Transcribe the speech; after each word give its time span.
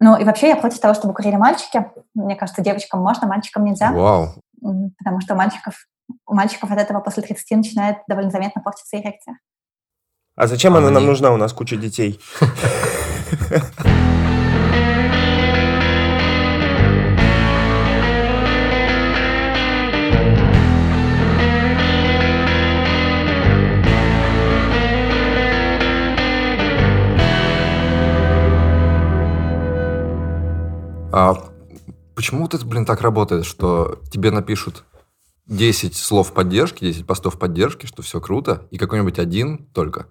Ну 0.00 0.16
и 0.18 0.24
вообще 0.24 0.48
я 0.48 0.56
против 0.56 0.80
того, 0.80 0.94
чтобы 0.94 1.14
курили 1.14 1.36
мальчики. 1.36 1.90
Мне 2.14 2.34
кажется, 2.34 2.62
девочкам 2.62 3.00
можно, 3.00 3.28
мальчикам 3.28 3.64
нельзя. 3.64 3.92
Вау. 3.92 4.34
Потому 4.98 5.20
что 5.20 5.34
у 5.34 5.36
мальчиков, 5.36 5.74
у 6.26 6.34
мальчиков 6.34 6.70
от 6.70 6.78
этого 6.78 7.00
после 7.00 7.22
30 7.22 7.58
начинает 7.58 7.98
довольно 8.08 8.30
заметно 8.30 8.62
портиться 8.62 8.98
эрекция. 8.98 9.38
А 10.36 10.46
зачем 10.46 10.74
а 10.74 10.78
она 10.78 10.86
мне... 10.86 10.94
нам 10.94 11.06
нужна? 11.06 11.32
У 11.32 11.36
нас 11.36 11.52
куча 11.52 11.76
детей. 11.76 12.18
почему 32.20 32.42
вот 32.42 32.52
это, 32.52 32.66
блин, 32.66 32.84
так 32.84 33.00
работает, 33.00 33.46
что 33.46 33.98
тебе 34.12 34.30
напишут 34.30 34.84
10 35.46 35.96
слов 35.96 36.34
поддержки, 36.34 36.84
10 36.84 37.06
постов 37.06 37.38
поддержки, 37.38 37.86
что 37.86 38.02
все 38.02 38.20
круто, 38.20 38.66
и 38.70 38.76
какой-нибудь 38.76 39.18
один 39.18 39.64
только? 39.72 40.08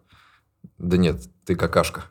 Да 0.80 0.98
нет, 0.98 1.22
ты 1.46 1.56
какашка. 1.56 2.06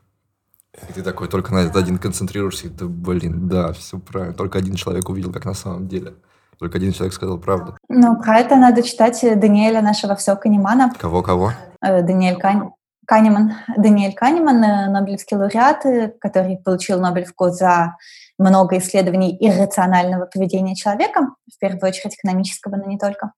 И 0.88 0.92
ты 0.92 1.02
такой 1.02 1.26
только 1.26 1.52
на 1.52 1.58
этот 1.58 1.74
один 1.74 1.98
концентрируешься, 1.98 2.68
и 2.68 2.70
ты, 2.70 2.86
блин, 2.86 3.48
да, 3.48 3.72
все 3.72 3.98
правильно. 3.98 4.34
Только 4.34 4.58
один 4.58 4.76
человек 4.76 5.08
увидел, 5.08 5.32
как 5.32 5.44
на 5.44 5.54
самом 5.54 5.88
деле. 5.88 6.14
Только 6.60 6.78
один 6.78 6.92
человек 6.92 7.12
сказал 7.12 7.38
правду. 7.38 7.76
Ну, 7.88 8.22
про 8.22 8.38
это 8.38 8.54
надо 8.54 8.84
читать 8.84 9.20
Даниэля 9.20 9.82
нашего 9.82 10.14
все 10.14 10.36
Канемана. 10.36 10.94
Кого-кого? 10.96 11.54
Э, 11.80 12.02
Даниэль 12.02 12.38
Кань. 12.38 12.70
Канеман, 13.04 13.54
Даниэль 13.76 14.14
Канеман, 14.14 14.62
э, 14.62 14.90
Нобелевский 14.90 15.36
лауреат, 15.36 15.86
э, 15.86 16.12
который 16.20 16.58
получил 16.58 17.00
Нобелевку 17.00 17.50
за 17.50 17.96
много 18.38 18.78
исследований 18.78 19.36
иррационального 19.40 20.26
поведения 20.26 20.74
человека, 20.74 21.34
в 21.52 21.58
первую 21.58 21.88
очередь 21.88 22.14
экономического, 22.14 22.76
но 22.76 22.84
не 22.84 22.98
только. 22.98 23.32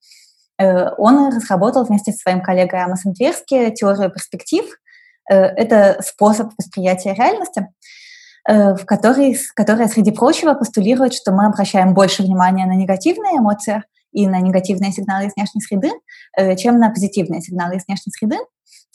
Э, 0.58 0.90
он 0.98 1.34
разработал 1.34 1.84
вместе 1.84 2.12
со 2.12 2.18
своим 2.18 2.42
коллегой 2.42 2.82
Амосом 2.82 3.14
Тверски 3.14 3.70
теорию 3.72 4.10
перспектив. 4.10 4.64
Это 5.26 6.00
способ 6.02 6.50
восприятия 6.58 7.14
реальности, 7.14 7.68
в 8.48 8.84
которой, 8.84 9.38
которая, 9.54 9.86
среди 9.86 10.10
прочего, 10.10 10.54
постулирует, 10.54 11.14
что 11.14 11.30
мы 11.30 11.46
обращаем 11.46 11.94
больше 11.94 12.24
внимания 12.24 12.66
на 12.66 12.74
негативные 12.74 13.38
эмоции 13.38 13.84
и 14.10 14.26
на 14.26 14.40
негативные 14.40 14.90
сигналы 14.90 15.26
из 15.26 15.36
внешней 15.36 15.60
среды, 15.60 15.90
чем 16.56 16.80
на 16.80 16.90
позитивные 16.90 17.42
сигналы 17.42 17.76
из 17.76 17.86
внешней 17.86 18.10
среды. 18.10 18.38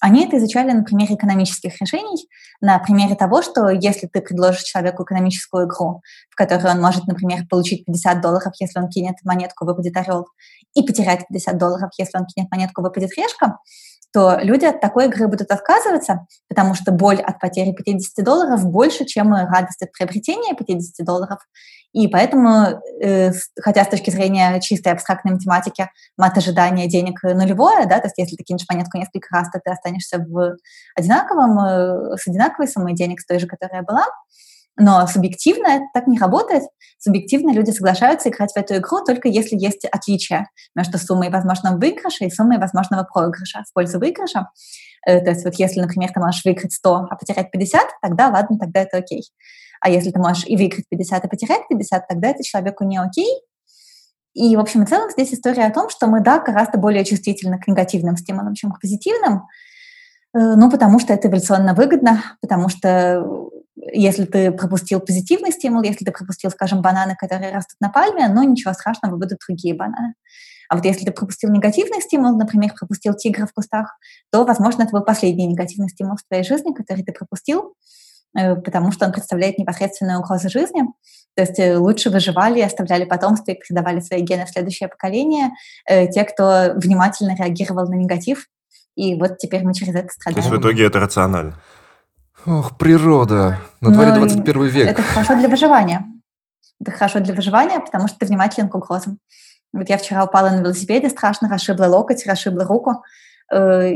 Они 0.01 0.25
это 0.25 0.37
изучали 0.37 0.71
на 0.71 0.83
примере 0.83 1.15
экономических 1.15 1.79
решений, 1.79 2.27
на 2.61 2.77
примере 2.79 3.15
того, 3.15 3.41
что 3.41 3.69
если 3.69 4.07
ты 4.07 4.21
предложишь 4.21 4.63
человеку 4.63 5.03
экономическую 5.03 5.67
игру, 5.67 6.01
в 6.29 6.35
которой 6.35 6.71
он 6.71 6.81
может, 6.81 7.07
например, 7.07 7.47
получить 7.49 7.85
50 7.85 8.21
долларов, 8.21 8.53
если 8.59 8.79
он 8.79 8.89
кинет 8.89 9.15
монетку, 9.23 9.65
выпадет 9.65 9.95
орел, 9.95 10.27
и 10.73 10.83
потерять 10.83 11.25
50 11.29 11.57
долларов, 11.57 11.91
если 11.97 12.17
он 12.17 12.25
кинет 12.25 12.51
монетку, 12.51 12.81
выпадет 12.81 13.17
решка, 13.17 13.57
то 14.15 14.39
люди 14.41 14.63
от 14.63 14.79
такой 14.79 15.07
игры 15.07 15.27
будут 15.27 15.51
отказываться, 15.51 16.25
потому 16.47 16.73
что 16.73 16.93
боль 16.93 17.19
от 17.19 17.39
потери 17.39 17.73
50 17.73 18.23
долларов 18.23 18.65
больше, 18.65 19.05
чем 19.05 19.33
радость 19.33 19.81
от 19.81 19.91
приобретения 19.91 20.53
50 20.55 21.05
долларов. 21.05 21.39
И 21.95 22.09
поэтому, 22.09 22.81
э, 23.01 23.31
хотя 23.61 23.85
с 23.85 23.87
точки 23.87 24.09
зрения 24.09 24.59
чистой 24.59 24.91
абстрактной 24.91 25.31
математики 25.31 25.89
мат 26.17 26.37
ожидания 26.37 26.87
денег 26.87 27.23
нулевое, 27.23 27.85
да, 27.85 27.99
то 27.99 28.07
есть 28.07 28.17
если 28.17 28.35
ты 28.35 28.43
кинешь 28.43 28.65
монетку 28.69 28.97
несколько 28.97 29.29
раз, 29.31 29.49
то 29.49 29.61
ты 29.63 29.71
останешься 29.71 30.17
в 30.17 30.57
одинаковом, 30.93 31.57
э, 31.57 32.17
с 32.17 32.27
одинаковой 32.27 32.67
суммой 32.67 32.95
денег, 32.95 33.21
с 33.21 33.25
той 33.25 33.39
же, 33.39 33.47
которая 33.47 33.81
была, 33.81 34.03
но 34.77 35.07
субъективно 35.07 35.67
это 35.67 35.85
так 35.93 36.07
не 36.07 36.17
работает. 36.17 36.63
Субъективно 36.97 37.51
люди 37.51 37.71
соглашаются 37.71 38.29
играть 38.29 38.51
в 38.51 38.57
эту 38.57 38.75
игру 38.77 39.03
только 39.03 39.27
если 39.27 39.55
есть 39.57 39.85
отличие 39.85 40.47
между 40.75 40.97
суммой 40.97 41.29
возможного 41.29 41.77
выигрыша 41.77 42.25
и 42.25 42.29
суммой 42.29 42.57
возможного 42.57 43.03
проигрыша 43.03 43.63
в 43.69 43.73
пользу 43.73 43.99
выигрыша. 43.99 44.49
Э, 45.05 45.21
то 45.21 45.29
есть 45.29 45.45
вот 45.45 45.55
если, 45.55 45.79
например, 45.79 46.11
ты 46.11 46.19
можешь 46.19 46.43
выиграть 46.43 46.73
100, 46.73 47.07
а 47.09 47.15
потерять 47.15 47.51
50, 47.51 47.81
тогда 48.01 48.29
ладно, 48.29 48.57
тогда 48.57 48.81
это 48.81 48.97
окей. 48.97 49.23
А 49.79 49.89
если 49.89 50.11
ты 50.11 50.19
можешь 50.19 50.45
и 50.45 50.57
выиграть 50.57 50.85
50, 50.89 51.25
и 51.25 51.27
потерять 51.27 51.67
50, 51.69 52.07
тогда 52.07 52.29
это 52.29 52.43
человеку 52.43 52.83
не 52.83 52.97
окей. 52.97 53.29
И, 54.33 54.55
в 54.55 54.59
общем 54.59 54.83
и 54.83 54.85
целом, 54.85 55.09
здесь 55.11 55.33
история 55.33 55.65
о 55.65 55.73
том, 55.73 55.89
что 55.89 56.07
мы, 56.07 56.21
да, 56.21 56.39
гораздо 56.39 56.77
более 56.77 57.05
чувствительны 57.05 57.57
к 57.59 57.67
негативным 57.67 58.17
стимулам, 58.17 58.53
чем 58.53 58.71
к 58.71 58.81
позитивным, 58.81 59.43
э, 60.33 60.39
ну, 60.39 60.69
потому 60.69 60.99
что 60.99 61.13
это 61.13 61.29
эволюционно 61.29 61.73
выгодно, 61.73 62.21
потому 62.41 62.67
что 62.67 63.23
если 63.75 64.25
ты 64.25 64.51
пропустил 64.51 64.99
позитивный 64.99 65.51
стимул, 65.51 65.81
если 65.83 66.05
ты 66.05 66.11
пропустил, 66.11 66.49
скажем, 66.51 66.81
бананы, 66.81 67.15
которые 67.15 67.53
растут 67.53 67.77
на 67.81 67.89
пальме, 67.89 68.27
ну 68.29 68.43
ничего 68.43 68.73
страшного, 68.73 69.17
будут 69.17 69.39
другие 69.45 69.75
бананы. 69.75 70.13
А 70.69 70.75
вот 70.75 70.85
если 70.85 71.05
ты 71.05 71.11
пропустил 71.11 71.51
негативный 71.51 72.01
стимул, 72.01 72.35
например, 72.35 72.73
пропустил 72.73 73.13
тигра 73.13 73.45
в 73.45 73.53
кустах, 73.53 73.97
то, 74.31 74.45
возможно, 74.45 74.83
это 74.83 74.91
был 74.91 75.03
последний 75.03 75.45
негативный 75.45 75.89
стимул 75.89 76.15
в 76.15 76.27
твоей 76.27 76.43
жизни, 76.43 76.73
который 76.73 77.03
ты 77.03 77.11
пропустил, 77.11 77.75
э, 78.37 78.55
потому 78.55 78.91
что 78.91 79.05
он 79.05 79.11
представляет 79.11 79.59
непосредственную 79.59 80.19
угрозу 80.19 80.49
жизни. 80.49 80.83
То 81.35 81.43
есть 81.43 81.59
э, 81.59 81.77
лучше 81.77 82.09
выживали, 82.09 82.61
оставляли 82.61 83.05
потомство 83.05 83.51
и 83.51 83.59
передавали 83.59 83.99
свои 83.99 84.21
гены 84.21 84.45
в 84.45 84.49
следующее 84.49 84.89
поколение 84.89 85.51
э, 85.87 86.07
те, 86.07 86.23
кто 86.23 86.73
внимательно 86.77 87.35
реагировал 87.35 87.87
на 87.87 87.95
негатив. 87.95 88.47
И 88.95 89.15
вот 89.15 89.37
теперь 89.37 89.63
мы 89.63 89.73
через 89.73 89.93
это 89.93 90.07
страдаем. 90.09 90.41
То 90.41 90.49
есть 90.49 90.57
в 90.57 90.61
итоге 90.61 90.85
это 90.85 90.99
рационально? 90.99 91.59
Ох, 92.45 92.77
природа. 92.77 93.59
На 93.81 93.91
дворе 93.91 94.11
Но 94.11 94.17
21 94.17 94.65
век. 94.65 94.89
Это 94.89 95.01
хорошо 95.01 95.35
для 95.35 95.49
выживания. 95.49 96.05
Это 96.79 96.91
хорошо 96.91 97.19
для 97.19 97.33
выживания, 97.33 97.79
потому 97.79 98.07
что 98.07 98.19
ты 98.19 98.25
внимателен 98.27 98.69
к 98.69 98.75
угрозам. 98.75 99.19
Вот 99.73 99.89
я 99.89 99.97
вчера 99.97 100.23
упала 100.23 100.49
на 100.49 100.61
велосипеде, 100.61 101.09
страшно 101.09 101.49
расшибла 101.49 101.85
локоть, 101.85 102.25
расшибла 102.27 102.65
руку. 102.65 103.03
Э, 103.51 103.91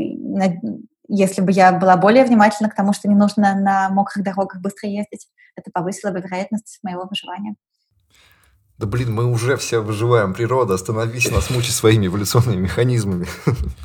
если 1.08 1.40
бы 1.42 1.52
я 1.52 1.72
была 1.72 1.96
более 1.96 2.24
внимательна 2.24 2.68
к 2.68 2.74
тому, 2.74 2.92
что 2.92 3.08
не 3.08 3.14
нужно 3.14 3.54
на 3.54 3.88
мокрых 3.90 4.24
дорогах 4.24 4.60
быстро 4.60 4.88
ездить, 4.88 5.28
это 5.56 5.70
повысило 5.72 6.10
бы 6.10 6.20
вероятность 6.20 6.80
моего 6.82 7.06
выживания. 7.08 7.54
Да 8.78 8.86
блин, 8.86 9.14
мы 9.14 9.26
уже 9.26 9.56
все 9.56 9.80
выживаем. 9.80 10.34
Природа, 10.34 10.74
остановись, 10.74 11.30
нас 11.30 11.50
мучай 11.50 11.70
своими 11.70 12.06
эволюционными 12.06 12.62
механизмами. 12.62 13.26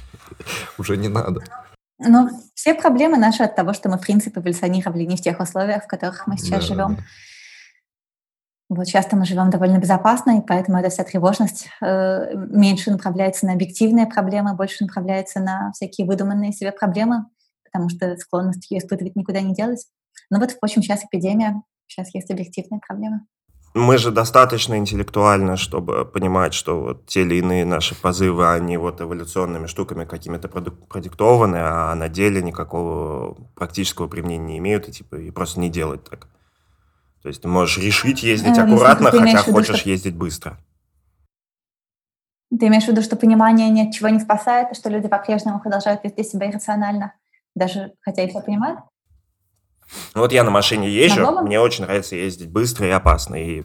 Уже 0.78 0.98
не 0.98 1.10
надо. 1.10 1.42
Ну, 1.98 2.30
все 2.54 2.74
проблемы 2.74 3.18
наши 3.18 3.44
от 3.44 3.56
того, 3.56 3.74
что 3.74 3.90
мы, 3.90 3.98
в 3.98 4.02
принципе, 4.02 4.40
эволюционировали 4.40 5.04
не 5.04 5.16
в 5.16 5.22
тех 5.22 5.40
условиях, 5.40 5.86
в 5.86 5.88
которых 5.88 6.28
мы 6.28 6.38
сейчас 6.38 6.62
да, 6.62 6.74
живем. 6.76 6.96
Да. 6.96 7.04
Вот 8.68 8.88
часто 8.88 9.16
мы 9.16 9.26
живем 9.26 9.50
довольно 9.50 9.78
безопасно, 9.78 10.40
и 10.40 10.42
поэтому 10.42 10.80
эта 10.80 10.90
вся 10.90 11.04
тревожность 11.04 11.70
э, 11.82 12.36
меньше 12.36 12.92
направляется 12.92 13.46
на 13.46 13.54
объективные 13.54 14.08
проблемы, 14.08 14.56
больше 14.56 14.84
направляется 14.84 15.40
на 15.40 15.72
всякие 15.74 16.08
выдуманные 16.08 16.52
себе 16.52 16.72
проблемы, 16.72 17.28
потому 17.64 17.90
что 17.90 18.18
склонность 18.18 18.70
ее 18.72 18.80
испытывать 18.80 19.16
никуда 19.16 19.42
не 19.42 19.54
делась. 19.54 19.88
Но 20.32 20.40
вот, 20.40 20.52
впрочем, 20.52 20.82
сейчас 20.82 21.06
эпидемия, 21.06 21.62
сейчас 21.88 22.14
есть 22.16 22.32
объективные 22.32 22.82
проблемы 22.86 23.22
мы 23.76 23.98
же 23.98 24.10
достаточно 24.10 24.78
интеллектуальны, 24.78 25.58
чтобы 25.58 26.06
понимать, 26.06 26.54
что 26.54 26.80
вот 26.80 27.06
те 27.08 27.24
или 27.24 27.36
иные 27.36 27.66
наши 27.66 27.94
позывы, 27.94 28.50
они 28.50 28.78
вот 28.78 29.02
эволюционными 29.02 29.68
штуками 29.68 30.06
какими-то 30.06 30.48
продиктованы, 30.48 31.58
а 31.58 31.94
на 31.94 32.08
деле 32.08 32.42
никакого 32.42 33.34
практического 33.54 34.08
применения 34.08 34.46
не 34.46 34.58
имеют, 34.60 34.88
и 34.88 34.94
типа 34.94 35.16
и 35.16 35.30
просто 35.30 35.60
не 35.60 35.70
делать 35.70 36.06
так. 36.10 36.30
То 37.22 37.28
есть 37.28 37.42
ты 37.42 37.50
можешь 37.50 37.78
решить 37.78 38.24
ездить 38.24 38.58
а, 38.58 38.64
аккуратно, 38.64 39.12
хотя 39.12 39.40
хочешь 39.40 39.82
ездить 39.82 40.16
быстро. 40.16 40.58
Ты 42.58 42.68
имеешь 42.68 42.86
в 42.86 42.88
виду, 42.88 43.02
что 43.02 43.18
понимание 43.18 43.70
ни 43.70 43.86
от 43.86 43.94
чего 43.94 44.08
не 44.08 44.22
спасает, 44.22 44.72
и 44.72 44.76
что 44.76 44.90
люди 44.90 45.10
по-прежнему 45.10 45.60
продолжают 45.60 46.02
вести 46.06 46.24
себя 46.24 46.50
иррационально, 46.50 47.14
даже 47.56 47.92
хотя 48.00 48.24
и 48.24 48.30
все 48.30 48.40
понимают? 48.40 48.80
Ну, 50.14 50.22
вот 50.22 50.32
я 50.32 50.44
на 50.44 50.52
машине 50.52 50.90
езжу, 50.90 51.22
на 51.22 51.42
мне 51.42 51.60
очень 51.60 51.84
нравится 51.84 52.16
ездить 52.16 52.50
быстро 52.50 52.88
и 52.88 52.92
опасно. 52.92 53.36
И 53.36 53.64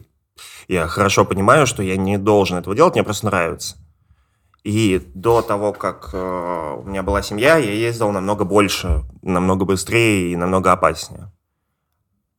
я 0.67 0.87
хорошо 0.87 1.25
понимаю, 1.25 1.67
что 1.67 1.83
я 1.83 1.97
не 1.97 2.17
должен 2.17 2.57
этого 2.57 2.75
делать, 2.75 2.95
мне 2.95 3.03
просто 3.03 3.27
нравится. 3.27 3.77
И 4.63 5.01
до 5.15 5.41
того, 5.41 5.73
как 5.73 6.11
э, 6.13 6.75
у 6.77 6.83
меня 6.83 7.01
была 7.01 7.23
семья, 7.23 7.57
я 7.57 7.71
ездил 7.71 8.11
намного 8.11 8.45
больше, 8.45 9.03
намного 9.23 9.65
быстрее 9.65 10.31
и 10.31 10.35
намного 10.35 10.71
опаснее. 10.71 11.31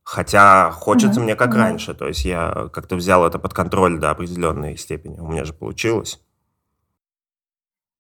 Хотя 0.05 0.71
хочется 0.71 1.21
mm-hmm. 1.21 1.25
мне 1.25 1.37
как 1.37 1.51
mm-hmm. 1.51 1.59
раньше, 1.59 1.95
то 1.95 2.07
есть 2.07 2.25
я 2.25 2.69
как-то 2.73 2.97
взял 2.97 3.27
это 3.27 3.39
под 3.39 3.55
контроль 3.55 3.99
до 3.99 4.11
определенной 4.11 4.77
степени. 4.77 5.19
У 5.19 5.27
меня 5.27 5.45
же 5.45 5.53
получилось. 5.53 6.21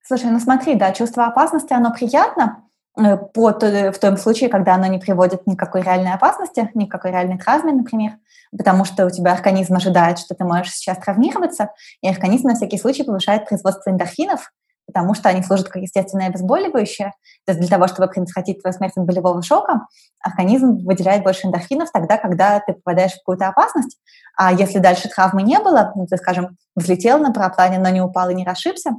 Слушай, 0.04 0.30
ну 0.30 0.38
смотри, 0.40 0.74
да, 0.74 0.92
чувство 0.92 1.26
опасности, 1.26 1.72
оно 1.72 1.92
приятно, 1.92 2.64
по, 2.94 3.50
в 3.52 3.98
том 3.98 4.16
случае, 4.16 4.50
когда 4.50 4.74
оно 4.74 4.86
не 4.86 4.98
приводит 4.98 5.46
ни 5.46 5.54
к 5.54 5.58
какой 5.58 5.82
реальной 5.82 6.12
опасности, 6.12 6.70
ни 6.74 6.86
к 6.86 6.90
какой 6.90 7.10
реальной 7.10 7.38
травме, 7.38 7.72
например, 7.72 8.12
потому 8.56 8.84
что 8.84 9.06
у 9.06 9.10
тебя 9.10 9.32
организм 9.32 9.74
ожидает, 9.74 10.18
что 10.18 10.34
ты 10.34 10.44
можешь 10.44 10.72
сейчас 10.72 10.98
травмироваться, 10.98 11.70
и 12.02 12.08
организм 12.08 12.48
на 12.48 12.54
всякий 12.54 12.78
случай 12.78 13.02
повышает 13.02 13.48
производство 13.48 13.90
эндорфинов, 13.90 14.52
потому 14.86 15.14
что 15.14 15.28
они 15.28 15.42
служат 15.42 15.68
как 15.68 15.80
естественное 15.80 16.26
обезболивающее. 16.26 17.12
То 17.46 17.52
есть 17.52 17.60
для 17.60 17.68
того, 17.68 17.86
чтобы 17.86 18.08
предотвратить 18.08 18.60
твою 18.60 18.74
смерть 18.74 18.92
от 18.96 19.06
болевого 19.06 19.40
шока, 19.42 19.86
организм 20.20 20.84
выделяет 20.84 21.22
больше 21.22 21.46
эндорфинов 21.46 21.90
тогда, 21.92 22.18
когда 22.18 22.60
ты 22.60 22.74
попадаешь 22.74 23.12
в 23.12 23.18
какую-то 23.18 23.48
опасность. 23.48 23.98
А 24.36 24.52
если 24.52 24.78
дальше 24.80 25.08
травмы 25.08 25.42
не 25.42 25.58
было, 25.60 25.92
ну, 25.94 26.06
ты, 26.06 26.16
скажем, 26.16 26.56
взлетел 26.76 27.18
на 27.18 27.32
параплане, 27.32 27.78
но 27.78 27.88
не 27.88 28.02
упал 28.02 28.28
и 28.28 28.34
не 28.34 28.44
расшибся, 28.44 28.90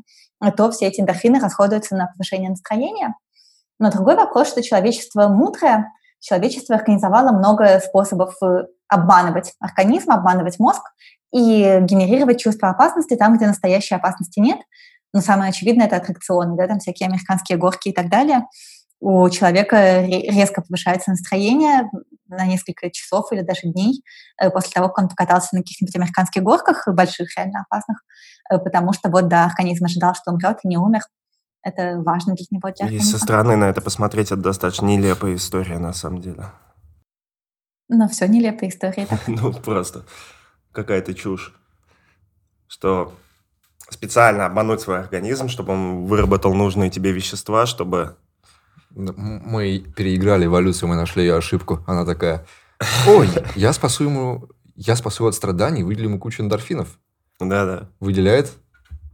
то 0.57 0.71
все 0.71 0.87
эти 0.87 0.99
эндорфины 0.99 1.39
расходуются 1.39 1.95
на 1.95 2.07
повышение 2.07 2.49
настроения. 2.49 3.13
Но 3.79 3.91
другой 3.91 4.15
вопрос, 4.15 4.49
что 4.49 4.61
человечество 4.61 5.27
мудрое, 5.27 5.91
человечество 6.19 6.75
организовало 6.75 7.31
много 7.31 7.79
способов 7.79 8.35
э, 8.41 8.65
обманывать 8.87 9.53
организм, 9.59 10.11
обманывать 10.11 10.59
мозг 10.59 10.81
и 11.33 11.79
генерировать 11.81 12.39
чувство 12.39 12.69
опасности 12.69 13.15
там, 13.15 13.35
где 13.35 13.47
настоящей 13.47 13.95
опасности 13.95 14.39
нет. 14.39 14.59
Но 15.13 15.21
самое 15.21 15.49
очевидное– 15.49 15.85
это 15.87 15.97
аттракционы, 15.97 16.55
да, 16.55 16.67
там 16.67 16.79
всякие 16.79 17.07
американские 17.07 17.57
горки 17.57 17.89
и 17.89 17.93
так 17.93 18.09
далее. 18.09 18.47
У 18.99 19.29
человека 19.29 20.01
резко 20.05 20.61
повышается 20.61 21.11
настроение 21.11 21.89
на 22.27 22.45
несколько 22.45 22.89
часов 22.89 23.31
или 23.31 23.41
даже 23.41 23.61
дней 23.63 24.01
э, 24.41 24.49
после 24.49 24.71
того, 24.71 24.87
как 24.87 25.03
он 25.03 25.09
покатался 25.09 25.49
на 25.55 25.61
каких-нибудь 25.61 25.95
американских 25.95 26.41
горках, 26.41 26.87
больших, 26.87 27.35
реально 27.37 27.65
опасных, 27.69 27.97
э, 28.49 28.57
потому 28.59 28.93
что 28.93 29.09
вот, 29.09 29.27
да, 29.27 29.45
организм 29.45 29.85
ожидал, 29.85 30.15
что 30.15 30.31
умрет 30.31 30.59
и 30.63 30.67
не 30.67 30.77
умер. 30.77 31.01
Это 31.63 32.01
важно 32.05 32.35
для 32.35 32.45
него. 32.51 32.69
Для 32.77 32.89
и 32.89 32.99
со 32.99 33.17
стороны 33.17 33.55
на 33.55 33.69
это 33.69 33.81
посмотреть, 33.81 34.27
это 34.27 34.41
достаточно 34.41 34.85
нелепая 34.85 35.35
история 35.35 35.79
на 35.79 35.93
самом 35.93 36.21
деле. 36.21 36.45
Но 37.87 38.07
все 38.07 38.27
нелепая 38.27 38.69
история. 38.69 39.07
ну, 39.27 39.53
просто 39.53 40.03
какая-то 40.71 41.13
чушь. 41.13 41.55
Что 42.67 43.13
специально 43.89 44.45
обмануть 44.45 44.81
свой 44.81 44.99
организм, 44.99 45.47
чтобы 45.47 45.73
он 45.73 46.05
выработал 46.05 46.53
нужные 46.53 46.89
тебе 46.89 47.11
вещества, 47.11 47.65
чтобы... 47.65 48.17
Мы 48.89 49.79
переиграли 49.95 50.45
эволюцию, 50.45 50.89
мы 50.89 50.95
нашли 50.95 51.23
ее 51.23 51.35
ошибку. 51.35 51.83
Она 51.87 52.05
такая, 52.05 52.45
ой, 53.07 53.27
я 53.55 53.73
спасу 53.73 54.03
ему, 54.03 54.49
я 54.75 54.95
спасу 54.95 55.25
от 55.25 55.33
страданий, 55.33 55.83
выделю 55.83 56.09
ему 56.09 56.19
кучу 56.19 56.43
эндорфинов. 56.43 56.99
Да-да. 57.39 57.89
Выделяет. 57.99 58.53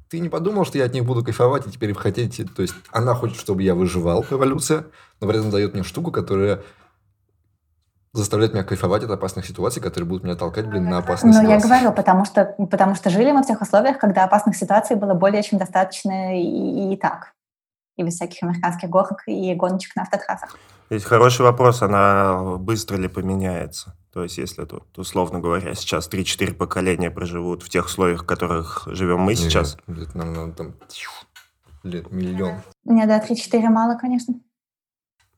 Ты 0.10 0.20
не 0.20 0.30
подумал, 0.30 0.66
что 0.66 0.78
я 0.78 0.86
от 0.86 0.94
них 0.94 1.06
буду 1.06 1.24
кайфовать, 1.24 1.68
и 1.68 1.72
теперь 1.72 1.94
хотите... 1.94 2.44
То 2.44 2.64
есть, 2.64 2.74
она 2.92 3.14
хочет, 3.14 3.38
чтобы 3.38 3.62
я 3.62 3.76
выживал, 3.76 4.26
эволюция, 4.30 4.86
но 5.22 5.28
при 5.28 5.38
этом 5.38 5.52
дает 5.52 5.74
мне 5.74 5.84
штуку, 5.84 6.12
которая 6.12 6.64
заставляет 8.14 8.54
меня 8.54 8.64
кайфовать 8.64 9.04
от 9.04 9.12
опасных 9.12 9.46
ситуаций, 9.46 9.82
которые 9.82 10.08
будут 10.08 10.24
меня 10.24 10.36
толкать, 10.36 10.68
блин, 10.68 10.90
на 10.90 10.98
опасные 10.98 11.34
ситуации. 11.34 11.48
Ну, 11.48 11.54
я 11.54 11.60
говорю, 11.60 11.94
потому 11.94 12.26
что, 12.26 12.56
потому 12.72 12.96
что 12.96 13.12
жили 13.12 13.32
мы 13.32 13.44
в 13.44 13.46
тех 13.46 13.62
условиях, 13.62 14.00
когда 14.00 14.24
опасных 14.24 14.56
ситуаций 14.56 14.96
было 14.96 15.14
более 15.14 15.44
чем 15.44 15.60
достаточно 15.60 16.36
и, 16.36 16.94
и 16.94 16.98
так. 16.98 17.34
И 17.98 18.04
без 18.04 18.16
всяких 18.16 18.42
американских 18.42 18.90
горок 18.90 19.24
и 19.28 19.54
гоночек 19.54 19.96
на 19.96 20.02
автотрассах. 20.04 20.58
Есть 20.90 21.06
хороший 21.06 21.44
вопрос, 21.44 21.82
она 21.84 22.58
быстро 22.58 22.98
ли 22.98 23.08
поменяется? 23.08 23.96
То 24.12 24.24
есть, 24.24 24.40
если 24.40 24.66
тут, 24.66 24.98
условно 24.98 25.40
говоря, 25.40 25.76
сейчас 25.76 26.10
3-4 26.10 26.54
поколения 26.56 27.12
проживут 27.12 27.62
в 27.62 27.70
тех 27.70 27.86
условиях, 27.86 28.24
в 28.24 28.26
которых 28.26 28.88
живем 28.88 29.20
мы 29.20 29.36
сейчас. 29.36 29.78
Нет, 29.86 30.16
нам 30.16 30.34
надо 30.34 30.54
там 30.54 30.76
лет 31.84 32.12
миллион. 32.12 32.62
Нет, 32.86 33.08
да, 33.08 33.24
3-4 33.24 33.70
мало, 33.70 33.98
конечно. 33.98 34.34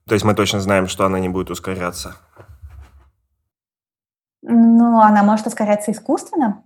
То 0.06 0.14
есть 0.14 0.24
мы 0.24 0.34
точно 0.34 0.60
знаем, 0.60 0.88
что 0.88 1.04
она 1.04 1.18
не 1.20 1.28
будет 1.28 1.50
ускоряться. 1.50 2.16
Ну, 4.40 5.00
она 5.00 5.22
может 5.22 5.46
ускоряться 5.46 5.92
искусственно. 5.92 6.64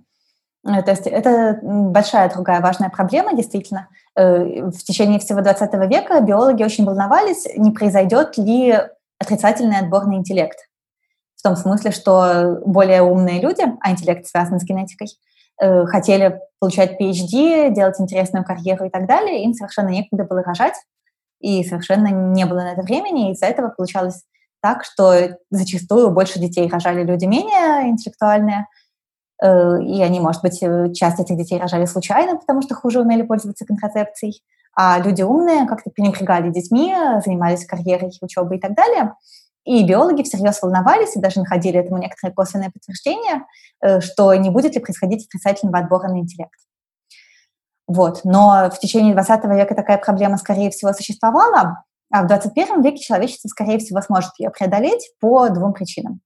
Э, 0.66 0.82
то 0.82 0.90
есть 0.90 1.06
это 1.06 1.58
большая 1.62 2.30
другая 2.30 2.60
важная 2.60 2.90
проблема, 2.90 3.34
действительно. 3.34 3.88
Э, 4.16 4.64
в 4.70 4.78
течение 4.78 5.18
всего 5.18 5.40
20 5.40 5.72
века 5.88 6.20
биологи 6.20 6.62
очень 6.62 6.84
волновались, 6.84 7.46
не 7.56 7.70
произойдет 7.70 8.36
ли 8.36 8.78
отрицательный 9.18 9.78
отбор 9.78 10.06
на 10.06 10.14
интеллект. 10.14 10.58
В 11.36 11.42
том 11.42 11.56
смысле, 11.56 11.92
что 11.92 12.58
более 12.66 13.02
умные 13.02 13.40
люди, 13.40 13.62
а 13.80 13.90
интеллект 13.92 14.26
связан 14.26 14.58
с 14.58 14.64
генетикой, 14.64 15.08
э, 15.60 15.86
хотели 15.86 16.40
получать 16.58 17.00
PhD, 17.00 17.70
делать 17.70 18.00
интересную 18.00 18.44
карьеру 18.44 18.86
и 18.86 18.90
так 18.90 19.06
далее, 19.06 19.44
им 19.44 19.54
совершенно 19.54 19.88
некогда 19.88 20.24
было 20.24 20.42
рожать, 20.42 20.74
и 21.40 21.62
совершенно 21.64 22.08
не 22.08 22.46
было 22.46 22.60
на 22.60 22.72
это 22.72 22.82
времени, 22.82 23.28
и 23.28 23.32
из-за 23.32 23.46
этого 23.46 23.68
получалось 23.68 24.22
так, 24.62 24.84
что 24.84 25.36
зачастую 25.50 26.10
больше 26.10 26.40
детей 26.40 26.68
рожали 26.68 27.04
люди 27.04 27.26
менее 27.26 27.88
интеллектуальные, 27.90 28.66
и 29.42 30.02
они, 30.02 30.20
может 30.20 30.42
быть, 30.42 30.62
э, 30.62 30.92
часть 30.92 31.20
этих 31.20 31.36
детей 31.36 31.58
рожали 31.58 31.84
случайно, 31.84 32.36
потому 32.36 32.62
что 32.62 32.74
хуже 32.74 33.00
умели 33.00 33.22
пользоваться 33.22 33.66
контрацепцией, 33.66 34.42
а 34.74 34.98
люди 34.98 35.22
умные 35.22 35.66
как-то 35.66 35.90
пренебрегали 35.90 36.50
детьми, 36.50 36.94
занимались 37.24 37.66
карьерой, 37.66 38.12
учебой 38.20 38.58
и 38.58 38.60
так 38.60 38.74
далее. 38.74 39.14
И 39.64 39.84
биологи 39.84 40.22
всерьез 40.22 40.62
волновались 40.62 41.16
и 41.16 41.20
даже 41.20 41.40
находили 41.40 41.78
этому 41.78 41.98
некоторые 41.98 42.34
косвенные 42.34 42.70
подтверждения, 42.70 43.44
э, 43.82 44.00
что 44.00 44.32
не 44.34 44.50
будет 44.50 44.74
ли 44.74 44.80
происходить 44.80 45.26
отрицательного 45.26 45.78
отбора 45.78 46.08
на 46.08 46.20
интеллект. 46.20 46.58
Вот. 47.86 48.20
Но 48.24 48.70
в 48.72 48.78
течение 48.78 49.12
20 49.12 49.44
века 49.44 49.74
такая 49.74 49.98
проблема, 49.98 50.38
скорее 50.38 50.70
всего, 50.70 50.92
существовала, 50.92 51.84
а 52.12 52.22
в 52.22 52.26
21 52.26 52.82
веке 52.82 52.98
человечество, 52.98 53.48
скорее 53.48 53.78
всего, 53.78 54.00
сможет 54.00 54.30
ее 54.38 54.50
преодолеть 54.50 55.10
по 55.20 55.48
двум 55.50 55.72
причинам. 55.72 56.20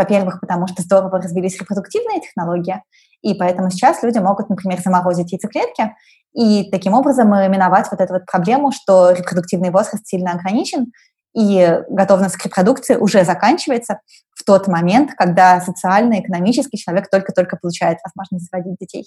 Во-первых, 0.00 0.40
потому 0.40 0.66
что 0.66 0.80
здорово 0.80 1.20
развились 1.20 1.60
репродуктивные 1.60 2.22
технологии, 2.22 2.82
и 3.20 3.34
поэтому 3.34 3.68
сейчас 3.68 4.02
люди 4.02 4.16
могут, 4.16 4.48
например, 4.48 4.80
заморозить 4.80 5.30
яйцеклетки 5.30 5.94
и 6.34 6.70
таким 6.70 6.94
образом 6.94 7.28
миновать 7.28 7.88
вот 7.90 8.00
эту 8.00 8.14
вот 8.14 8.24
проблему, 8.24 8.72
что 8.72 9.10
репродуктивный 9.10 9.70
возраст 9.70 10.06
сильно 10.06 10.32
ограничен, 10.32 10.86
и 11.36 11.82
готовность 11.90 12.36
к 12.36 12.46
репродукции 12.46 12.96
уже 12.96 13.24
заканчивается 13.24 14.00
в 14.34 14.42
тот 14.44 14.68
момент, 14.68 15.10
когда 15.18 15.60
социально, 15.60 16.18
экономически 16.20 16.76
человек 16.76 17.10
только-только 17.10 17.58
получает 17.58 17.98
возможность 18.02 18.50
заводить 18.50 18.78
детей. 18.80 19.04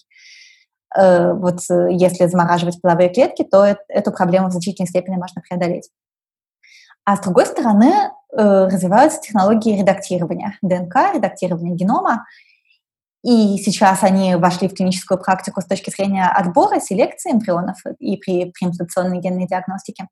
Э, 0.95 1.33
вот 1.33 1.61
э, 1.71 1.87
если 1.89 2.27
замораживать 2.27 2.79
половые 2.81 3.09
клетки, 3.09 3.43
то 3.43 3.65
эту 3.87 4.11
проблему 4.11 4.49
в 4.49 4.51
значительной 4.51 4.87
степени 4.87 5.15
можно 5.15 5.41
преодолеть. 5.41 5.89
А 7.05 7.17
с 7.17 7.21
другой 7.21 7.45
стороны, 7.45 7.91
э, 7.91 8.65
развиваются 8.65 9.21
технологии 9.21 9.77
редактирования 9.77 10.57
ДНК, 10.61 11.13
редактирования 11.13 11.75
генома. 11.75 12.25
И 13.23 13.57
сейчас 13.57 14.03
они 14.03 14.35
вошли 14.35 14.67
в 14.67 14.73
клиническую 14.73 15.17
практику 15.17 15.61
с 15.61 15.65
точки 15.65 15.89
зрения 15.89 16.27
отбора, 16.27 16.79
селекции 16.79 17.31
эмбрионов 17.31 17.77
и 17.99 18.17
при 18.17 18.51
преимплантационной 18.51 19.19
генной 19.19 19.47
диагностике. 19.47 20.07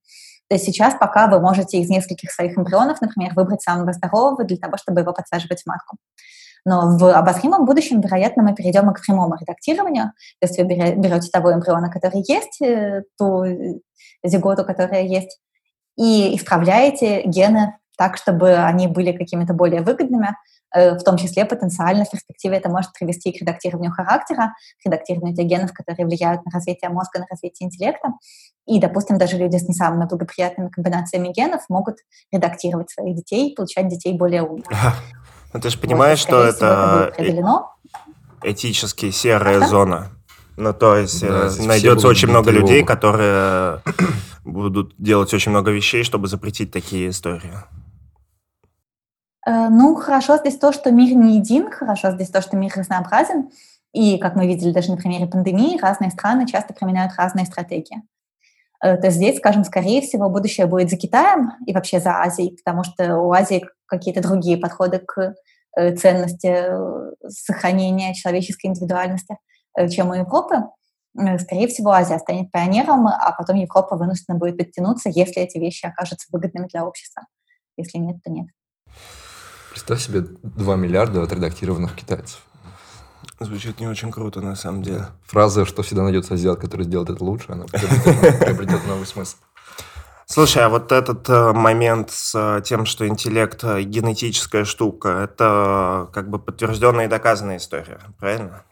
То 0.50 0.56
есть 0.56 0.66
сейчас 0.66 0.96
пока 0.96 1.28
вы 1.28 1.40
можете 1.40 1.78
из 1.80 1.90
нескольких 1.90 2.32
своих 2.32 2.58
эмбрионов, 2.58 3.00
например, 3.02 3.34
выбрать 3.36 3.62
самого 3.62 3.94
здорового 3.94 4.44
для 4.44 4.58
того, 4.58 4.78
чтобы 4.78 5.02
его 5.02 5.14
подсаживать 5.14 5.64
в 5.64 5.68
матку. 5.68 5.98
Но 6.66 6.98
в 6.98 7.14
обозримом 7.14 7.66
будущем, 7.66 8.02
вероятно, 8.02 8.44
мы 8.44 8.54
перейдем 8.54 8.90
и 8.92 8.94
к 8.94 9.02
прямому 9.02 9.36
редактированию. 9.40 10.12
То 10.40 10.48
есть 10.48 10.58
вы 10.58 10.66
берете 10.66 11.30
того 11.32 11.54
эмбриона, 11.54 11.90
который 11.90 12.24
есть, 12.28 12.62
э, 12.62 13.04
ту 13.18 13.46
зиготу, 14.24 14.64
которая 14.64 15.04
есть, 15.04 15.40
и 16.02 16.36
исправляете 16.36 17.22
гены 17.26 17.76
так, 17.96 18.18
чтобы 18.18 18.56
они 18.56 18.88
были 18.88 19.12
какими-то 19.12 19.54
более 19.54 19.82
выгодными, 19.82 20.36
э, 20.74 20.98
в 20.98 21.04
том 21.04 21.18
числе 21.18 21.46
потенциально 21.46 22.06
в 22.06 22.10
перспективе 22.10 22.58
это 22.58 22.70
может 22.70 22.92
привести 22.94 23.32
к 23.32 23.40
редактированию 23.40 23.92
характера, 23.92 24.56
к 24.82 24.86
редактированию 24.88 25.36
тех 25.36 25.46
генов, 25.46 25.74
которые 25.74 26.08
влияют 26.08 26.44
на 26.44 26.52
развитие 26.52 26.90
мозга, 26.90 27.20
на 27.20 27.28
развитие 27.30 27.68
интеллекта. 27.68 28.14
И, 28.66 28.80
допустим, 28.80 29.20
даже 29.20 29.38
люди 29.38 29.58
с 29.58 29.68
не 29.68 29.76
самыми 29.76 30.08
благоприятными 30.08 30.70
комбинациями 30.70 31.32
генов 31.32 31.62
могут 31.70 31.98
редактировать 32.32 32.90
своих 32.90 33.18
детей, 33.18 33.54
получать 33.56 33.88
детей 33.88 34.18
более 34.18 34.42
умных. 34.42 34.66
Ну, 35.54 35.60
ты 35.60 35.70
же 35.70 35.78
понимаешь, 35.78 36.26
вот, 36.26 36.28
что 36.28 36.44
это, 36.46 37.14
это 37.18 37.66
этически 38.42 39.12
серая 39.12 39.68
зона. 39.68 40.10
Ну, 40.58 40.74
то 40.74 40.96
есть 40.96 41.22
да, 41.22 41.48
э, 41.48 41.64
найдется 41.64 42.08
очень 42.08 42.30
много 42.30 42.50
людей, 42.52 42.84
которые 42.84 43.82
будут 44.44 44.96
делать 44.98 45.34
очень 45.34 45.52
много 45.52 45.72
вещей, 45.72 46.04
чтобы 46.04 46.28
запретить 46.28 46.72
такие 46.72 47.10
истории. 47.10 47.54
Э, 49.46 49.70
ну, 49.70 49.96
хорошо 49.96 50.38
здесь 50.38 50.58
то, 50.58 50.72
что 50.72 50.92
мир 50.92 51.16
не 51.16 51.38
един, 51.38 51.70
хорошо 51.70 52.12
здесь 52.12 52.30
то, 52.30 52.42
что 52.42 52.58
мир 52.58 52.72
разнообразен. 52.76 53.50
И, 53.94 54.18
как 54.20 54.36
мы 54.36 54.48
видели 54.48 54.72
даже 54.72 54.92
на 54.92 54.98
примере 54.98 55.28
пандемии, 55.28 55.80
разные 55.80 56.12
страны 56.12 56.48
часто 56.48 56.74
применяют 56.74 57.14
разные 57.18 57.46
стратегии. 57.46 58.02
Э, 58.84 58.98
то 58.98 59.08
есть 59.08 59.18
здесь, 59.18 59.38
скажем, 59.38 59.64
скорее 59.64 60.02
всего, 60.02 60.30
будущее 60.30 60.68
будет 60.68 60.90
за 60.90 60.98
Китаем 60.98 61.52
и 61.66 61.74
вообще 61.74 62.00
за 62.00 62.22
Азией, 62.22 62.56
потому 62.58 62.84
что 62.84 63.18
у 63.18 63.32
Азии 63.32 63.66
какие-то 63.86 64.22
другие 64.22 64.58
подходы 64.58 65.00
к 65.00 65.36
э, 65.78 65.96
ценности 65.96 66.68
сохранения 67.28 68.14
человеческой 68.14 68.68
индивидуальности, 68.68 69.38
чем 69.90 70.10
у 70.10 70.14
Европы. 70.14 70.56
Э, 71.18 71.40
скорее 71.40 71.68
всего, 71.68 71.92
Азия 71.92 72.20
станет 72.20 72.52
пионером, 72.52 73.08
а 73.08 73.32
потом 73.38 73.58
Европа 73.58 73.96
вынуждена 73.96 74.38
будет 74.38 74.58
подтянуться, 74.58 75.10
если 75.10 75.42
эти 75.42 75.58
вещи 75.58 75.86
окажутся 75.86 76.28
выгодными 76.32 76.68
для 76.68 76.86
общества. 76.86 77.24
Если 77.78 77.98
нет, 77.98 78.18
то 78.24 78.32
нет. 78.32 78.48
Представь 79.72 80.02
себе 80.02 80.22
2 80.22 80.76
миллиарда 80.76 81.24
отредактированных 81.24 81.96
китайцев. 81.96 82.42
Звучит 83.40 83.80
не 83.80 83.88
очень 83.88 84.12
круто, 84.12 84.42
на 84.42 84.56
самом 84.56 84.84
деле. 84.84 85.08
Фраза, 85.26 85.66
что 85.66 85.82
всегда 85.82 86.04
найдется 86.04 86.36
азиат, 86.36 86.60
который 86.60 86.84
сделает 86.84 87.10
это 87.10 87.24
лучше, 87.24 87.48
она 87.50 87.66
приобретет 87.72 88.86
новый 88.88 89.06
смысл. 89.06 89.38
Слушай, 90.28 90.64
а 90.64 90.70
вот 90.70 90.94
этот 90.94 91.28
э, 91.28 91.52
момент 91.52 92.12
с 92.12 92.34
э, 92.36 92.62
тем, 92.64 92.86
что 92.86 93.06
интеллект 93.06 93.62
э, 93.66 93.82
генетическая 93.82 94.64
штука, 94.64 95.10
это 95.10 96.08
как 96.14 96.30
бы 96.30 96.40
подтвержденная 96.40 97.06
и 97.06 97.10
доказанная 97.10 97.58
история, 97.58 98.00
правильно? 98.18 98.64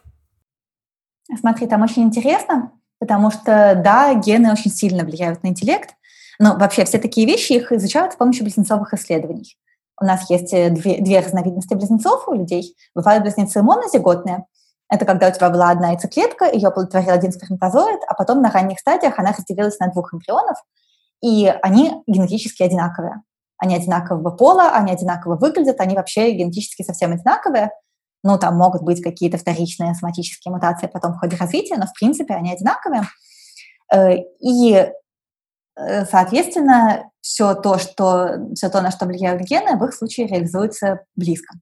Смотри, 1.37 1.67
там 1.67 1.83
очень 1.83 2.03
интересно, 2.03 2.71
потому 2.99 3.31
что, 3.31 3.79
да, 3.83 4.13
гены 4.13 4.51
очень 4.51 4.71
сильно 4.71 5.03
влияют 5.03 5.43
на 5.43 5.49
интеллект, 5.49 5.95
но 6.39 6.55
вообще 6.57 6.85
все 6.85 6.97
такие 6.97 7.27
вещи 7.27 7.53
их 7.53 7.71
изучают 7.71 8.13
с 8.13 8.15
помощью 8.15 8.43
близнецовых 8.43 8.93
исследований. 8.93 9.57
У 10.01 10.05
нас 10.05 10.29
есть 10.29 10.51
две, 10.51 11.01
две 11.01 11.19
разновидности 11.19 11.73
близнецов 11.73 12.27
у 12.27 12.33
людей. 12.33 12.75
Бывают 12.95 13.23
близнецы 13.23 13.61
монозиготные. 13.61 14.45
Это 14.89 15.05
когда 15.05 15.27
у 15.27 15.31
тебя 15.31 15.49
была 15.49 15.69
одна 15.69 15.91
яйцеклетка, 15.91 16.49
ее 16.51 16.69
оплодотворил 16.69 17.11
один 17.11 17.31
сперматозоид, 17.31 17.99
а 18.07 18.15
потом 18.15 18.41
на 18.41 18.49
ранних 18.49 18.79
стадиях 18.79 19.19
она 19.19 19.33
разделилась 19.33 19.77
на 19.79 19.87
двух 19.87 20.13
эмбрионов, 20.13 20.57
и 21.21 21.53
они 21.61 22.01
генетически 22.07 22.63
одинаковые. 22.63 23.21
Они 23.57 23.75
одинакового 23.75 24.31
пола, 24.31 24.71
они 24.71 24.91
одинаково 24.91 25.35
выглядят, 25.35 25.79
они 25.81 25.95
вообще 25.95 26.31
генетически 26.31 26.81
совсем 26.81 27.11
одинаковые. 27.11 27.71
Ну, 28.23 28.37
там 28.37 28.57
могут 28.57 28.83
быть 28.83 29.01
какие-то 29.01 29.37
вторичные 29.37 29.95
соматические 29.95 30.53
мутации 30.53 30.87
потом 30.87 31.13
в 31.13 31.19
ходе 31.19 31.37
развития, 31.37 31.77
но 31.77 31.85
в 31.85 31.93
принципе 31.93 32.33
они 32.33 32.53
одинаковые. 32.53 33.03
Э, 33.93 34.17
и, 34.39 34.91
э, 35.75 36.05
соответственно, 36.05 37.09
все 37.21 37.53
то, 37.53 37.77
что, 37.77 38.53
все 38.55 38.69
то, 38.69 38.81
на 38.81 38.91
что 38.91 39.05
влияют 39.05 39.41
гены, 39.43 39.77
в 39.77 39.85
их 39.85 39.93
случае 39.93 40.27
реализуется 40.27 41.01
близко. 41.15 41.55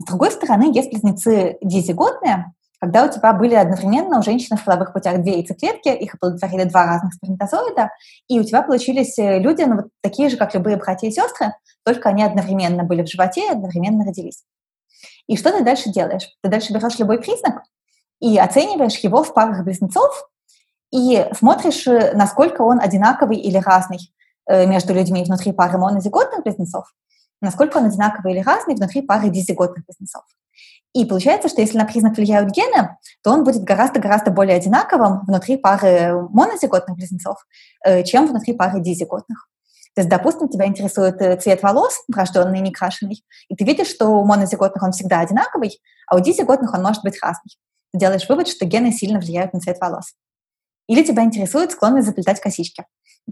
С 0.00 0.06
другой 0.06 0.30
стороны, 0.30 0.72
есть 0.74 0.90
близнецы 0.90 1.58
дизиготные, 1.60 2.52
когда 2.80 3.04
у 3.04 3.10
тебя 3.10 3.32
были 3.32 3.54
одновременно 3.54 4.20
у 4.20 4.22
женщины 4.22 4.56
в 4.56 4.64
половых 4.64 4.92
путях 4.92 5.20
две 5.20 5.38
яйцеклетки, 5.38 5.88
их 5.88 6.14
оплодотворили 6.14 6.64
два 6.64 6.86
разных 6.86 7.14
сперматозоида, 7.14 7.90
и 8.28 8.38
у 8.38 8.44
тебя 8.44 8.62
получились 8.62 9.18
э, 9.18 9.40
люди, 9.40 9.62
ну, 9.62 9.76
вот 9.76 9.86
такие 10.00 10.28
же, 10.28 10.36
как 10.36 10.54
любые 10.54 10.76
братья 10.76 11.08
и 11.08 11.10
сестры, 11.10 11.54
только 11.84 12.10
они 12.10 12.22
одновременно 12.22 12.84
были 12.84 13.02
в 13.02 13.08
животе 13.08 13.46
и 13.46 13.50
одновременно 13.50 14.04
родились. 14.04 14.44
И 15.28 15.36
что 15.36 15.52
ты 15.52 15.62
дальше 15.62 15.90
делаешь? 15.90 16.28
Ты 16.42 16.48
дальше 16.48 16.72
берешь 16.72 16.98
любой 16.98 17.20
признак 17.20 17.62
и 18.20 18.36
оцениваешь 18.38 18.98
его 18.98 19.22
в 19.22 19.32
парах 19.32 19.62
близнецов, 19.62 20.28
и 20.90 21.26
смотришь, 21.36 21.86
э, 21.86 22.12
насколько 22.14 22.62
он 22.62 22.80
одинаковый 22.80 23.36
или 23.36 23.58
разный 23.58 23.98
э, 24.48 24.66
между 24.66 24.94
людьми 24.94 25.22
внутри 25.22 25.52
пары 25.52 25.78
монозиготных 25.78 26.42
близнецов, 26.42 26.86
насколько 27.40 27.76
он 27.76 27.84
одинаковый 27.84 28.32
или 28.32 28.40
разный 28.40 28.74
внутри 28.74 29.02
пары 29.02 29.28
дизиготных 29.28 29.84
близнецов. 29.84 30.24
И 30.94 31.04
получается, 31.04 31.48
что 31.48 31.60
если 31.60 31.76
на 31.76 31.84
признак 31.84 32.16
влияют 32.16 32.50
гены, 32.50 32.96
то 33.22 33.32
он 33.32 33.44
будет 33.44 33.62
гораздо-гораздо 33.62 34.30
более 34.30 34.56
одинаковым 34.56 35.20
внутри 35.26 35.58
пары 35.58 36.14
монозиготных 36.30 36.96
близнецов, 36.96 37.36
э, 37.84 38.02
чем 38.04 38.26
внутри 38.26 38.54
пары 38.54 38.80
дизиготных. 38.80 39.47
То 39.98 40.02
есть, 40.02 40.10
допустим, 40.10 40.48
тебя 40.48 40.66
интересует 40.66 41.20
э, 41.20 41.36
цвет 41.38 41.60
волос, 41.60 42.04
врожденный, 42.06 42.60
не 42.60 42.70
крашеный, 42.70 43.24
и 43.48 43.56
ты 43.56 43.64
видишь, 43.64 43.88
что 43.88 44.06
у 44.06 44.24
монозиготных 44.24 44.80
он 44.80 44.92
всегда 44.92 45.18
одинаковый, 45.18 45.80
а 46.06 46.14
у 46.14 46.20
дизиготных 46.20 46.72
он 46.72 46.84
может 46.84 47.02
быть 47.02 47.20
разный. 47.20 47.58
Ты 47.92 47.98
делаешь 47.98 48.28
вывод, 48.28 48.46
что 48.46 48.64
гены 48.64 48.92
сильно 48.92 49.18
влияют 49.18 49.52
на 49.54 49.58
цвет 49.58 49.80
волос. 49.80 50.14
Или 50.86 51.02
тебя 51.02 51.24
интересует 51.24 51.72
склонность 51.72 52.06
заплетать 52.06 52.40
косички 52.40 52.84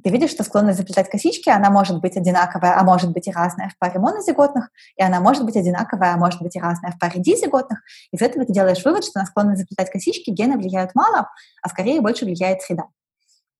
ты 0.02 0.10
видишь, 0.10 0.30
что 0.30 0.44
склонность 0.44 0.78
заплетать 0.78 1.08
косички, 1.08 1.48
она 1.48 1.70
может 1.70 2.00
быть 2.00 2.16
одинаковая, 2.16 2.78
а 2.78 2.84
может 2.84 3.12
быть 3.12 3.28
и 3.28 3.32
разная 3.32 3.70
в 3.70 3.78
паре 3.78 3.98
монозиготных, 3.98 4.70
и 4.96 5.02
она 5.02 5.20
может 5.20 5.44
быть 5.44 5.56
одинаковая, 5.56 6.14
а 6.14 6.16
может 6.16 6.42
быть 6.42 6.56
и 6.56 6.60
разная 6.60 6.92
в 6.92 6.98
паре 6.98 7.20
дизиготных. 7.20 7.80
Из 8.12 8.20
этого 8.20 8.44
ты 8.44 8.52
делаешь 8.52 8.84
вывод, 8.84 9.04
что 9.04 9.20
на 9.20 9.26
склонность 9.26 9.60
заплетать 9.60 9.90
косички 9.90 10.30
гены 10.30 10.56
влияют 10.56 10.94
мало, 10.94 11.30
а 11.62 11.68
скорее 11.68 12.00
больше 12.00 12.24
влияет 12.24 12.62
среда, 12.62 12.84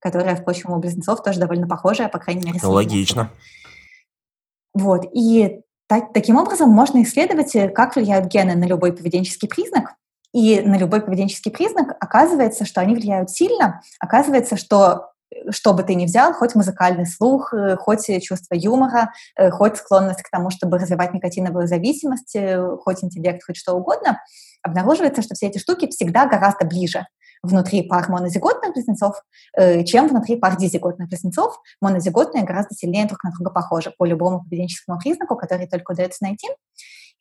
которая, 0.01 0.37
впрочем, 0.37 0.73
у 0.73 0.79
близнецов 0.79 1.23
тоже 1.23 1.41
довольно 1.41 1.67
похожая, 1.67 2.09
по 2.09 2.19
крайней 2.19 2.45
мере. 2.47 2.61
Логично. 2.63 3.31
Вот. 4.75 5.07
И 5.13 5.61
так, 5.89 6.13
таким 6.13 6.37
образом 6.37 6.71
можно 6.71 7.03
исследовать, 7.03 7.55
э, 7.55 7.69
как 7.69 7.97
влияют 7.97 8.27
гены 8.27 8.55
на 8.55 8.65
любой 8.65 8.93
поведенческий 8.93 9.49
признак, 9.49 9.95
и 10.33 10.61
на 10.61 10.77
любой 10.77 11.01
поведенческий 11.01 11.51
признак 11.51 11.97
оказывается, 12.01 12.67
что 12.67 12.81
они 12.81 12.95
влияют 12.95 13.31
сильно, 13.31 13.81
оказывается, 14.01 14.57
что 14.57 15.13
что 15.51 15.75
бы 15.75 15.83
ты 15.83 15.95
ни 15.95 16.07
взял, 16.07 16.33
хоть 16.33 16.55
музыкальный 16.55 17.07
слух, 17.07 17.53
э, 17.53 17.77
хоть 17.77 18.07
чувство 18.23 18.55
юмора, 18.55 19.13
э, 19.37 19.51
хоть 19.51 19.77
склонность 19.77 20.23
к 20.23 20.31
тому, 20.31 20.51
чтобы 20.51 20.79
развивать 20.79 21.15
никотиновую 21.15 21.67
зависимость, 21.67 22.37
э, 22.37 22.77
хоть 22.83 23.03
интеллект, 23.03 23.43
хоть 23.45 23.57
что 23.57 23.75
угодно, 23.75 24.21
обнаруживается, 24.63 25.23
что 25.23 25.35
все 25.35 25.47
эти 25.47 25.59
штуки 25.59 25.89
всегда 25.89 26.27
гораздо 26.27 26.65
ближе 26.65 27.07
внутри 27.43 27.83
пар 27.83 28.09
монозиготных 28.09 28.73
близнецов, 28.73 29.23
чем 29.85 30.09
внутри 30.09 30.37
пар 30.37 30.57
дизиготных 30.57 31.09
близнецов. 31.09 31.61
Монозиготные 31.81 32.45
гораздо 32.45 32.75
сильнее 32.75 33.07
друг 33.07 33.23
на 33.25 33.31
друга 33.31 33.51
похожи 33.51 33.93
по 33.97 34.05
любому 34.05 34.43
поведенческому 34.43 34.99
признаку, 34.99 35.37
который 35.37 35.67
только 35.67 35.93
удается 35.93 36.25
найти. 36.25 36.49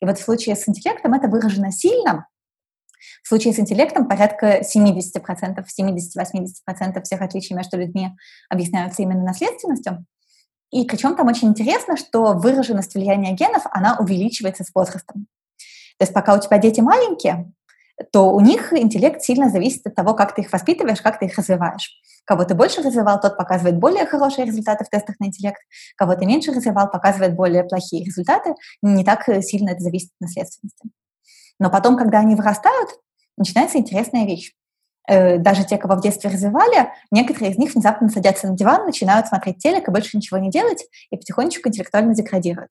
И 0.00 0.06
вот 0.06 0.18
в 0.18 0.22
случае 0.22 0.56
с 0.56 0.68
интеллектом 0.68 1.14
это 1.14 1.28
выражено 1.28 1.70
сильно, 1.72 2.26
в 3.22 3.28
случае 3.28 3.52
с 3.52 3.58
интеллектом 3.58 4.08
порядка 4.08 4.60
70%, 4.60 4.94
70-80% 5.80 7.02
всех 7.02 7.22
отличий 7.22 7.54
между 7.54 7.76
людьми 7.76 8.10
объясняются 8.48 9.02
именно 9.02 9.22
наследственностью. 9.22 10.04
И 10.70 10.84
причем 10.84 11.14
там 11.16 11.28
очень 11.28 11.48
интересно, 11.48 11.96
что 11.96 12.32
выраженность 12.32 12.94
влияния 12.94 13.32
генов, 13.32 13.62
она 13.70 13.96
увеличивается 13.98 14.64
с 14.64 14.74
возрастом. 14.74 15.26
То 15.98 16.02
есть 16.02 16.12
пока 16.12 16.34
у 16.34 16.40
тебя 16.40 16.58
дети 16.58 16.80
маленькие, 16.80 17.52
то 18.12 18.30
у 18.30 18.40
них 18.40 18.72
интеллект 18.72 19.22
сильно 19.22 19.48
зависит 19.48 19.86
от 19.86 19.94
того, 19.94 20.14
как 20.14 20.34
ты 20.34 20.42
их 20.42 20.52
воспитываешь, 20.52 21.00
как 21.00 21.18
ты 21.18 21.26
их 21.26 21.36
развиваешь. 21.36 21.90
Кого 22.24 22.44
ты 22.44 22.54
больше 22.54 22.82
развивал, 22.82 23.20
тот 23.20 23.36
показывает 23.36 23.78
более 23.78 24.06
хорошие 24.06 24.46
результаты 24.46 24.84
в 24.84 24.90
тестах 24.90 25.18
на 25.20 25.26
интеллект, 25.26 25.60
кого 25.96 26.14
ты 26.14 26.26
меньше 26.26 26.52
развивал, 26.52 26.90
показывает 26.90 27.34
более 27.34 27.64
плохие 27.64 28.04
результаты. 28.04 28.54
Не 28.82 29.04
так 29.04 29.24
сильно 29.42 29.70
это 29.70 29.80
зависит 29.80 30.10
от 30.18 30.26
наследственности. 30.26 30.90
Но 31.58 31.70
потом, 31.70 31.96
когда 31.96 32.18
они 32.18 32.34
вырастают, 32.34 32.90
начинается 33.36 33.78
интересная 33.78 34.26
вещь. 34.26 34.52
Э, 35.08 35.38
даже 35.38 35.64
те, 35.64 35.78
кого 35.78 35.96
в 35.96 36.00
детстве 36.00 36.30
развивали, 36.30 36.90
некоторые 37.10 37.52
из 37.52 37.58
них 37.58 37.74
внезапно 37.74 38.08
садятся 38.08 38.48
на 38.48 38.56
диван, 38.56 38.84
начинают 38.84 39.28
смотреть 39.28 39.58
телек 39.58 39.88
и 39.88 39.90
больше 39.90 40.16
ничего 40.16 40.38
не 40.38 40.50
делать, 40.50 40.84
и 41.10 41.16
потихонечку 41.16 41.68
интеллектуально 41.68 42.14
деградируют. 42.14 42.70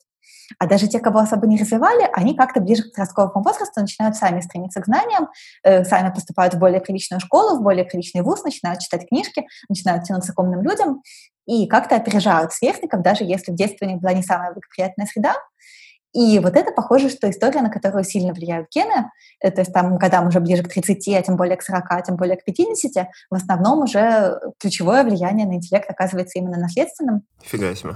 А 0.59 0.67
даже 0.67 0.87
те, 0.87 0.99
кого 0.99 1.19
особо 1.19 1.47
не 1.47 1.57
развивали, 1.57 2.07
они 2.13 2.35
как-то 2.35 2.59
ближе 2.59 2.83
к 2.83 2.91
подростковому 2.91 3.43
возрасту 3.43 3.81
начинают 3.81 4.15
сами 4.15 4.41
стремиться 4.41 4.81
к 4.81 4.85
знаниям, 4.85 5.29
э, 5.63 5.83
сами 5.85 6.13
поступают 6.13 6.53
в 6.53 6.59
более 6.59 6.81
приличную 6.81 7.19
школу, 7.19 7.57
в 7.57 7.63
более 7.63 7.85
приличный 7.85 8.21
вуз, 8.21 8.43
начинают 8.43 8.81
читать 8.81 9.07
книжки, 9.07 9.47
начинают 9.69 10.03
тянуться 10.03 10.33
к 10.33 10.39
умным 10.39 10.61
людям 10.61 11.01
и 11.47 11.67
как-то 11.67 11.95
опережают 11.95 12.53
сверстников, 12.53 13.01
даже 13.01 13.23
если 13.23 13.51
в 13.51 13.55
детстве 13.55 13.87
у 13.87 13.89
них 13.89 14.01
была 14.01 14.13
не 14.13 14.23
самая 14.23 14.51
благоприятная 14.51 15.05
среда, 15.05 15.35
и 16.15 16.39
вот 16.39 16.55
это 16.55 16.71
похоже, 16.71 17.09
что 17.09 17.29
история, 17.29 17.61
на 17.61 17.69
которую 17.69 18.05
сильно 18.05 18.31
влияют 18.31 18.69
гены, 18.73 19.11
э, 19.41 19.51
то 19.51 19.59
есть 19.59 19.73
там, 19.73 19.99
когда 19.99 20.21
мы 20.21 20.29
уже 20.29 20.39
ближе 20.39 20.63
к 20.63 20.69
30, 20.69 21.09
а 21.09 21.21
тем 21.21 21.35
более 21.35 21.57
к 21.57 21.61
40, 21.61 21.83
а 21.89 22.01
тем 22.01 22.15
более 22.15 22.37
к 22.37 22.45
50, 22.45 23.09
в 23.29 23.35
основном 23.35 23.79
уже 23.79 24.39
ключевое 24.57 25.03
влияние 25.03 25.45
на 25.45 25.55
интеллект 25.55 25.89
оказывается 25.89 26.39
именно 26.39 26.57
наследственным. 26.57 27.23
Фига 27.43 27.75
себе. 27.75 27.95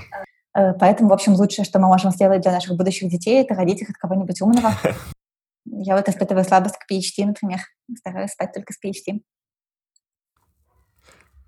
Э, 0.54 0.74
поэтому, 0.74 1.10
в 1.10 1.14
общем, 1.14 1.34
лучшее, 1.36 1.64
что 1.64 1.80
мы 1.80 1.88
можем 1.88 2.12
сделать 2.12 2.42
для 2.42 2.52
наших 2.52 2.76
будущих 2.76 3.10
детей, 3.10 3.42
это 3.42 3.56
родить 3.56 3.82
их 3.82 3.90
от 3.90 3.96
кого-нибудь 3.96 4.42
умного. 4.42 4.74
Я 5.66 5.96
вот 5.96 6.10
испытываю 6.10 6.44
слабость 6.44 6.76
к 6.76 6.92
PhD, 6.92 7.26
например. 7.26 7.60
Стараюсь 7.96 8.32
спать 8.32 8.52
только 8.52 8.74
с 8.74 8.86
PhD. 8.86 9.22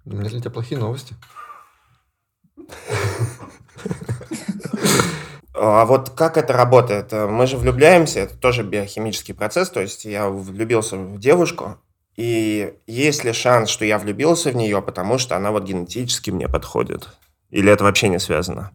У 0.05 0.11
меня 0.11 0.29
для 0.29 0.39
тебя 0.39 0.51
плохие 0.51 0.79
новости. 0.79 1.15
А 5.53 5.85
вот 5.85 6.11
как 6.11 6.37
это 6.37 6.53
работает? 6.53 7.11
Мы 7.11 7.45
же 7.47 7.57
влюбляемся, 7.57 8.21
это 8.21 8.37
тоже 8.37 8.63
биохимический 8.63 9.33
процесс, 9.33 9.69
то 9.69 9.81
есть 9.81 10.05
я 10.05 10.29
влюбился 10.29 10.95
в 10.95 11.19
девушку, 11.19 11.77
и 12.15 12.73
есть 12.87 13.23
ли 13.23 13.33
шанс, 13.33 13.69
что 13.69 13.85
я 13.85 13.97
влюбился 13.97 14.51
в 14.51 14.55
нее, 14.55 14.81
потому 14.81 15.17
что 15.17 15.35
она 15.35 15.51
вот 15.51 15.63
генетически 15.63 16.29
мне 16.29 16.47
подходит? 16.47 17.09
Или 17.49 17.71
это 17.71 17.83
вообще 17.83 18.09
не 18.09 18.19
связано? 18.19 18.71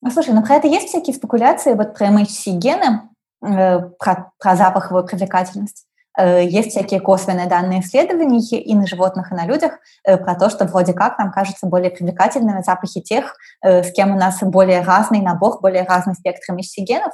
Ну, 0.00 0.10
слушай, 0.10 0.32
ну 0.32 0.42
про 0.42 0.54
это 0.54 0.66
есть 0.66 0.88
всякие 0.88 1.14
спекуляции, 1.14 1.74
вот 1.74 1.94
про 1.96 2.06
MHC-гены, 2.06 3.02
э, 3.42 3.80
про, 3.98 4.32
про 4.38 4.56
запаховую 4.56 5.04
привлекательность. 5.04 5.86
Э, 6.20 6.44
есть 6.44 6.70
всякие 6.70 7.00
косвенные 7.00 7.46
данные 7.46 7.80
исследований 7.80 8.40
и 8.40 8.74
на 8.74 8.86
животных, 8.86 9.32
и 9.32 9.34
на 9.34 9.46
людях 9.46 9.78
э, 10.04 10.18
про 10.18 10.34
то, 10.34 10.50
что 10.50 10.66
вроде 10.66 10.92
как 10.92 11.18
нам 11.18 11.32
кажутся 11.32 11.66
более 11.66 11.90
привлекательными 11.90 12.62
запахи 12.62 13.00
тех, 13.00 13.36
э, 13.62 13.82
с 13.82 13.92
кем 13.92 14.14
у 14.14 14.18
нас 14.18 14.38
более 14.42 14.82
разный 14.82 15.20
набор, 15.22 15.60
более 15.60 15.84
разный 15.84 16.14
спектр 16.14 16.52
миссигенов, 16.52 17.12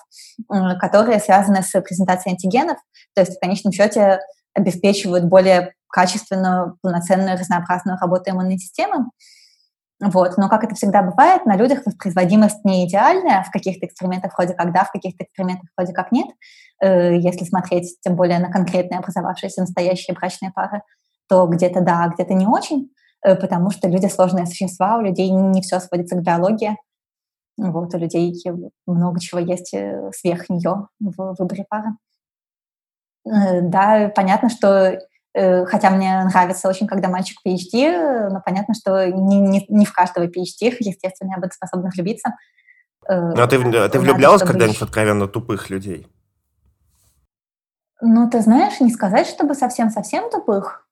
которые 0.81 1.21
связаны 1.21 1.63
с 1.63 1.81
презентацией 1.81 2.33
антигенов, 2.33 2.79
то 3.15 3.21
есть 3.21 3.37
в 3.37 3.41
конечном 3.41 3.73
счете 3.73 4.19
обеспечивают 4.55 5.25
более 5.25 5.75
качественную, 5.89 6.77
полноценную, 6.83 7.39
разнообразную 7.39 7.99
работу 7.99 8.31
иммунной 8.31 8.59
системы. 8.59 9.07
Вот. 10.01 10.37
Но, 10.37 10.49
как 10.49 10.65
это 10.65 10.75
всегда 10.75 11.03
бывает, 11.03 11.47
на 11.47 11.57
людях 11.57 11.87
воспроизводимость 11.87 12.65
не 12.65 12.87
идеальная, 12.87 13.43
в 13.45 13.51
каких-то 13.51 13.87
экспериментах 13.87 14.37
вроде 14.37 14.55
как 14.55 14.73
да, 14.73 14.85
в 14.85 14.93
каких-то 14.93 15.25
экспериментах 15.25 15.71
вроде 15.77 15.95
как 15.95 16.13
нет. 16.13 16.29
Э, 16.83 17.17
если 17.17 17.45
смотреть 17.45 17.99
тем 18.03 18.15
более 18.15 18.39
на 18.39 18.51
конкретные 18.51 18.99
образовавшиеся 18.99 19.63
настоящие 19.63 20.15
брачные 20.15 20.53
пары, 20.53 20.83
то 21.29 21.47
где-то 21.47 21.81
да, 21.81 22.05
а 22.05 22.09
где-то 22.09 22.35
не 22.35 22.47
очень, 22.47 22.91
э, 23.25 23.37
потому 23.37 23.71
что 23.71 23.89
люди 23.89 24.07
сложные 24.07 24.47
существа, 24.47 24.99
у 24.99 25.01
людей 25.01 25.31
не 25.31 25.63
все 25.63 25.81
сводится 25.81 26.17
к 26.17 26.23
биологии. 26.23 26.77
Вот, 27.57 27.95
у 27.95 27.99
людей 27.99 28.35
много 28.87 29.19
чего 29.19 29.41
есть 29.41 29.73
э, 29.73 30.11
сверх 30.15 30.51
нее 30.51 30.89
в 31.01 31.35
выборе 31.39 31.65
пары. 31.69 31.89
Да, 33.25 34.13
понятно, 34.15 34.49
что 34.51 35.01
хотя 35.67 35.91
мне 35.91 36.25
нравится 36.25 36.69
очень, 36.69 36.87
когда 36.87 37.09
мальчик 37.09 37.39
PhD, 37.47 38.31
но 38.31 38.41
понятно, 38.41 38.75
что 38.75 39.07
не, 39.07 39.39
не, 39.39 39.67
не 39.69 39.85
в 39.85 39.93
каждого 39.93 40.25
PhD, 40.25 40.75
естественно, 40.79 41.33
я 41.33 41.37
буду 41.37 41.53
способна 41.53 41.91
влюбиться. 41.95 42.35
Э, 43.09 43.33
ну, 43.35 43.43
а 43.43 43.47
ты, 43.47 43.57
а 43.57 43.89
ты 43.89 43.99
влюблялась 44.01 44.43
когда-нибудь 44.43 44.79
в 44.79 44.83
откровенно 44.83 45.29
тупых 45.29 45.69
людей? 45.69 46.07
Ну, 48.01 48.31
ты 48.31 48.41
знаешь, 48.41 48.81
не 48.81 48.91
сказать, 48.91 49.27
чтобы 49.27 49.55
совсем-совсем 49.55 50.31
тупых. 50.31 50.87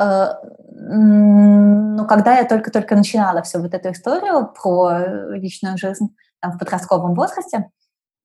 Э, 0.00 0.34
но 0.70 2.04
когда 2.06 2.38
я 2.38 2.44
только-только 2.44 2.96
начинала 2.96 3.42
всю 3.42 3.60
вот 3.60 3.74
эту 3.74 3.92
историю 3.92 4.52
про 4.60 5.34
личную 5.36 5.78
жизнь 5.78 6.16
там, 6.40 6.52
в 6.52 6.58
подростковом 6.58 7.14
возрасте, 7.14 7.70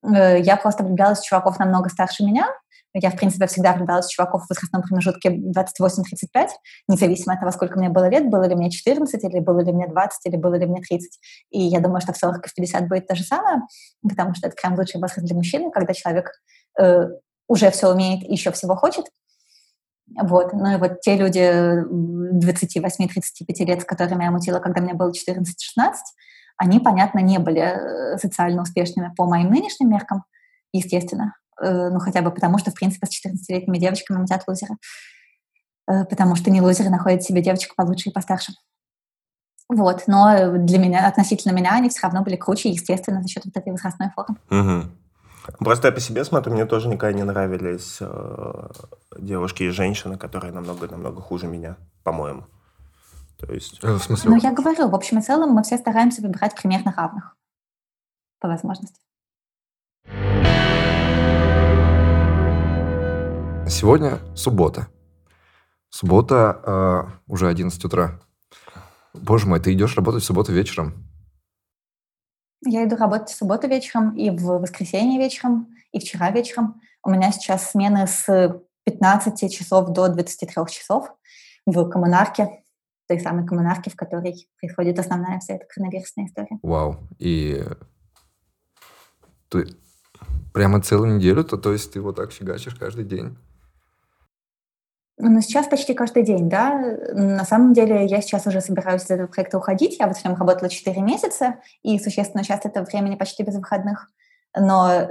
я 0.03 0.57
просто 0.57 0.83
влюблялась 0.83 1.19
в 1.19 1.25
чуваков 1.25 1.59
намного 1.59 1.89
старше 1.89 2.23
меня, 2.23 2.47
я, 2.93 3.09
в 3.09 3.15
принципе, 3.15 3.47
всегда 3.47 3.73
влюблялась 3.73 4.05
в 4.05 4.11
чуваков 4.11 4.45
в 4.45 4.49
возрастном 4.49 4.83
промежутке 4.83 5.29
28-35, 5.29 6.49
независимо 6.87 7.33
от 7.33 7.39
того, 7.39 7.51
сколько 7.51 7.79
мне 7.79 7.89
было 7.89 8.07
лет, 8.07 8.29
было 8.29 8.43
ли 8.43 8.55
мне 8.55 8.69
14, 8.69 9.23
или 9.23 9.39
было 9.39 9.61
ли 9.61 9.71
мне 9.71 9.87
20, 9.87 10.25
или 10.25 10.37
было 10.37 10.55
ли 10.55 10.65
мне 10.65 10.81
30. 10.81 11.19
И 11.51 11.61
я 11.61 11.79
думаю, 11.79 12.01
что 12.01 12.13
в 12.13 12.17
40 12.17 12.45
и 12.45 12.49
в 12.49 12.53
50 12.53 12.87
будет 12.87 13.07
то 13.07 13.15
же 13.15 13.23
самое, 13.23 13.61
потому 14.07 14.35
что 14.35 14.47
это 14.47 14.55
прям 14.55 14.75
лучший 14.75 15.01
возраст 15.01 15.25
для 15.25 15.35
мужчины, 15.35 15.71
когда 15.71 15.93
человек 15.93 16.31
э, 16.79 17.07
уже 17.47 17.71
все 17.71 17.91
умеет 17.91 18.23
и 18.23 18.31
еще 18.31 18.51
всего 18.51 18.75
хочет. 18.75 19.05
Вот. 20.21 20.53
Ну 20.53 20.73
и 20.73 20.77
вот 20.77 21.01
те 21.01 21.15
люди 21.15 21.39
28-35 21.39 23.65
лет, 23.65 23.81
с 23.81 23.85
которыми 23.85 24.23
я 24.23 24.31
мутила, 24.31 24.59
когда 24.59 24.81
мне 24.81 24.93
было 24.93 25.11
14-16, 25.11 25.93
они, 26.57 26.79
понятно, 26.79 27.19
не 27.19 27.39
были 27.39 27.61
э, 27.61 28.17
социально 28.19 28.61
успешными 28.61 29.11
по 29.15 29.25
моим 29.25 29.49
нынешним 29.49 29.89
меркам, 29.89 30.23
естественно. 30.71 31.33
Э, 31.61 31.89
ну, 31.89 31.99
хотя 31.99 32.21
бы 32.21 32.31
потому, 32.31 32.57
что, 32.57 32.71
в 32.71 32.75
принципе, 32.75 33.07
с 33.07 33.25
14-летними 33.25 33.77
девочками 33.77 34.17
мутят 34.17 34.43
лузеры. 34.47 34.75
Э, 35.87 36.05
потому 36.05 36.35
что 36.35 36.51
не 36.51 36.61
лузеры 36.61 36.89
находят 36.89 37.23
себе 37.23 37.41
девочек 37.41 37.75
получше 37.75 38.09
и 38.09 38.13
постарше. 38.13 38.53
Вот, 39.69 40.03
но 40.07 40.57
для 40.57 40.77
меня, 40.77 41.07
относительно 41.07 41.53
меня, 41.53 41.73
они 41.73 41.89
все 41.89 42.01
равно 42.03 42.21
были 42.21 42.35
круче, 42.35 42.69
естественно, 42.69 43.21
за 43.21 43.27
счет 43.27 43.45
вот 43.45 43.55
этой 43.55 43.71
возрастной 43.71 44.09
формы. 44.15 44.37
Угу. 44.49 44.89
Просто 45.59 45.87
я 45.87 45.91
по 45.91 45.99
себе 45.99 46.23
смотрю, 46.23 46.53
мне 46.53 46.65
тоже 46.65 46.87
никогда 46.87 47.17
не 47.17 47.23
нравились 47.23 47.97
э, 47.99 48.67
девушки 49.17 49.63
и 49.63 49.69
женщины, 49.69 50.17
которые 50.17 50.53
намного-намного 50.53 51.21
хуже 51.21 51.47
меня, 51.47 51.75
по-моему. 52.03 52.45
То 53.39 53.51
есть... 53.53 53.79
Э, 53.83 53.93
в 53.93 54.03
смысле? 54.03 54.29
Ну, 54.29 54.37
я 54.37 54.53
говорю, 54.53 54.87
в 54.87 54.95
общем 54.95 55.19
и 55.19 55.21
целом 55.21 55.51
мы 55.51 55.63
все 55.63 55.77
стараемся 55.77 56.21
выбирать 56.21 56.55
примерно 56.55 56.93
равных 56.95 57.35
по 58.39 58.47
возможности. 58.47 58.99
Сегодня 63.73 64.19
суббота. 64.35 64.87
Суббота, 65.89 66.61
э, 66.63 67.31
уже 67.31 67.47
11 67.47 67.83
утра. 67.83 68.19
Боже 69.15 69.47
мой, 69.47 69.59
ты 69.59 69.73
идешь 69.73 69.95
работать 69.95 70.21
в 70.21 70.25
субботу 70.27 70.53
вечером? 70.53 71.09
Я 72.63 72.85
иду 72.85 72.95
работать 72.95 73.29
в 73.29 73.35
субботу 73.35 73.67
вечером, 73.67 74.15
и 74.15 74.29
в 74.29 74.59
воскресенье 74.59 75.17
вечером, 75.17 75.75
и 75.91 75.99
вчера 75.99 76.29
вечером. 76.29 76.81
У 77.03 77.09
меня 77.09 77.31
сейчас 77.31 77.71
смены 77.71 78.05
с 78.05 78.61
15 78.83 79.51
часов 79.51 79.89
до 79.89 80.07
23 80.07 80.67
часов 80.69 81.11
в 81.65 81.89
коммунарке, 81.89 82.63
той 83.07 83.19
самой 83.19 83.47
коммунарке, 83.47 83.89
в 83.89 83.95
которой 83.95 84.47
происходит 84.61 84.99
основная 84.99 85.39
вся 85.39 85.55
эта 85.55 85.65
коронавирусная 85.65 86.27
история. 86.27 86.59
Вау. 86.61 86.99
И 87.17 87.65
ты 89.49 89.65
прямо 90.53 90.79
целую 90.79 91.15
неделю, 91.15 91.43
то, 91.43 91.57
то 91.57 91.73
есть 91.73 91.91
ты 91.91 92.01
вот 92.01 92.17
так 92.17 92.31
фигачишь 92.31 92.75
каждый 92.75 93.05
день? 93.05 93.35
Ну, 95.17 95.41
сейчас 95.41 95.67
почти 95.67 95.93
каждый 95.93 96.23
день, 96.23 96.49
да. 96.49 96.71
На 97.13 97.45
самом 97.45 97.73
деле 97.73 98.05
я 98.07 98.21
сейчас 98.21 98.47
уже 98.47 98.61
собираюсь 98.61 99.03
из 99.03 99.11
этого 99.11 99.27
проекта 99.27 99.57
уходить. 99.57 99.97
Я 99.99 100.07
вот 100.07 100.17
в 100.17 100.25
нем 100.25 100.35
работала 100.35 100.69
4 100.69 101.01
месяца, 101.01 101.59
и 101.83 101.99
существенно 101.99 102.43
часть 102.43 102.65
этого 102.65 102.83
времени 102.85 103.15
почти 103.15 103.43
без 103.43 103.55
выходных. 103.55 104.09
Но 104.57 104.91
э, 104.91 105.07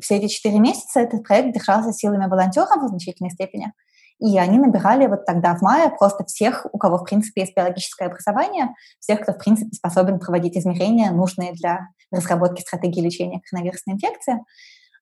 все 0.00 0.16
эти 0.16 0.26
4 0.26 0.58
месяца 0.58 1.00
этот 1.00 1.24
проект 1.24 1.54
держался 1.54 1.92
силами 1.92 2.28
волонтеров 2.28 2.82
в 2.82 2.88
значительной 2.88 3.30
степени. 3.30 3.72
И 4.20 4.36
они 4.38 4.58
набирали 4.58 5.06
вот 5.06 5.24
тогда, 5.24 5.54
в 5.54 5.62
мае, 5.62 5.90
просто 5.96 6.24
всех, 6.24 6.66
у 6.72 6.78
кого, 6.78 6.98
в 6.98 7.04
принципе, 7.04 7.42
есть 7.42 7.54
биологическое 7.56 8.08
образование, 8.08 8.74
всех, 8.98 9.20
кто, 9.20 9.32
в 9.32 9.38
принципе, 9.38 9.70
способен 9.72 10.18
проводить 10.18 10.56
измерения, 10.56 11.12
нужные 11.12 11.52
для 11.52 11.88
разработки 12.10 12.60
стратегии 12.62 13.00
лечения 13.00 13.40
коронавирусной 13.48 13.94
инфекции. 13.94 14.40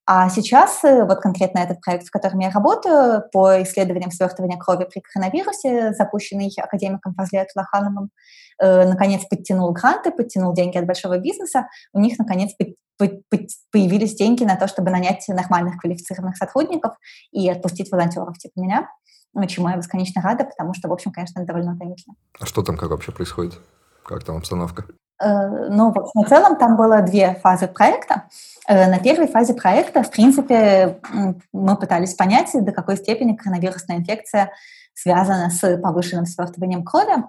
А 0.09 0.29
сейчас 0.31 0.85
э, 0.85 1.05
вот 1.05 1.19
конкретно 1.19 1.59
этот 1.59 1.81
проект, 1.81 2.07
в 2.07 2.11
котором 2.13 2.39
я 2.39 2.51
работаю, 2.51 3.25
по 3.33 3.61
исследованиям 3.65 4.13
свертывания 4.13 4.57
крови 4.57 4.87
при 4.89 5.01
коронавирусе, 5.01 5.93
запущенный 5.95 6.53
академиком 6.57 7.15
Фазлият 7.15 7.49
Лохановым, 7.57 8.11
э, 8.63 8.87
наконец 8.89 9.25
подтянул 9.29 9.73
гранты, 9.73 10.13
подтянул 10.13 10.55
деньги 10.55 10.79
от 10.79 10.87
большого 10.87 11.19
бизнеса. 11.19 11.67
У 11.93 11.99
них, 11.99 12.19
наконец, 12.21 12.53
появились 13.73 14.15
деньги 14.15 14.45
на 14.45 14.55
то, 14.55 14.69
чтобы 14.69 14.91
нанять 14.91 15.27
нормальных 15.27 15.79
квалифицированных 15.79 16.37
сотрудников 16.37 16.95
и 17.33 17.51
отпустить 17.51 17.91
волонтеров 17.91 18.39
типа 18.39 18.61
меня, 18.61 18.89
чему 19.49 19.69
я 19.69 19.77
бесконечно 19.77 20.23
рада, 20.23 20.45
потому 20.45 20.73
что, 20.73 20.89
в 20.89 20.93
общем, 20.93 21.11
конечно, 21.11 21.41
это 21.41 21.49
довольно 21.49 21.75
утомительно. 21.75 22.15
А 22.39 22.47
что 22.47 22.63
там 22.63 22.77
как 22.77 22.91
вообще 22.91 23.11
происходит? 23.11 23.59
Как 24.05 24.23
там 24.23 24.37
обстановка? 24.37 24.85
Э, 25.23 25.69
ну, 25.71 25.93
в 25.93 25.99
общем, 25.99 26.23
в 26.23 26.29
целом 26.29 26.57
там 26.57 26.77
было 26.77 27.03
две 27.03 27.35
фазы 27.37 27.69
проекта. 27.69 28.25
Э, 28.69 28.89
на 28.91 28.99
первой 28.99 29.27
фазе 29.29 29.55
проекта, 29.55 30.03
в 30.03 30.11
принципе, 30.11 31.01
мы 31.53 31.77
пытались 31.77 32.15
понять, 32.15 32.51
до 32.53 32.73
какой 32.73 32.97
степени 32.97 33.37
коронавирусная 33.37 33.99
инфекция 33.99 34.53
связана 34.95 35.51
с 35.51 35.77
повышенным 35.79 36.27
свертыванием 36.27 36.85
крови. 36.85 37.25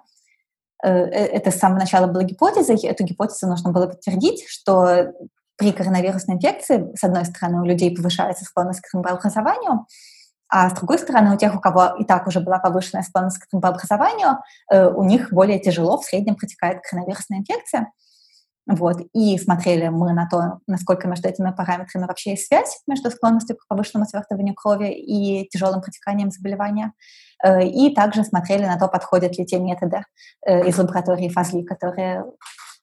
Э, 0.83 0.89
это 0.89 1.51
с 1.51 1.59
самого 1.59 1.79
начала 1.79 2.07
была 2.07 2.23
гипотеза, 2.23 2.73
эту 2.73 3.03
гипотезу 3.03 3.47
нужно 3.47 3.71
было 3.71 3.87
подтвердить, 3.87 4.45
что 4.47 5.13
при 5.57 5.71
коронавирусной 5.71 6.35
инфекции, 6.35 6.93
с 6.95 7.03
одной 7.03 7.25
стороны, 7.25 7.61
у 7.61 7.65
людей 7.65 7.95
повышается 7.95 8.45
склонность 8.45 8.81
к 8.81 8.93
образованию, 8.93 9.87
а 10.49 10.69
с 10.69 10.73
другой 10.73 10.99
стороны, 10.99 11.33
у 11.33 11.37
тех, 11.37 11.55
у 11.55 11.59
кого 11.59 11.95
и 11.99 12.05
так 12.05 12.27
уже 12.27 12.39
была 12.39 12.59
повышенная 12.59 13.03
склонность 13.03 13.39
к 13.39 13.47
образованию, 13.53 14.37
э, 14.71 14.87
у 14.87 15.03
них 15.03 15.31
более 15.31 15.59
тяжело 15.59 15.97
в 15.97 16.05
среднем 16.05 16.35
протекает 16.35 16.81
коронавирусная 16.81 17.39
инфекция. 17.39 17.91
Вот. 18.67 18.97
И 19.13 19.37
смотрели 19.37 19.87
мы 19.87 20.11
на 20.13 20.27
то, 20.27 20.59
насколько 20.67 21.07
между 21.07 21.29
этими 21.29 21.51
параметрами 21.51 22.05
вообще 22.05 22.31
есть 22.31 22.47
связь 22.47 22.81
между 22.85 23.09
склонностью 23.11 23.55
к 23.55 23.65
повышенному 23.67 24.05
свертыванию 24.05 24.55
крови 24.55 24.91
и 24.91 25.47
тяжелым 25.49 25.81
протеканием 25.81 26.31
заболевания. 26.31 26.93
Э, 27.43 27.65
и 27.65 27.93
также 27.93 28.23
смотрели 28.23 28.65
на 28.65 28.77
то, 28.77 28.87
подходят 28.87 29.37
ли 29.37 29.45
те 29.45 29.59
методы 29.59 30.03
э, 30.45 30.67
из 30.67 30.77
лаборатории 30.77 31.29
ФАЗЛИ, 31.29 31.63
которые 31.63 32.25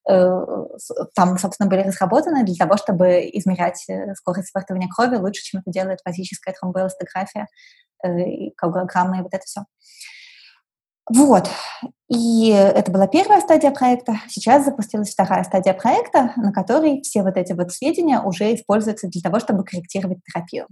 там, 0.06 1.38
собственно, 1.38 1.68
были 1.68 1.82
разработаны 1.82 2.44
для 2.44 2.56
того, 2.56 2.76
чтобы 2.76 3.30
измерять 3.32 3.84
э, 3.88 4.14
скорость 4.14 4.50
свертывания 4.50 4.88
крови 4.88 5.16
лучше, 5.16 5.42
чем 5.42 5.60
это 5.60 5.70
делает 5.70 6.00
фазическая 6.04 6.54
тромбоэластография 6.54 7.48
э, 8.04 8.50
коагулограмма 8.56 9.18
и 9.18 9.22
вот 9.22 9.32
это 9.32 9.44
все. 9.44 9.62
Вот. 11.12 11.50
И 12.08 12.48
это 12.48 12.90
была 12.90 13.06
первая 13.06 13.40
стадия 13.40 13.70
проекта. 13.70 14.20
Сейчас 14.28 14.64
запустилась 14.64 15.12
вторая 15.12 15.44
стадия 15.44 15.74
проекта, 15.74 16.32
на 16.36 16.52
которой 16.52 17.02
все 17.02 17.22
вот 17.22 17.36
эти 17.36 17.52
вот 17.52 17.72
сведения 17.72 18.20
уже 18.20 18.54
используются 18.54 19.08
для 19.08 19.20
того, 19.20 19.38
чтобы 19.38 19.64
корректировать 19.64 20.18
терапию. 20.24 20.66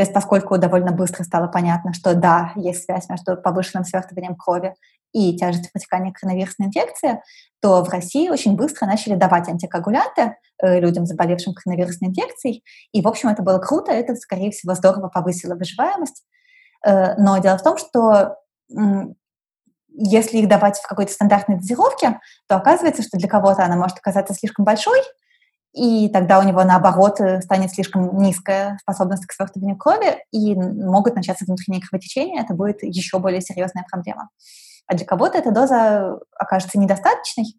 То 0.00 0.04
есть 0.04 0.14
поскольку 0.14 0.56
довольно 0.56 0.92
быстро 0.92 1.24
стало 1.24 1.46
понятно, 1.46 1.92
что 1.92 2.14
да, 2.14 2.52
есть 2.56 2.84
связь 2.84 3.10
между 3.10 3.36
повышенным 3.36 3.84
свертыванием 3.84 4.34
крови 4.34 4.74
и 5.12 5.36
тяжестью 5.36 5.70
протекания 5.70 6.10
коронавирусной 6.10 6.68
инфекции, 6.68 7.22
то 7.60 7.84
в 7.84 7.88
России 7.90 8.30
очень 8.30 8.56
быстро 8.56 8.86
начали 8.86 9.14
давать 9.14 9.50
антикоагулянты 9.50 10.36
э, 10.62 10.80
людям, 10.80 11.04
заболевшим 11.04 11.52
коронавирусной 11.52 12.08
инфекцией. 12.08 12.64
И, 12.92 13.02
в 13.02 13.08
общем, 13.08 13.28
это 13.28 13.42
было 13.42 13.58
круто, 13.58 13.92
это, 13.92 14.14
скорее 14.16 14.52
всего, 14.52 14.74
здорово 14.74 15.08
повысило 15.08 15.54
выживаемость. 15.54 16.24
Э, 16.82 17.16
но 17.16 17.36
дело 17.36 17.58
в 17.58 17.62
том, 17.62 17.76
что 17.76 18.36
если 19.92 20.38
их 20.38 20.48
давать 20.48 20.78
в 20.78 20.88
какой-то 20.88 21.12
стандартной 21.12 21.56
дозировке, 21.56 22.20
то 22.48 22.56
оказывается, 22.56 23.02
что 23.02 23.18
для 23.18 23.28
кого-то 23.28 23.66
она 23.66 23.76
может 23.76 23.98
оказаться 23.98 24.32
слишком 24.32 24.64
большой, 24.64 25.00
и 25.72 26.08
тогда 26.08 26.40
у 26.40 26.42
него, 26.42 26.64
наоборот, 26.64 27.20
э, 27.20 27.40
станет 27.42 27.70
слишком 27.70 28.18
низкая 28.18 28.78
способность 28.82 29.26
к 29.26 29.32
свертыванию 29.32 29.76
крови, 29.76 30.24
и 30.32 30.54
могут 30.54 31.14
начаться 31.14 31.44
внутренние 31.44 31.80
кровотечения, 31.80 32.42
это 32.42 32.54
будет 32.54 32.82
еще 32.82 33.18
более 33.18 33.40
серьезная 33.40 33.84
проблема. 33.90 34.30
а 34.86 34.96
для 34.96 35.06
кого-то 35.06 35.38
эта 35.38 35.52
доза 35.52 36.18
окажется 36.36 36.78
недостаточной. 36.78 37.56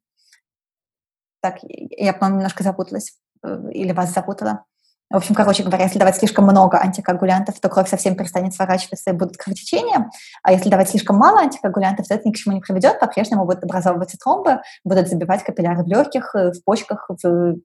Так, 1.41 1.59
я, 1.61 2.13
по-моему, 2.13 2.39
немножко 2.39 2.63
запуталась 2.63 3.17
э, 3.43 3.71
или 3.71 3.93
вас 3.93 4.13
запутала. 4.13 4.65
В 5.11 5.17
общем, 5.17 5.35
короче 5.35 5.63
говоря, 5.63 5.83
если 5.83 5.99
давать 5.99 6.15
слишком 6.15 6.45
много 6.45 6.79
антикоагулянтов, 6.79 7.59
то 7.59 7.67
кровь 7.67 7.89
совсем 7.89 8.15
перестанет 8.15 8.53
сворачиваться 8.53 9.09
и 9.09 9.13
будут 9.13 9.35
кровотечения. 9.35 10.09
А 10.41 10.53
если 10.53 10.69
давать 10.69 10.89
слишком 10.89 11.17
мало 11.17 11.41
антикоагулянтов, 11.41 12.07
то 12.07 12.13
это 12.13 12.27
ни 12.27 12.31
к 12.31 12.37
чему 12.37 12.55
не 12.55 12.61
приведет. 12.61 12.97
По-прежнему 12.99 13.43
будут 13.45 13.63
образовываться 13.65 14.17
тромбы, 14.17 14.61
будут 14.85 15.09
забивать 15.09 15.43
капилляры 15.43 15.83
в 15.83 15.87
легких, 15.87 16.33
э, 16.33 16.51
в 16.51 16.63
почках, 16.63 17.09
в 17.09 17.55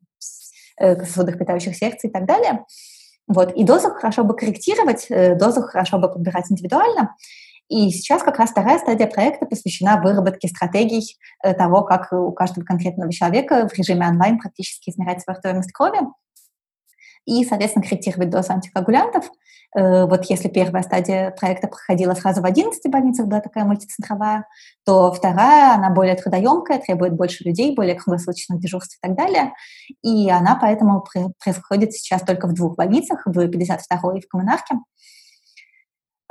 э, 0.80 0.96
сосудах, 1.04 1.38
питающих 1.38 1.76
сердце 1.76 2.08
и 2.08 2.10
так 2.10 2.26
далее. 2.26 2.64
Вот. 3.28 3.52
И 3.52 3.62
дозу 3.62 3.90
хорошо 3.90 4.24
бы 4.24 4.34
корректировать, 4.34 5.06
э, 5.08 5.36
дозу 5.36 5.62
хорошо 5.62 5.98
бы 5.98 6.10
подбирать 6.10 6.50
индивидуально. 6.50 7.14
И 7.68 7.90
сейчас 7.90 8.24
как 8.24 8.38
раз 8.38 8.50
вторая 8.50 8.78
стадия 8.78 9.06
проекта 9.06 9.46
посвящена 9.46 10.00
выработке 10.00 10.48
стратегий 10.48 11.16
того, 11.42 11.82
как 11.82 12.12
у 12.12 12.30
каждого 12.30 12.64
конкретного 12.64 13.12
человека 13.12 13.68
в 13.68 13.76
режиме 13.76 14.06
онлайн 14.06 14.38
практически 14.38 14.90
измерять 14.90 15.22
свою 15.22 15.38
стоимость 15.38 15.72
крови 15.72 15.98
и, 17.26 17.44
соответственно, 17.44 17.84
корректировать 17.84 18.30
дозу 18.30 18.52
антикоагулянтов. 18.52 19.30
Э, 19.76 20.06
вот 20.06 20.24
если 20.26 20.48
первая 20.48 20.82
стадия 20.82 21.32
проекта 21.32 21.68
проходила 21.68 22.14
сразу 22.14 22.40
в 22.40 22.46
11 22.46 22.90
больницах, 22.90 23.26
была 23.26 23.40
такая 23.40 23.64
мультицентровая, 23.64 24.46
то 24.84 25.12
вторая, 25.12 25.74
она 25.74 25.90
более 25.90 26.14
трудоемкая, 26.14 26.78
требует 26.78 27.14
больше 27.14 27.44
людей, 27.44 27.74
более 27.74 27.96
круглосуточных 27.96 28.60
дежурств 28.60 28.96
и 28.96 29.06
так 29.06 29.16
далее. 29.16 29.52
И 30.02 30.30
она 30.30 30.56
поэтому 30.60 31.04
происходит 31.44 31.92
сейчас 31.92 32.22
только 32.22 32.46
в 32.46 32.54
двух 32.54 32.76
больницах, 32.76 33.22
в 33.26 33.48
52 33.48 34.16
и 34.16 34.20
в 34.20 34.28
Коммунарке. 34.28 34.76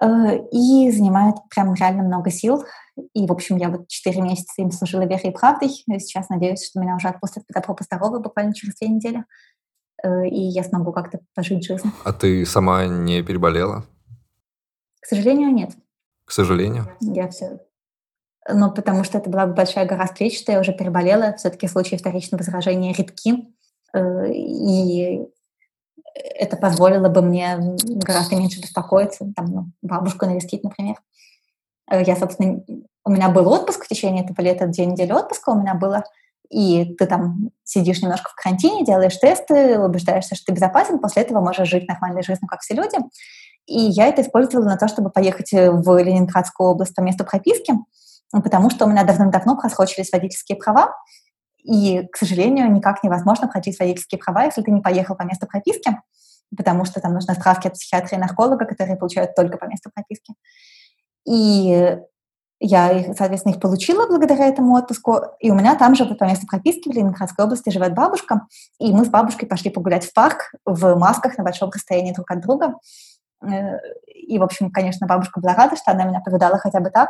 Э, 0.02 0.40
и 0.52 0.92
занимает 0.92 1.36
прям 1.50 1.74
реально 1.74 2.04
много 2.04 2.32
сил. 2.32 2.64
И, 3.14 3.28
в 3.28 3.32
общем, 3.32 3.58
я 3.58 3.70
вот 3.70 3.88
4 3.88 4.22
месяца 4.22 4.62
им 4.62 4.72
служила 4.72 5.02
верой 5.02 5.30
и 5.30 5.32
правдой. 5.32 5.70
Сейчас 5.70 6.30
надеюсь, 6.30 6.66
что 6.66 6.80
меня 6.80 6.96
уже 6.96 7.10
отпустят 7.10 7.44
по 7.48 7.62
добру, 7.62 7.76
по 7.76 8.20
буквально 8.20 8.54
через 8.54 8.76
две 8.76 8.88
недели. 8.88 9.26
Э, 10.04 10.28
и 10.28 10.40
я 10.40 10.64
смогу 10.64 10.92
как-то 10.92 11.20
пожить 11.34 11.66
жизнь. 11.66 11.90
А 12.04 12.14
ты 12.14 12.46
сама 12.46 12.86
не 12.86 13.24
переболела? 13.24 13.86
К 15.02 15.08
сожалению, 15.08 15.52
нет. 15.54 15.72
К 16.26 16.32
сожалению? 16.32 16.88
Я 17.00 17.30
все... 17.30 17.60
Ну, 18.48 18.72
потому 18.72 19.04
что 19.04 19.18
это 19.18 19.30
была 19.30 19.48
большая 19.48 19.88
гора 19.88 20.06
встреч, 20.06 20.40
что 20.40 20.52
я 20.52 20.60
уже 20.60 20.72
переболела. 20.72 21.34
Все-таки 21.38 21.68
случаи 21.68 21.96
вторичного 21.96 22.44
заражения 22.44 22.94
редки. 22.94 23.48
Э, 23.94 24.32
и 24.32 25.22
это 26.14 26.58
позволило 26.58 27.10
бы 27.10 27.22
мне 27.22 27.58
гораздо 27.86 28.36
меньше 28.36 28.62
беспокоиться. 28.62 29.32
Там, 29.36 29.46
ну, 29.46 29.66
бабушку 29.82 30.26
навестить, 30.26 30.64
например. 30.64 30.96
Э, 31.90 32.04
я, 32.04 32.16
собственно, 32.16 32.64
у 33.04 33.12
меня 33.12 33.30
был 33.30 33.48
отпуск 33.48 33.86
в 33.86 33.88
течение 33.88 34.24
этого 34.24 34.42
лета, 34.42 34.68
две 34.68 34.86
недели 34.86 35.12
отпуска 35.12 35.52
у 35.52 35.60
меня 35.60 35.76
было 35.76 36.04
и 36.50 36.96
ты 36.96 37.06
там 37.06 37.52
сидишь 37.64 38.02
немножко 38.02 38.30
в 38.32 38.36
карантине, 38.36 38.86
делаешь 38.86 39.18
тесты, 39.18 39.80
убеждаешься, 39.80 40.36
что 40.36 40.48
ты 40.48 40.54
безопасен, 40.54 41.00
после 41.00 41.24
этого 41.24 41.42
можешь 41.42 41.70
жить 41.70 41.88
нормальной 41.88 42.24
жизнью, 42.24 42.48
как 42.48 42.62
все 42.62 42.74
люди. 42.74 42.98
И 43.66 43.80
я 43.80 44.08
это 44.08 44.22
использовала 44.22 44.66
на 44.66 44.78
то, 44.78 44.88
чтобы 44.88 45.10
поехать 45.10 45.52
в 45.52 45.98
Ленинградскую 45.98 46.70
область 46.70 46.96
по 46.96 47.02
месту 47.02 47.26
прописки, 47.26 47.74
потому 48.32 48.70
что 48.70 48.86
у 48.86 48.90
меня 48.90 49.04
давным-давно 49.04 49.58
просрочились 49.58 50.12
водительские 50.12 50.58
права, 50.58 50.96
и, 51.64 52.08
к 52.12 52.18
сожалению, 52.18 52.72
никак 52.72 53.04
невозможно 53.04 53.48
пройти 53.48 53.76
водительские 53.80 54.20
права, 54.20 54.44
если 54.44 54.62
ты 54.62 54.70
не 54.70 54.82
поехал 54.82 55.16
по 55.16 55.24
месту 55.24 55.48
прописки, 55.48 56.00
потому 56.56 56.86
что 56.86 57.02
там 57.02 57.14
нужны 57.14 57.34
справки 57.34 57.68
от 57.68 57.74
психиатра 57.74 58.18
и 58.18 58.22
нарколога, 58.22 58.66
которые 58.66 58.98
получают 58.98 59.34
только 59.36 59.58
по 59.58 59.66
месту 59.66 59.90
прописки. 59.94 60.36
И 61.28 61.98
я, 62.66 63.14
соответственно, 63.14 63.54
их 63.54 63.60
получила 63.60 64.08
благодаря 64.08 64.48
этому 64.48 64.74
отпуску. 64.76 65.20
И 65.40 65.52
у 65.52 65.56
меня 65.56 65.76
там 65.76 65.96
же 65.96 66.06
по 66.06 66.24
месту 66.24 66.48
прописки 66.48 66.90
в 66.90 66.94
Ленинградской 66.94 67.46
области 67.46 67.70
живет 67.70 67.94
бабушка. 67.94 68.48
И 68.80 68.92
мы 68.92 69.06
с 69.06 69.10
бабушкой 69.10 69.48
пошли 69.48 69.70
погулять 69.70 70.06
в 70.06 70.14
парк 70.14 70.52
в 70.66 70.96
масках 70.96 71.38
на 71.38 71.44
большом 71.44 71.70
расстоянии 71.70 72.14
друг 72.14 72.30
от 72.32 72.42
друга. 72.42 72.76
Э, 73.44 73.78
и, 74.08 74.40
в 74.40 74.44
общем, 74.44 74.72
конечно, 74.72 75.06
бабушка 75.06 75.40
была 75.40 75.54
рада, 75.54 75.76
что 75.76 75.92
она 75.92 76.06
меня 76.06 76.22
повидала 76.22 76.58
хотя 76.58 76.80
бы 76.80 76.90
так. 76.90 77.10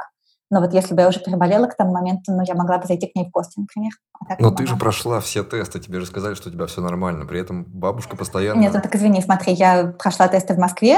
Но 0.51 0.61
вот 0.61 0.73
если 0.73 0.93
бы 0.93 1.01
я 1.01 1.07
уже 1.07 1.19
переболела 1.19 1.65
к 1.67 1.75
тому 1.75 1.91
моменту, 1.91 2.31
ну, 2.31 2.43
я 2.45 2.53
могла 2.53 2.77
бы 2.77 2.85
зайти 2.85 3.07
к 3.07 3.15
ней 3.15 3.27
в 3.27 3.31
гости, 3.31 3.59
например. 3.59 3.91
А 4.29 4.35
Но 4.39 4.51
ты 4.51 4.67
же 4.67 4.75
прошла 4.75 5.19
все 5.19 5.43
тесты, 5.43 5.79
тебе 5.79 5.99
же 5.99 6.05
сказали, 6.05 6.35
что 6.35 6.49
у 6.49 6.51
тебя 6.51 6.67
все 6.67 6.81
нормально. 6.81 7.25
При 7.25 7.39
этом 7.39 7.63
бабушка 7.65 8.15
постоянно... 8.15 8.59
Нет, 8.59 8.73
ну 8.73 8.81
так 8.81 8.95
извини, 8.95 9.21
смотри, 9.21 9.53
я 9.53 9.93
прошла 9.97 10.27
тесты 10.27 10.53
в 10.53 10.57
Москве, 10.57 10.97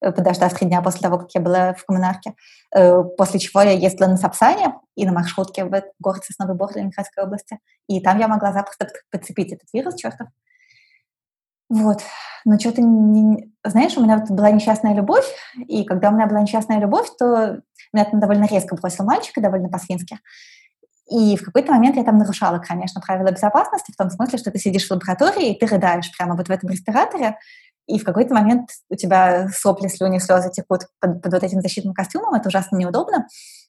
э, 0.00 0.12
подождав 0.12 0.54
три 0.54 0.66
дня 0.66 0.80
после 0.80 1.00
того, 1.00 1.18
как 1.18 1.28
я 1.34 1.40
была 1.40 1.74
в 1.74 1.84
коммунарке, 1.84 2.34
э, 2.74 3.02
после 3.18 3.40
чего 3.40 3.60
я 3.62 3.72
ездила 3.72 4.08
на 4.08 4.16
Сапсане 4.16 4.74
и 4.96 5.04
на 5.04 5.12
маршрутке 5.12 5.64
в 5.64 5.82
город 6.00 6.24
Сосновый 6.24 6.56
Бор 6.56 6.70
Ленинградской 6.74 7.24
области. 7.24 7.58
И 7.88 8.00
там 8.00 8.18
я 8.18 8.26
могла 8.26 8.52
запросто 8.52 8.88
подцепить 9.10 9.52
этот 9.52 9.68
вирус, 9.74 9.96
чертов. 9.96 10.28
Вот. 11.72 12.02
Но 12.44 12.58
что-то, 12.58 12.82
не... 12.82 13.50
знаешь, 13.64 13.96
у 13.96 14.02
меня 14.02 14.18
вот 14.18 14.30
была 14.30 14.50
несчастная 14.50 14.94
любовь, 14.94 15.24
и 15.68 15.84
когда 15.84 16.10
у 16.10 16.12
меня 16.12 16.26
была 16.26 16.42
несчастная 16.42 16.78
любовь, 16.78 17.08
то 17.18 17.60
меня 17.94 18.04
там 18.04 18.20
довольно 18.20 18.44
резко 18.44 18.76
бросил 18.76 19.06
мальчик, 19.06 19.38
и 19.38 19.40
довольно 19.40 19.70
по-свински. 19.70 20.18
И 21.10 21.34
в 21.36 21.42
какой-то 21.42 21.72
момент 21.72 21.96
я 21.96 22.04
там 22.04 22.18
нарушала, 22.18 22.58
конечно, 22.58 23.00
правила 23.00 23.30
безопасности, 23.30 23.90
в 23.90 23.96
том 23.96 24.10
смысле, 24.10 24.38
что 24.38 24.50
ты 24.50 24.58
сидишь 24.58 24.86
в 24.86 24.90
лаборатории, 24.90 25.50
и 25.50 25.58
ты 25.58 25.64
рыдаешь 25.64 26.14
прямо 26.14 26.36
вот 26.36 26.48
в 26.48 26.50
этом 26.50 26.68
респираторе, 26.68 27.38
и 27.86 27.98
в 27.98 28.04
какой-то 28.04 28.34
момент 28.34 28.68
у 28.90 28.94
тебя 28.94 29.48
сопли, 29.48 29.88
слюни, 29.88 30.18
слезы 30.18 30.50
текут 30.50 30.82
под, 31.00 31.22
под 31.22 31.32
вот 31.32 31.42
этим 31.42 31.62
защитным 31.62 31.94
костюмом, 31.94 32.34
это 32.34 32.48
ужасно 32.48 32.76
неудобно 32.76 33.26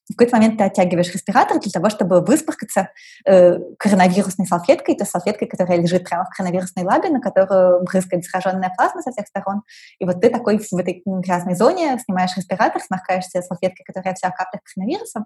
в 0.10 0.16
какой-то 0.16 0.36
момент 0.36 0.58
ты 0.58 0.66
оттягиваешь 0.66 1.14
респиратор 1.14 1.60
для 1.60 1.72
того, 1.72 1.90
чтобы 1.90 2.22
выспаркаться 2.22 2.90
э, 3.26 3.58
коронавирусной 3.80 4.46
салфеткой, 4.46 4.96
то 4.96 5.06
салфеткой, 5.06 5.48
которая 5.48 5.80
лежит 5.80 6.04
прямо 6.04 6.26
в 6.26 6.30
коронавирусной 6.36 6.84
лабе, 6.84 7.10
на 7.10 7.22
которую 7.22 7.84
брызгает 7.84 8.26
зараженная 8.26 8.74
плазма 8.76 9.02
со 9.02 9.12
всех 9.12 9.28
сторон. 9.28 9.62
И 10.00 10.06
вот 10.06 10.20
ты 10.20 10.30
такой 10.30 10.60
в 10.60 10.74
этой 10.78 11.02
грязной 11.06 11.56
зоне 11.56 11.98
снимаешь 12.04 12.36
респиратор, 12.36 12.82
сморкаешься 12.82 13.42
салфеткой, 13.42 13.86
которая 13.86 14.14
вся 14.14 14.30
капля 14.30 14.60
коронавируса. 14.64 15.26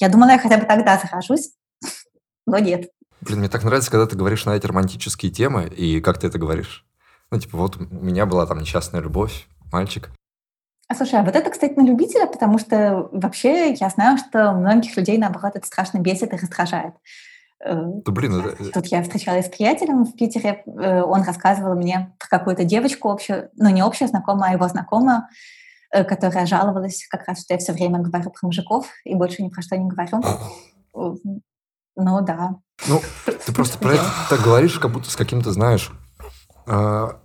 Я 0.00 0.08
думала, 0.08 0.30
я 0.30 0.38
хотя 0.38 0.58
бы 0.58 0.64
тогда 0.64 0.98
заражусь, 0.98 1.52
но 2.46 2.58
нет. 2.58 2.90
Блин, 3.20 3.38
мне 3.38 3.48
так 3.48 3.62
нравится, 3.62 3.90
когда 3.90 4.06
ты 4.06 4.16
говоришь 4.16 4.44
на 4.46 4.50
эти 4.50 4.66
романтические 4.66 5.30
темы, 5.30 5.68
и 5.68 6.00
как 6.00 6.18
ты 6.18 6.26
это 6.26 6.38
говоришь. 6.38 6.84
Ну, 7.30 7.38
типа, 7.38 7.56
вот 7.56 7.76
у 7.76 7.84
меня 7.84 8.26
была 8.26 8.46
там 8.46 8.58
несчастная 8.58 9.00
любовь, 9.00 9.46
мальчик, 9.70 10.10
слушай, 10.94 11.20
а 11.20 11.22
вот 11.22 11.36
это, 11.36 11.50
кстати, 11.50 11.74
на 11.74 11.82
любителя, 11.82 12.26
потому 12.26 12.58
что 12.58 13.08
вообще 13.12 13.72
я 13.72 13.88
знаю, 13.88 14.18
что 14.18 14.52
многих 14.52 14.96
людей, 14.96 15.18
наоборот, 15.18 15.52
это 15.54 15.66
страшно 15.66 15.98
бесит 15.98 16.32
и 16.32 16.36
раздражает. 16.36 16.94
Э, 17.64 17.74
да 17.76 18.12
блин, 18.12 18.40
это... 18.40 18.70
Тут 18.70 18.86
я 18.86 19.02
встречалась 19.02 19.46
с 19.46 19.48
приятелем 19.48 20.04
в 20.04 20.14
Питере, 20.16 20.62
э, 20.66 21.02
он 21.02 21.22
рассказывал 21.22 21.74
мне 21.76 22.14
про 22.18 22.38
какую-то 22.38 22.64
девочку 22.64 23.10
общую, 23.10 23.50
ну 23.56 23.70
не 23.70 23.80
общую 23.80 24.08
знакомую, 24.08 24.50
а 24.50 24.52
его 24.52 24.68
знакомую, 24.68 25.22
э, 25.92 26.04
которая 26.04 26.46
жаловалась 26.46 27.06
как 27.08 27.26
раз, 27.28 27.42
что 27.42 27.54
я 27.54 27.58
все 27.58 27.72
время 27.72 28.00
говорю 28.00 28.30
про 28.30 28.46
мужиков 28.46 28.86
и 29.04 29.14
больше 29.14 29.42
ни 29.42 29.48
про 29.48 29.62
что 29.62 29.76
не 29.76 29.88
говорю. 29.88 30.22
Ну 31.94 32.22
да. 32.22 32.56
Ну, 32.88 33.00
ты 33.26 33.52
просто 33.52 33.78
про 33.78 33.94
это 33.94 34.04
так 34.30 34.40
говоришь, 34.40 34.78
как 34.78 34.90
будто 34.92 35.10
с 35.10 35.16
каким-то, 35.16 35.52
знаешь, 35.52 35.92
а, 36.66 37.20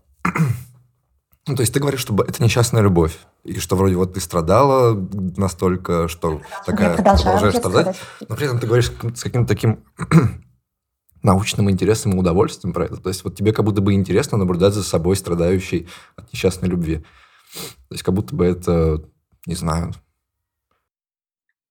ну, 1.47 1.55
то 1.55 1.61
есть 1.61 1.73
ты 1.73 1.79
говоришь, 1.79 2.01
что 2.01 2.15
это 2.23 2.43
несчастная 2.43 2.81
любовь, 2.81 3.17
и 3.43 3.59
что 3.59 3.75
вроде 3.75 3.95
вот 3.95 4.13
ты 4.13 4.19
страдала 4.19 4.93
настолько, 5.37 6.07
что 6.07 6.41
такая 6.65 6.95
продолжаешь 6.95 7.55
страдать, 7.55 7.97
но 8.27 8.35
при 8.35 8.45
этом 8.45 8.59
ты 8.59 8.67
говоришь 8.67 8.91
с 9.15 9.23
каким-то 9.23 9.47
таким 9.47 9.83
научным 11.23 11.71
интересом 11.71 12.13
и 12.13 12.17
удовольствием 12.17 12.73
про 12.73 12.85
это. 12.85 12.97
То 12.97 13.09
есть 13.09 13.23
вот 13.23 13.35
тебе 13.35 13.53
как 13.53 13.65
будто 13.65 13.81
бы 13.81 13.93
интересно 13.93 14.37
наблюдать 14.37 14.73
за 14.73 14.83
собой, 14.83 15.15
страдающей 15.15 15.87
от 16.15 16.31
несчастной 16.33 16.69
любви. 16.69 16.97
То 17.87 17.93
есть 17.93 18.03
как 18.03 18.13
будто 18.13 18.35
бы 18.35 18.45
это, 18.45 19.03
не 19.45 19.55
знаю... 19.55 19.93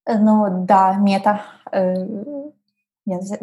Ну 0.08 0.64
да, 0.66 0.94
мета. 0.94 1.42
Э, 1.72 1.94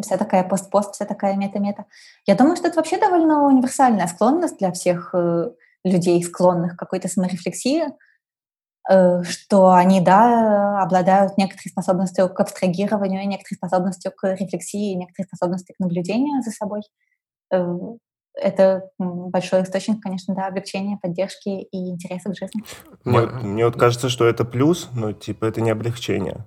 вся 0.00 0.16
такая 0.16 0.44
пост-пост, 0.44 0.94
вся 0.94 1.04
такая 1.04 1.36
мета-мета. 1.36 1.84
Я 2.26 2.34
думаю, 2.34 2.56
что 2.56 2.68
это 2.68 2.76
вообще 2.76 2.98
довольно 2.98 3.46
универсальная 3.46 4.06
склонность 4.06 4.58
для 4.58 4.72
всех 4.72 5.10
э, 5.14 5.50
людей, 5.84 6.22
склонных 6.22 6.76
к 6.76 6.78
какой-то 6.78 7.08
саморефлексии, 7.08 7.84
э, 8.90 9.22
что 9.22 9.72
они, 9.72 10.00
да, 10.00 10.82
обладают 10.82 11.36
некоторой 11.38 11.70
способностью 11.70 12.28
к 12.28 12.40
абстрагированию, 12.40 13.28
некоторой 13.28 13.56
способностью 13.56 14.12
к 14.12 14.34
рефлексии, 14.34 14.94
некоторой 14.94 15.26
способностью 15.26 15.74
к 15.76 15.80
наблюдению 15.80 16.42
за 16.42 16.50
собой. 16.50 16.80
Э, 17.52 17.76
это 18.34 18.90
большой 18.98 19.62
источник, 19.62 20.02
конечно, 20.02 20.34
да, 20.34 20.48
облегчения, 20.48 20.98
поддержки 21.00 21.48
и 21.48 21.90
интереса 21.90 22.30
к 22.30 22.36
жизни. 22.36 22.62
Мне, 23.04 23.26
мне 23.26 23.64
вот 23.64 23.76
кажется, 23.76 24.08
что 24.08 24.26
это 24.26 24.44
плюс, 24.44 24.88
но 24.92 25.12
типа 25.12 25.44
это 25.44 25.60
не 25.60 25.70
облегчение. 25.70 26.44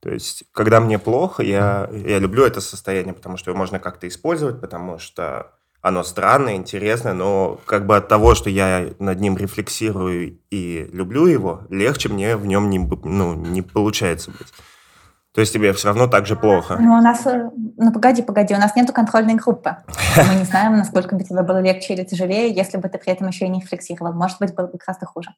То 0.00 0.10
есть, 0.10 0.42
когда 0.50 0.80
мне 0.80 0.98
плохо, 0.98 1.44
я, 1.44 1.88
я 1.92 2.18
люблю 2.18 2.44
это 2.44 2.60
состояние, 2.60 3.14
потому 3.14 3.36
что 3.36 3.50
его 3.50 3.58
можно 3.58 3.78
как-то 3.78 4.08
использовать, 4.08 4.60
потому 4.60 4.98
что 4.98 5.52
оно 5.82 6.04
странное, 6.04 6.54
интересное, 6.54 7.12
но 7.12 7.58
как 7.66 7.86
бы 7.86 7.96
от 7.96 8.08
того, 8.08 8.36
что 8.36 8.48
я 8.48 8.90
над 9.00 9.20
ним 9.20 9.36
рефлексирую 9.36 10.38
и 10.50 10.88
люблю 10.92 11.26
его, 11.26 11.62
легче 11.70 12.08
мне 12.08 12.36
в 12.36 12.46
нем 12.46 12.70
не, 12.70 12.78
ну, 12.78 13.34
не 13.34 13.62
получается 13.62 14.30
быть. 14.30 14.46
То 15.34 15.40
есть 15.40 15.52
тебе 15.52 15.72
все 15.72 15.88
равно 15.88 16.06
так 16.06 16.26
же 16.26 16.36
плохо? 16.36 16.76
Ну, 16.78 16.92
у 16.92 17.00
нас... 17.00 17.26
Э, 17.26 17.50
ну, 17.78 17.90
погоди, 17.90 18.20
погоди, 18.22 18.54
у 18.54 18.58
нас 18.58 18.76
нету 18.76 18.92
контрольной 18.92 19.34
группы. 19.34 19.76
Мы 20.16 20.34
не 20.34 20.44
знаем, 20.44 20.76
насколько 20.76 21.16
бы 21.16 21.24
тебе 21.24 21.42
было 21.42 21.58
легче 21.58 21.94
или 21.94 22.04
тяжелее, 22.04 22.52
если 22.52 22.76
бы 22.76 22.88
ты 22.90 22.98
при 22.98 23.12
этом 23.12 23.28
еще 23.28 23.46
и 23.46 23.48
не 23.48 23.60
рефлексировал. 23.60 24.12
Может 24.12 24.38
быть, 24.40 24.54
было 24.54 24.66
бы 24.66 24.78
гораздо 24.78 25.06
хуже. 25.06 25.30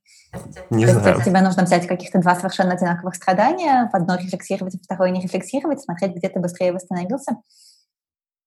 Не 0.69 0.85
То 0.85 0.95
знаю. 0.95 1.15
есть 1.15 1.27
тебе 1.27 1.41
нужно 1.41 1.63
взять 1.63 1.87
каких-то 1.87 2.19
два 2.19 2.35
совершенно 2.35 2.73
одинаковых 2.73 3.15
страдания, 3.15 3.89
в 3.91 3.95
одно 3.95 4.17
рефлексировать, 4.17 4.75
в 4.75 4.83
второе 4.83 5.11
не 5.11 5.21
рефлексировать, 5.21 5.81
смотреть, 5.81 6.17
где 6.17 6.29
ты 6.29 6.41
быстрее 6.41 6.73
восстановился. 6.73 7.37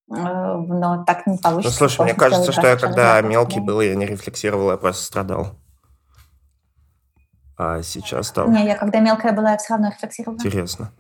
Э, 0.10 0.58
но 0.58 1.04
так 1.04 1.28
не 1.28 1.38
получится. 1.38 1.84
Ну, 1.84 1.90
слушай, 1.90 2.02
мне 2.04 2.14
кажется, 2.14 2.52
что 2.52 2.68
я 2.68 2.78
когда 2.78 3.20
мелкий 3.22 3.60
был, 3.60 3.82
я 3.82 3.96
не 3.96 4.06
рефлексировал, 4.06 4.72
я 4.72 4.78
просто 4.78 5.04
страдал. 5.04 5.56
А 7.58 7.82
сейчас 7.82 8.32
там... 8.32 8.52
Не, 8.52 8.66
я 8.66 8.76
когда 8.76 9.00
мелкая 9.00 9.34
была, 9.34 9.52
я 9.52 9.58
все 9.58 9.74
равно 9.74 9.90
рефлексировала. 9.90 10.38
Интересно. 10.38 10.92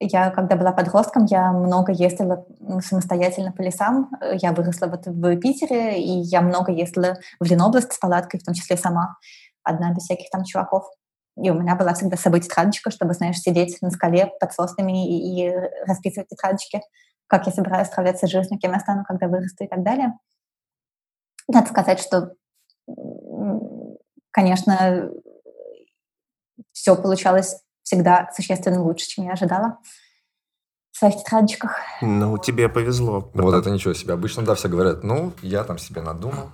Я, 0.00 0.30
когда 0.30 0.56
была 0.56 0.72
подростком, 0.72 1.24
я 1.26 1.52
много 1.52 1.92
ездила 1.92 2.46
самостоятельно 2.80 3.52
по 3.52 3.62
лесам. 3.62 4.10
Я 4.32 4.52
выросла 4.52 4.86
вот 4.86 5.06
в 5.06 5.36
Питере, 5.38 6.00
и 6.00 6.20
я 6.20 6.40
много 6.40 6.70
ездила 6.70 7.18
в 7.40 7.44
Ленобласть 7.44 7.92
с 7.92 7.98
палаткой, 7.98 8.38
в 8.40 8.44
том 8.44 8.54
числе 8.54 8.76
сама, 8.76 9.16
одна 9.64 9.92
без 9.92 10.04
всяких 10.04 10.30
там 10.30 10.44
чуваков. 10.44 10.84
И 11.36 11.50
у 11.50 11.54
меня 11.54 11.74
была 11.74 11.94
всегда 11.94 12.16
с 12.16 12.20
собой 12.20 12.40
тетрадочка, 12.40 12.90
чтобы, 12.90 13.12
знаешь, 13.14 13.38
сидеть 13.38 13.78
на 13.82 13.90
скале 13.90 14.32
под 14.40 14.52
соснами 14.52 15.06
и, 15.08 15.46
и 15.46 15.52
расписывать 15.86 16.28
тетрадочки, 16.28 16.80
как 17.28 17.46
я 17.46 17.52
собираюсь 17.52 17.88
справляться 17.88 18.26
с 18.26 18.30
жизнью, 18.30 18.58
кем 18.58 18.72
я 18.72 18.80
стану, 18.80 19.04
когда 19.06 19.28
вырасту 19.28 19.64
и 19.64 19.68
так 19.68 19.82
далее. 19.82 20.18
Надо 21.46 21.68
сказать, 21.68 22.00
что, 22.00 22.32
конечно, 24.30 25.10
все 26.72 26.96
получалось 26.96 27.62
всегда 27.82 28.28
существенно 28.34 28.82
лучше, 28.82 29.06
чем 29.06 29.24
я 29.26 29.32
ожидала 29.32 29.78
в 30.92 30.98
своих 30.98 31.16
тетрадочках. 31.16 31.78
Ну, 32.02 32.36
тебе 32.38 32.68
повезло. 32.68 33.30
Вот 33.34 33.54
это 33.54 33.70
ничего 33.70 33.94
себе. 33.94 34.14
Обычно, 34.14 34.42
да, 34.42 34.54
все 34.54 34.68
говорят, 34.68 35.04
ну, 35.04 35.32
я 35.42 35.64
там 35.64 35.78
себе 35.78 36.02
надумал, 36.02 36.50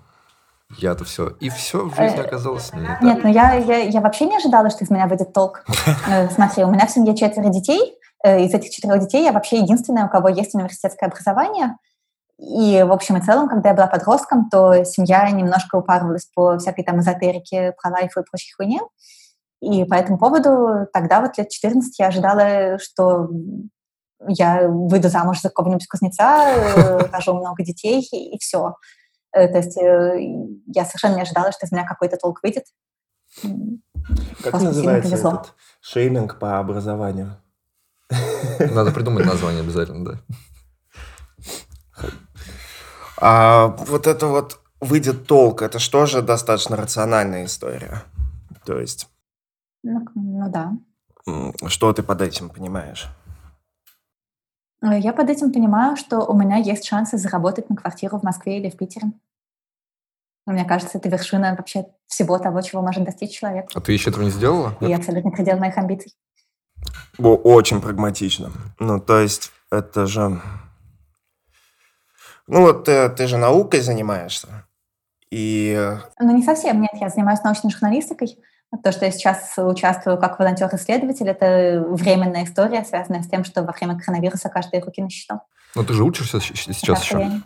я-то 0.77 1.05
все. 1.05 1.29
И 1.41 1.49
все 1.51 1.89
в 1.89 1.95
жизни 1.95 2.19
э, 2.19 2.25
оказалось 2.25 2.73
не 2.73 2.87
так. 2.87 3.03
Нет, 3.03 3.21
ну 3.23 3.33
я, 3.33 3.55
я, 3.55 3.79
я 3.79 4.01
вообще 4.01 4.27
не 4.27 4.37
ожидала, 4.37 4.71
что 4.71 4.85
из 4.85 4.91
меня 4.91 5.07
выйдет 5.07 5.33
толк. 5.33 5.65
Э, 6.09 6.29
смотри, 6.31 6.65
у 6.65 6.71
меня 6.71 6.87
в 6.87 6.91
семье 6.91 7.17
четверо 7.17 7.49
детей. 7.49 7.97
Э, 8.25 8.43
из 8.43 8.55
этих 8.55 8.71
четырех 8.71 9.01
детей 9.01 9.23
я 9.23 9.33
вообще 9.33 9.59
единственная, 9.59 10.07
у 10.07 10.09
кого 10.09 10.29
есть 10.29 10.55
университетское 10.55 11.09
образование. 11.09 11.77
И, 12.39 12.83
в 12.83 12.91
общем 12.91 13.19
и 13.19 13.21
целом, 13.21 13.49
когда 13.49 13.69
я 13.69 13.75
была 13.75 13.87
подростком, 13.87 14.49
то 14.49 14.83
семья 14.85 15.31
немножко 15.31 15.77
упарывалась 15.77 16.29
по 16.35 16.59
всякой 16.59 16.85
там 16.85 17.01
эзотерике, 17.01 17.75
про 17.81 17.91
лайф 17.91 18.17
и 18.17 18.23
прочей 18.23 18.53
хуйне. 18.55 18.81
И 19.61 19.85
по 19.85 19.95
этому 19.95 20.19
поводу 20.19 20.87
тогда, 20.93 21.21
вот 21.21 21.37
лет 21.37 21.51
14, 21.51 21.99
я 21.99 22.07
ожидала, 22.09 22.79
что 22.79 23.29
я 24.27 24.69
выйду 24.69 25.09
замуж 25.11 25.43
за 25.43 25.51
какого-нибудь 25.51 25.87
кузнеца, 25.87 27.07
рожу 27.13 27.35
много 27.35 27.63
детей, 27.63 28.01
и, 28.11 28.39
все. 28.39 28.77
Э, 29.33 29.49
то 29.49 29.59
есть 29.59 29.77
э, 29.77 30.17
я 30.67 30.87
совершенно 30.87 31.17
не 31.17 31.23
ожидала, 31.23 31.53
что 31.53 31.67
из 31.67 31.73
меня 31.73 31.85
какой-то 31.85 32.17
толк 32.17 32.41
выйдет. 32.43 32.65
Как 33.43 34.51
Просто 34.51 34.69
называется 34.69 35.17
этот 35.17 35.55
шейминг 35.81 36.39
по 36.39 36.59
образованию? 36.59 37.37
Надо 38.59 38.93
придумать 38.93 39.27
название 39.27 39.62
обязательно, 39.62 40.05
да. 40.05 40.21
А 43.17 43.69
вот 43.69 44.07
это 44.07 44.27
вот 44.27 44.61
выйдет 44.81 45.27
толк, 45.27 45.62
это 45.62 45.79
что 45.79 46.07
же 46.07 46.21
достаточно 46.21 46.77
рациональная 46.77 47.45
история? 47.45 48.03
То 48.64 48.79
есть 48.79 49.09
ну, 49.85 50.03
ну 50.14 50.51
да. 50.51 50.73
Что 51.69 51.93
ты 51.93 52.03
под 52.03 52.23
этим 52.23 52.49
понимаешь? 52.49 53.07
Э, 54.83 54.99
я 54.99 55.12
под 55.12 55.31
этим 55.31 55.53
понимаю, 55.53 55.97
что 55.97 56.21
у 56.21 56.37
меня 56.37 56.57
есть 56.57 56.85
шансы 56.85 57.19
заработать 57.19 57.69
на 57.71 57.77
квартиру 57.77 58.19
в 58.19 58.23
Москве 58.23 58.59
или 58.59 58.71
в 58.71 58.77
Питере. 58.77 59.12
Мне 60.47 60.64
кажется, 60.64 60.99
это 60.99 61.09
вершина 61.09 61.55
вообще 61.57 61.87
всего 62.07 62.38
того, 62.38 62.61
чего 62.62 62.83
может 62.83 63.05
достичь 63.05 63.38
человек. 63.38 63.71
А 63.75 63.81
ты 63.81 63.93
еще 63.93 64.11
этого 64.11 64.25
не 64.25 64.31
сделала? 64.31 64.75
И 64.81 64.93
абсолютно 64.93 65.31
предел 65.31 65.59
моих 65.59 65.77
амбиций. 65.79 66.12
Очень 67.18 67.81
прагматично. 67.81 68.51
Ну, 68.79 69.01
то 69.01 69.20
есть, 69.20 69.53
это 69.70 70.07
же... 70.07 70.40
Ну, 72.47 72.61
вот 72.61 72.85
ты, 72.85 72.92
э, 72.92 73.09
ты 73.09 73.27
же 73.27 73.37
наукой 73.37 73.81
занимаешься. 73.81 74.66
И... 75.31 75.75
Э, 75.77 75.99
ну, 76.20 76.37
не 76.37 76.42
совсем, 76.42 76.81
нет. 76.81 76.92
Я 76.94 77.09
занимаюсь 77.09 77.42
научной 77.42 77.70
журналистикой. 77.70 78.37
То, 78.83 78.92
что 78.92 79.05
я 79.05 79.12
сейчас 79.12 79.55
участвую 79.57 80.18
как 80.18 80.38
волонтер-исследователь, 80.38 81.29
это 81.29 81.85
временная 81.88 82.44
история, 82.44 82.85
связанная 82.85 83.23
с 83.23 83.29
тем, 83.29 83.44
что 83.44 83.62
во 83.62 83.73
время 83.73 83.99
коронавируса 83.99 84.49
каждые 84.49 84.83
руки 84.83 85.01
на 85.01 85.11
счету. 85.11 85.40
Но 85.75 85.85
ты 85.85 85.94
же 85.94 86.03
учишься 86.03 86.40
сейчас 86.40 86.85
да, 86.85 86.94
еще? 86.94 87.18
Я... 87.20 87.40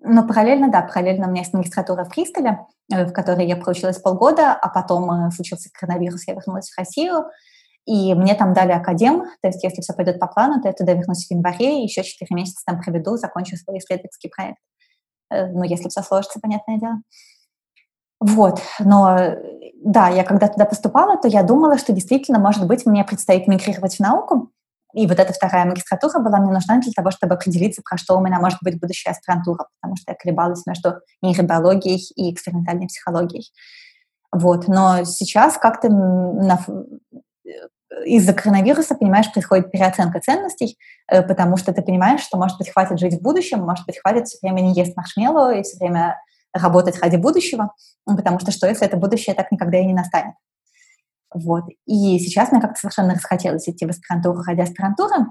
Но 0.00 0.26
параллельно, 0.26 0.70
да, 0.70 0.82
параллельно 0.82 1.26
у 1.26 1.30
меня 1.30 1.42
есть 1.42 1.52
магистратура 1.52 2.04
в 2.04 2.10
Кристале, 2.10 2.58
э, 2.92 3.06
в 3.06 3.12
которой 3.12 3.46
я 3.46 3.56
проучилась 3.56 3.98
полгода, 3.98 4.52
а 4.52 4.68
потом 4.68 5.30
случился 5.32 5.68
коронавирус, 5.72 6.26
я 6.28 6.34
вернулась 6.34 6.70
в 6.70 6.78
Россию, 6.78 7.24
и 7.88 8.14
мне 8.14 8.34
там 8.34 8.52
дали 8.52 8.72
академ, 8.72 9.24
то 9.40 9.48
есть 9.48 9.64
если 9.64 9.80
все 9.80 9.94
пойдет 9.94 10.20
по 10.20 10.26
плану, 10.26 10.60
то 10.60 10.68
я 10.68 10.74
туда 10.74 10.92
вернусь 10.92 11.26
в 11.26 11.30
январе, 11.30 11.80
и 11.80 11.84
еще 11.84 12.02
4 12.02 12.28
месяца 12.34 12.62
там 12.66 12.80
проведу, 12.80 13.16
закончу 13.16 13.56
свой 13.56 13.78
исследовательский 13.78 14.30
проект. 14.30 14.58
Э, 15.30 15.46
ну, 15.46 15.62
если 15.62 15.88
все 15.88 16.02
сложится, 16.02 16.38
понятное 16.40 16.78
дело. 16.78 17.02
Вот, 18.20 18.60
но 18.80 19.16
да, 19.82 20.08
я 20.08 20.24
когда 20.24 20.48
туда 20.48 20.64
поступала, 20.64 21.16
то 21.16 21.28
я 21.28 21.42
думала, 21.42 21.78
что 21.78 21.92
действительно, 21.92 22.38
может 22.38 22.66
быть, 22.66 22.84
мне 22.84 23.04
предстоит 23.04 23.46
мигрировать 23.46 23.96
в 23.96 24.00
науку, 24.00 24.50
и 24.94 25.06
вот 25.06 25.18
эта 25.18 25.32
вторая 25.32 25.64
магистратура 25.64 26.18
была 26.18 26.38
мне 26.38 26.52
нужна 26.52 26.80
для 26.80 26.92
того, 26.92 27.10
чтобы 27.10 27.34
определиться, 27.34 27.82
про 27.88 27.96
что 27.96 28.16
у 28.16 28.20
меня 28.20 28.40
может 28.40 28.58
быть 28.62 28.80
будущая 28.80 29.12
аспирантура, 29.12 29.66
потому 29.80 29.96
что 29.96 30.12
я 30.12 30.16
колебалась 30.16 30.66
между 30.66 30.94
нейробиологией 31.22 32.02
и 32.16 32.32
экспериментальной 32.32 32.86
психологией. 32.86 33.50
Вот. 34.32 34.66
Но 34.68 35.04
сейчас 35.04 35.56
как-то 35.58 35.88
на... 35.88 36.58
из-за 38.04 38.32
коронавируса, 38.32 38.94
понимаешь, 38.94 39.32
происходит 39.32 39.70
переоценка 39.70 40.20
ценностей, 40.20 40.78
э, 41.10 41.22
потому 41.22 41.56
что 41.56 41.72
ты 41.72 41.82
понимаешь, 41.82 42.20
что, 42.20 42.36
может 42.36 42.58
быть, 42.58 42.70
хватит 42.70 42.98
жить 42.98 43.14
в 43.14 43.22
будущем, 43.22 43.60
может 43.60 43.86
быть, 43.86 43.98
хватит 43.98 44.26
все 44.26 44.38
время 44.42 44.60
не 44.60 44.74
есть 44.74 44.96
маршмеллоу 44.96 45.50
и 45.50 45.62
все 45.62 45.78
время 45.78 46.20
работать 46.52 47.00
ради 47.00 47.16
будущего, 47.16 47.72
потому 48.04 48.40
что 48.40 48.50
что, 48.50 48.66
если 48.66 48.86
это 48.86 48.96
будущее 48.96 49.34
так 49.34 49.50
никогда 49.52 49.78
и 49.78 49.86
не 49.86 49.94
настанет? 49.94 50.34
Вот. 51.32 51.64
И 51.86 52.18
сейчас 52.18 52.50
мне 52.52 52.60
как-то 52.60 52.80
совершенно 52.80 53.14
расхотелось 53.14 53.68
идти 53.68 53.86
в 53.86 53.90
аспирантуру 53.90 54.42
ради 54.42 54.62
аспирантуры, 54.62 55.26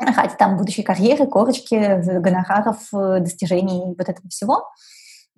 ради 0.00 0.34
там 0.36 0.56
будущей 0.56 0.82
карьеры, 0.82 1.26
корочки, 1.26 2.18
гонораров, 2.18 2.88
достижений 2.92 3.94
вот 3.96 4.08
этого 4.08 4.28
всего. 4.28 4.68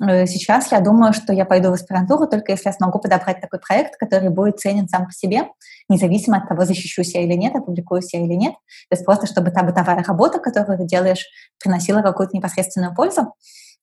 Э, 0.01 0.27
сейчас 0.27 0.73
я 0.73 0.81
думаю, 0.81 1.13
что 1.13 1.33
я 1.33 1.45
пойду 1.45 1.71
в 1.71 1.75
аспирантуру 1.75 2.27
только 2.27 2.53
если 2.53 2.69
я 2.69 2.73
смогу 2.73 2.99
подобрать 2.99 3.41
такой 3.41 3.59
проект, 3.61 3.97
который 3.97 4.29
будет 4.29 4.59
ценен 4.59 4.89
сам 4.89 5.07
по 5.07 5.13
себе, 5.13 5.49
независимо 5.89 6.39
от 6.39 6.49
того, 6.49 6.65
защищусь 6.65 7.15
я 7.15 7.23
или 7.23 7.35
нет, 7.35 7.55
опубликуюсь 7.55 8.13
я 8.13 8.21
или 8.21 8.35
нет. 8.35 8.55
То 8.91 8.97
есть 8.97 9.05
просто 9.05 9.27
чтобы 9.27 9.51
та 9.51 9.63
бытовая 9.63 10.03
работа, 10.03 10.39
которую 10.39 10.79
ты 10.79 10.85
делаешь, 10.85 11.27
приносила 11.63 12.03
какую-то 12.03 12.37
непосредственную 12.37 12.95
пользу. 12.95 13.35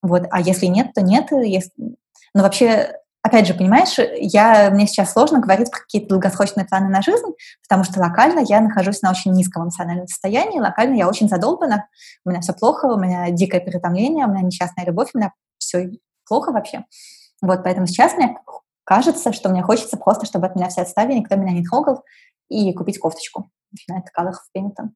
Вот. 0.02 0.26
А 0.30 0.40
если 0.40 0.66
нет, 0.66 0.92
то 0.94 1.02
нет. 1.02 1.28
Если... 1.32 1.72
Но 2.34 2.42
вообще, 2.42 2.92
опять 3.22 3.46
же, 3.46 3.54
понимаешь, 3.54 3.98
я, 4.18 4.70
мне 4.70 4.86
сейчас 4.86 5.12
сложно 5.12 5.40
говорить 5.40 5.70
про 5.70 5.80
какие-то 5.80 6.10
долгосрочные 6.10 6.66
планы 6.66 6.90
на 6.90 7.00
жизнь, 7.00 7.32
потому 7.66 7.84
что 7.84 7.98
локально 8.00 8.40
я 8.40 8.60
нахожусь 8.60 9.02
на 9.02 9.10
очень 9.10 9.32
низком 9.32 9.64
эмоциональном 9.64 10.06
состоянии, 10.06 10.60
локально 10.60 10.96
я 10.96 11.08
очень 11.08 11.28
задолбана, 11.28 11.88
у 12.24 12.30
меня 12.30 12.40
все 12.42 12.52
плохо, 12.52 12.86
у 12.86 12.98
меня 12.98 13.30
дикое 13.30 13.60
перетомление, 13.60 14.26
у 14.26 14.30
меня 14.30 14.42
несчастная 14.42 14.84
любовь, 14.84 15.10
у 15.14 15.18
меня 15.18 15.32
все 15.74 15.98
плохо 16.26 16.52
вообще. 16.52 16.84
Вот, 17.42 17.62
поэтому 17.64 17.86
сейчас 17.86 18.14
мне 18.14 18.38
кажется, 18.84 19.32
что 19.32 19.48
мне 19.48 19.62
хочется 19.62 19.96
просто, 19.96 20.26
чтобы 20.26 20.46
от 20.46 20.56
меня 20.56 20.68
все 20.68 20.82
отстали, 20.82 21.14
никто 21.14 21.36
меня 21.36 21.52
не 21.52 21.64
трогал, 21.64 22.02
и 22.48 22.72
купить 22.72 22.98
кофточку 22.98 23.50
United 23.90 24.08
Colors 24.16 24.34
в 24.34 24.52
Пеннингтон 24.52 24.94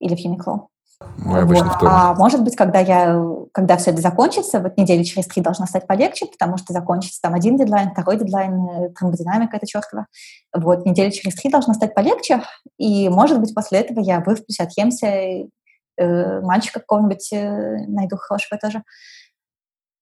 или 0.00 0.14
в. 0.14 0.70
Мы 1.18 1.44
вот. 1.44 1.66
А 1.82 2.14
может 2.14 2.42
быть, 2.44 2.56
когда, 2.56 2.78
я, 2.78 3.20
когда 3.52 3.76
все 3.76 3.90
это 3.90 4.00
закончится, 4.00 4.60
вот 4.60 4.76
недели 4.76 5.02
через 5.02 5.26
три 5.26 5.42
должна 5.42 5.66
стать 5.66 5.86
полегче, 5.86 6.26
потому 6.26 6.56
что 6.56 6.72
закончится 6.72 7.20
там 7.20 7.34
один 7.34 7.56
дедлайн, 7.56 7.90
второй 7.90 8.16
дедлайн, 8.16 8.68
э, 8.68 8.90
термодинамика 8.98 9.56
это 9.56 9.66
чертова. 9.66 10.06
Вот, 10.54 10.86
недели 10.86 11.10
через 11.10 11.34
три 11.34 11.50
должна 11.50 11.74
стать 11.74 11.94
полегче, 11.94 12.42
и, 12.78 13.08
может 13.08 13.40
быть, 13.40 13.54
после 13.54 13.80
этого 13.80 14.00
я 14.00 14.20
высплюсь, 14.20 14.60
отъемся, 14.60 15.06
э, 15.06 16.40
мальчика 16.40 16.80
какого-нибудь 16.80 17.32
э, 17.32 17.86
найду 17.88 18.16
хорошего 18.16 18.58
тоже. 18.58 18.82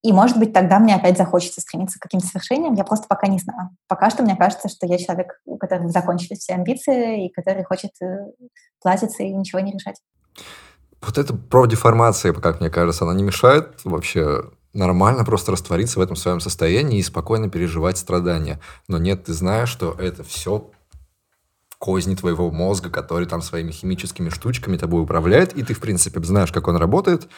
И, 0.03 0.11
может 0.11 0.37
быть, 0.37 0.51
тогда 0.51 0.79
мне 0.79 0.95
опять 0.95 1.17
захочется 1.17 1.61
стремиться 1.61 1.97
к 1.97 2.01
каким-то 2.01 2.27
свершениям. 2.27 2.73
Я 2.73 2.83
просто 2.83 3.07
пока 3.07 3.27
не 3.27 3.39
знаю. 3.39 3.69
Пока 3.87 4.09
что 4.09 4.21
мне 4.21 4.35
кажется, 4.35 4.67
что 4.67 4.85
я 4.85 4.97
человек, 4.97 5.39
у 5.45 5.57
которого 5.57 5.89
закончились 5.89 6.39
все 6.39 6.55
амбиции, 6.55 7.25
и 7.25 7.31
который 7.31 7.63
хочет 7.63 7.91
э, 8.01 8.27
платиться 8.81 9.23
и 9.23 9.31
ничего 9.31 9.61
не 9.61 9.71
решать. 9.71 9.95
Вот 11.01 11.17
эта 11.17 11.33
профдеформация, 11.33 12.33
как 12.33 12.59
мне 12.59 12.69
кажется, 12.69 13.05
она 13.05 13.13
не 13.13 13.23
мешает 13.23 13.79
вообще 13.85 14.43
нормально 14.73 15.23
просто 15.23 15.53
раствориться 15.53 15.99
в 15.99 16.01
этом 16.01 16.17
своем 16.17 16.41
состоянии 16.41 16.99
и 16.99 17.03
спокойно 17.03 17.49
переживать 17.49 17.97
страдания. 17.97 18.59
Но 18.89 18.97
нет, 18.97 19.23
ты 19.23 19.33
знаешь, 19.33 19.69
что 19.69 19.93
это 19.93 20.23
все 20.23 20.69
козни 21.77 22.15
твоего 22.15 22.51
мозга, 22.51 22.89
который 22.89 23.27
там 23.27 23.41
своими 23.41 23.71
химическими 23.71 24.29
штучками 24.29 24.77
тобой 24.77 25.03
управляет, 25.03 25.53
и 25.53 25.63
ты, 25.63 25.73
в 25.73 25.79
принципе, 25.79 26.21
знаешь, 26.23 26.51
как 26.51 26.67
он 26.67 26.77
работает. 26.77 27.29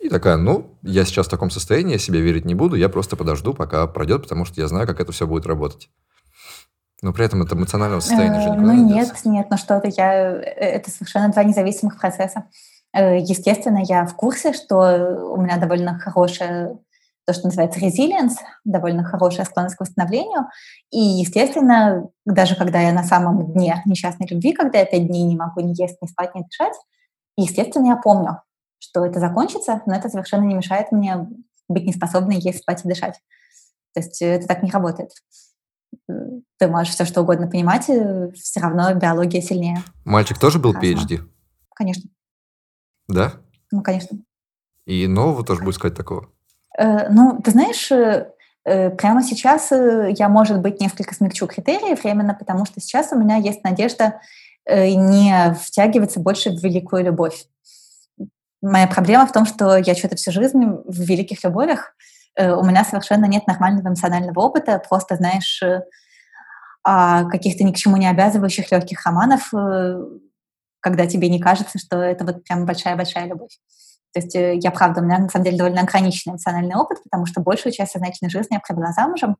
И 0.00 0.08
такая, 0.08 0.36
ну, 0.38 0.78
я 0.82 1.04
сейчас 1.04 1.26
в 1.26 1.30
таком 1.30 1.50
состоянии, 1.50 1.92
я 1.92 1.98
себе 1.98 2.20
верить 2.20 2.46
не 2.46 2.54
буду, 2.54 2.74
я 2.74 2.88
просто 2.88 3.16
подожду, 3.16 3.52
пока 3.52 3.86
пройдет, 3.86 4.22
потому 4.22 4.46
что 4.46 4.60
я 4.60 4.66
знаю, 4.66 4.86
как 4.86 4.98
это 4.98 5.12
все 5.12 5.26
будет 5.26 5.46
работать. 5.46 5.90
Но 7.02 7.12
при 7.12 7.24
этом 7.24 7.42
это 7.42 7.54
эмоционального 7.54 8.00
состояния 8.00 8.40
же 8.40 8.48
э, 8.48 8.52
никуда 8.52 8.72
Ну 8.72 8.74
не 8.74 8.94
нет, 8.94 9.12
нет, 9.24 9.46
ну 9.50 9.56
что-то 9.56 9.88
я... 9.88 10.36
Э, 10.36 10.40
это 10.40 10.90
совершенно 10.90 11.30
два 11.30 11.44
независимых 11.44 11.98
процесса. 11.98 12.44
Э, 12.94 13.18
естественно, 13.18 13.82
я 13.82 14.06
в 14.06 14.14
курсе, 14.16 14.52
что 14.52 15.32
у 15.32 15.40
меня 15.40 15.58
довольно 15.58 15.98
хорошая 15.98 16.78
то, 17.26 17.34
что 17.34 17.46
называется 17.46 17.80
resilience, 17.80 18.36
довольно 18.64 19.04
хорошая 19.04 19.44
склонность 19.44 19.76
к 19.76 19.80
восстановлению. 19.80 20.46
И, 20.90 20.98
естественно, 20.98 22.08
даже 22.24 22.56
когда 22.56 22.80
я 22.80 22.92
на 22.92 23.04
самом 23.04 23.52
дне 23.52 23.82
несчастной 23.86 24.26
любви, 24.26 24.52
когда 24.52 24.78
я 24.78 24.84
пять 24.84 25.06
дней 25.06 25.22
не 25.22 25.36
могу 25.36 25.60
ни 25.60 25.80
есть, 25.80 26.00
ни 26.02 26.06
спать, 26.06 26.34
ни 26.34 26.42
дышать, 26.42 26.74
естественно, 27.36 27.88
я 27.88 27.96
помню, 27.96 28.42
что 28.80 29.06
это 29.06 29.20
закончится, 29.20 29.82
но 29.86 29.94
это 29.94 30.08
совершенно 30.08 30.44
не 30.44 30.54
мешает 30.54 30.90
мне 30.90 31.28
быть 31.68 31.84
неспособной 31.84 32.36
есть, 32.40 32.62
спать 32.62 32.84
и 32.84 32.88
дышать. 32.88 33.20
То 33.94 34.00
есть 34.00 34.20
это 34.20 34.46
так 34.48 34.62
не 34.62 34.70
работает. 34.70 35.12
Ты 36.58 36.68
можешь 36.68 36.92
все 36.94 37.04
что 37.04 37.22
угодно 37.22 37.46
понимать, 37.46 37.88
и 37.88 38.32
все 38.34 38.60
равно 38.60 38.92
биология 38.94 39.40
сильнее. 39.40 39.82
Мальчик 40.04 40.38
тоже 40.38 40.58
был 40.58 40.74
PhD? 40.74 41.20
Конечно. 41.74 42.10
Да? 43.08 43.34
Ну, 43.70 43.82
конечно. 43.82 44.18
И 44.86 45.06
нового 45.06 45.44
тоже 45.44 45.62
будет 45.62 45.74
сказать 45.74 45.96
такого? 45.96 46.28
Э, 46.78 47.08
ну, 47.10 47.40
ты 47.42 47.50
знаешь, 47.50 47.90
э, 47.90 48.32
э, 48.64 48.90
прямо 48.90 49.22
сейчас 49.22 49.70
я, 49.70 50.28
может 50.28 50.60
быть, 50.60 50.80
несколько 50.80 51.14
смягчу 51.14 51.46
критерии 51.46 51.94
временно, 51.94 52.34
потому 52.34 52.64
что 52.64 52.80
сейчас 52.80 53.12
у 53.12 53.18
меня 53.18 53.36
есть 53.36 53.62
надежда 53.64 54.20
не 54.66 55.54
втягиваться 55.54 56.20
больше 56.20 56.50
в 56.50 56.62
великую 56.62 57.04
любовь. 57.04 57.46
Моя 58.62 58.86
проблема 58.86 59.26
в 59.26 59.32
том, 59.32 59.46
что 59.46 59.76
я 59.76 59.94
что-то 59.94 60.16
всю 60.16 60.32
жизнь 60.32 60.62
в 60.84 61.00
великих 61.00 61.42
любовях, 61.44 61.94
у 62.38 62.64
меня 62.64 62.84
совершенно 62.84 63.24
нет 63.24 63.46
нормального 63.46 63.88
эмоционального 63.88 64.40
опыта, 64.40 64.82
просто, 64.88 65.16
знаешь, 65.16 65.62
а 66.84 67.24
каких-то 67.24 67.64
ни 67.64 67.72
к 67.72 67.76
чему 67.76 67.96
не 67.96 68.06
обязывающих 68.06 68.70
легких 68.70 69.04
романов, 69.04 69.50
когда 70.80 71.06
тебе 71.06 71.28
не 71.28 71.40
кажется, 71.40 71.78
что 71.78 71.96
это 71.96 72.24
вот 72.24 72.44
прям 72.44 72.66
большая-большая 72.66 73.26
любовь. 73.26 73.58
То 74.12 74.20
есть 74.20 74.34
э, 74.34 74.56
я, 74.56 74.70
правда, 74.70 75.00
у 75.00 75.04
меня 75.04 75.18
на 75.18 75.28
самом 75.28 75.44
деле 75.44 75.58
довольно 75.58 75.82
ограниченный 75.82 76.32
эмоциональный 76.32 76.74
опыт, 76.74 77.02
потому 77.04 77.26
что 77.26 77.40
большую 77.40 77.72
часть 77.72 77.92
сознательной 77.92 78.30
жизни 78.30 78.54
я 78.54 78.60
провела 78.60 78.92
замужем. 78.92 79.36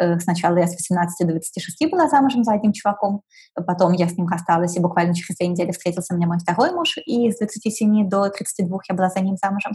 Э, 0.00 0.18
сначала 0.18 0.56
я 0.56 0.66
с 0.66 0.72
18 0.72 1.26
до 1.26 1.34
26 1.34 1.90
была 1.90 2.08
замужем 2.08 2.42
за 2.42 2.52
одним 2.52 2.72
чуваком, 2.72 3.22
потом 3.66 3.92
я 3.92 4.08
с 4.08 4.16
ним 4.16 4.26
рассталась, 4.28 4.76
и 4.76 4.80
буквально 4.80 5.14
через 5.14 5.36
две 5.36 5.48
недели 5.48 5.72
встретился 5.72 6.14
мне 6.14 6.26
мой 6.26 6.38
второй 6.38 6.72
муж, 6.72 6.96
и 7.04 7.30
с 7.30 7.38
27 7.38 8.08
до 8.08 8.30
32 8.30 8.78
я 8.88 8.94
была 8.94 9.10
за 9.10 9.20
ним 9.20 9.36
замужем. 9.36 9.72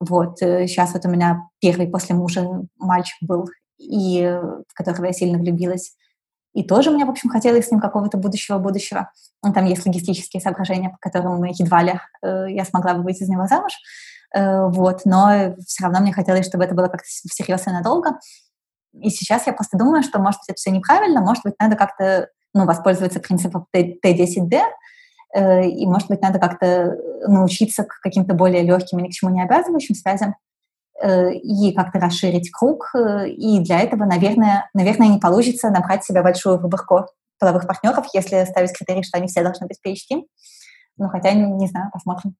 Вот, 0.00 0.38
сейчас 0.38 0.90
э, 0.90 0.92
вот 0.94 1.04
у 1.04 1.10
меня 1.10 1.42
первый 1.60 1.88
после 1.88 2.14
мужа 2.14 2.48
мальчик 2.78 3.18
был, 3.20 3.48
и 3.78 4.22
в 4.22 4.74
которого 4.74 5.04
я 5.04 5.12
сильно 5.12 5.38
влюбилась. 5.38 5.94
И 6.54 6.64
тоже 6.64 6.90
мне, 6.90 7.04
в 7.04 7.10
общем, 7.10 7.28
хотелось 7.28 7.66
с 7.66 7.70
ним 7.70 7.80
какого-то 7.80 8.16
будущего-будущего. 8.16 9.12
Ну, 9.44 9.52
там 9.52 9.66
есть 9.66 9.84
логистические 9.84 10.40
соображения, 10.40 10.88
по 10.88 10.96
которым 10.98 11.44
едва 11.44 11.82
ли 11.82 12.00
э, 12.22 12.46
я 12.48 12.64
смогла 12.64 12.94
бы 12.94 13.02
выйти 13.02 13.24
из 13.24 13.28
него 13.28 13.46
замуж. 13.46 13.72
Э, 14.34 14.66
вот, 14.68 15.02
но 15.04 15.54
все 15.66 15.84
равно 15.84 16.00
мне 16.00 16.12
хотелось, 16.12 16.46
чтобы 16.46 16.64
это 16.64 16.74
было 16.74 16.86
как-то 16.86 17.06
всерьез 17.06 17.66
и 17.66 17.70
надолго. 17.70 18.18
И 18.92 19.10
сейчас 19.10 19.46
я 19.46 19.52
просто 19.52 19.78
думаю, 19.78 20.02
что, 20.02 20.18
может 20.18 20.40
быть, 20.40 20.50
это 20.50 20.56
все 20.56 20.70
неправильно, 20.70 21.20
может 21.20 21.44
быть, 21.44 21.54
надо 21.60 21.76
как-то 21.76 22.28
ну, 22.54 22.64
воспользоваться 22.64 23.20
принципом 23.20 23.66
Т10D, 23.74 24.60
э, 25.34 25.68
и, 25.68 25.86
может 25.86 26.08
быть, 26.08 26.22
надо 26.22 26.38
как-то 26.38 26.96
научиться 27.26 27.84
к 27.84 28.00
каким-то 28.00 28.34
более 28.34 28.62
легким 28.62 28.98
и 28.98 29.02
ни 29.02 29.08
к 29.08 29.12
чему 29.12 29.30
не 29.30 29.42
обязывающим 29.42 29.94
связям, 29.94 30.34
Э, 31.00 31.32
и 31.32 31.72
как-то 31.72 32.00
расширить 32.00 32.50
круг. 32.50 32.90
Э, 32.94 33.28
и 33.28 33.60
для 33.60 33.80
этого, 33.80 34.04
наверное, 34.04 34.68
наверное, 34.74 35.08
не 35.08 35.18
получится 35.18 35.70
набрать 35.70 36.04
себе 36.04 36.22
большую 36.22 36.58
выборку 36.58 37.06
половых 37.38 37.68
партнеров, 37.68 38.06
если 38.12 38.44
ставить 38.44 38.72
критерий, 38.72 39.04
что 39.04 39.18
они 39.18 39.28
все 39.28 39.44
должны 39.44 39.68
быть 39.68 39.78
PhD. 39.84 40.22
Ну, 40.96 41.08
хотя, 41.08 41.32
не, 41.32 41.44
не 41.44 41.68
знаю, 41.68 41.90
посмотрим. 41.92 42.34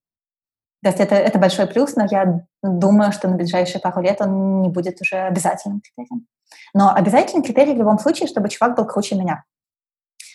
То 0.83 0.89
есть 0.89 0.99
это, 0.99 1.15
это 1.15 1.39
большой 1.39 1.69
плюс, 1.69 1.95
но 1.95 2.07
я 2.11 2.47
думаю, 2.63 3.13
что 3.13 3.29
на 3.29 3.37
ближайшие 3.37 3.81
пару 3.81 4.01
лет 4.01 4.21
он 4.21 4.63
не 4.63 4.69
будет 4.71 5.01
уже 5.01 5.19
обязательным 5.19 5.81
критерием. 5.81 6.27
Но 6.75 6.93
обязательный 6.95 7.43
критерий 7.43 7.75
в 7.75 7.79
любом 7.79 7.99
случае, 7.99 8.29
чтобы 8.29 8.49
чувак 8.49 8.77
был 8.77 8.85
круче 8.85 9.15
меня. 9.17 9.45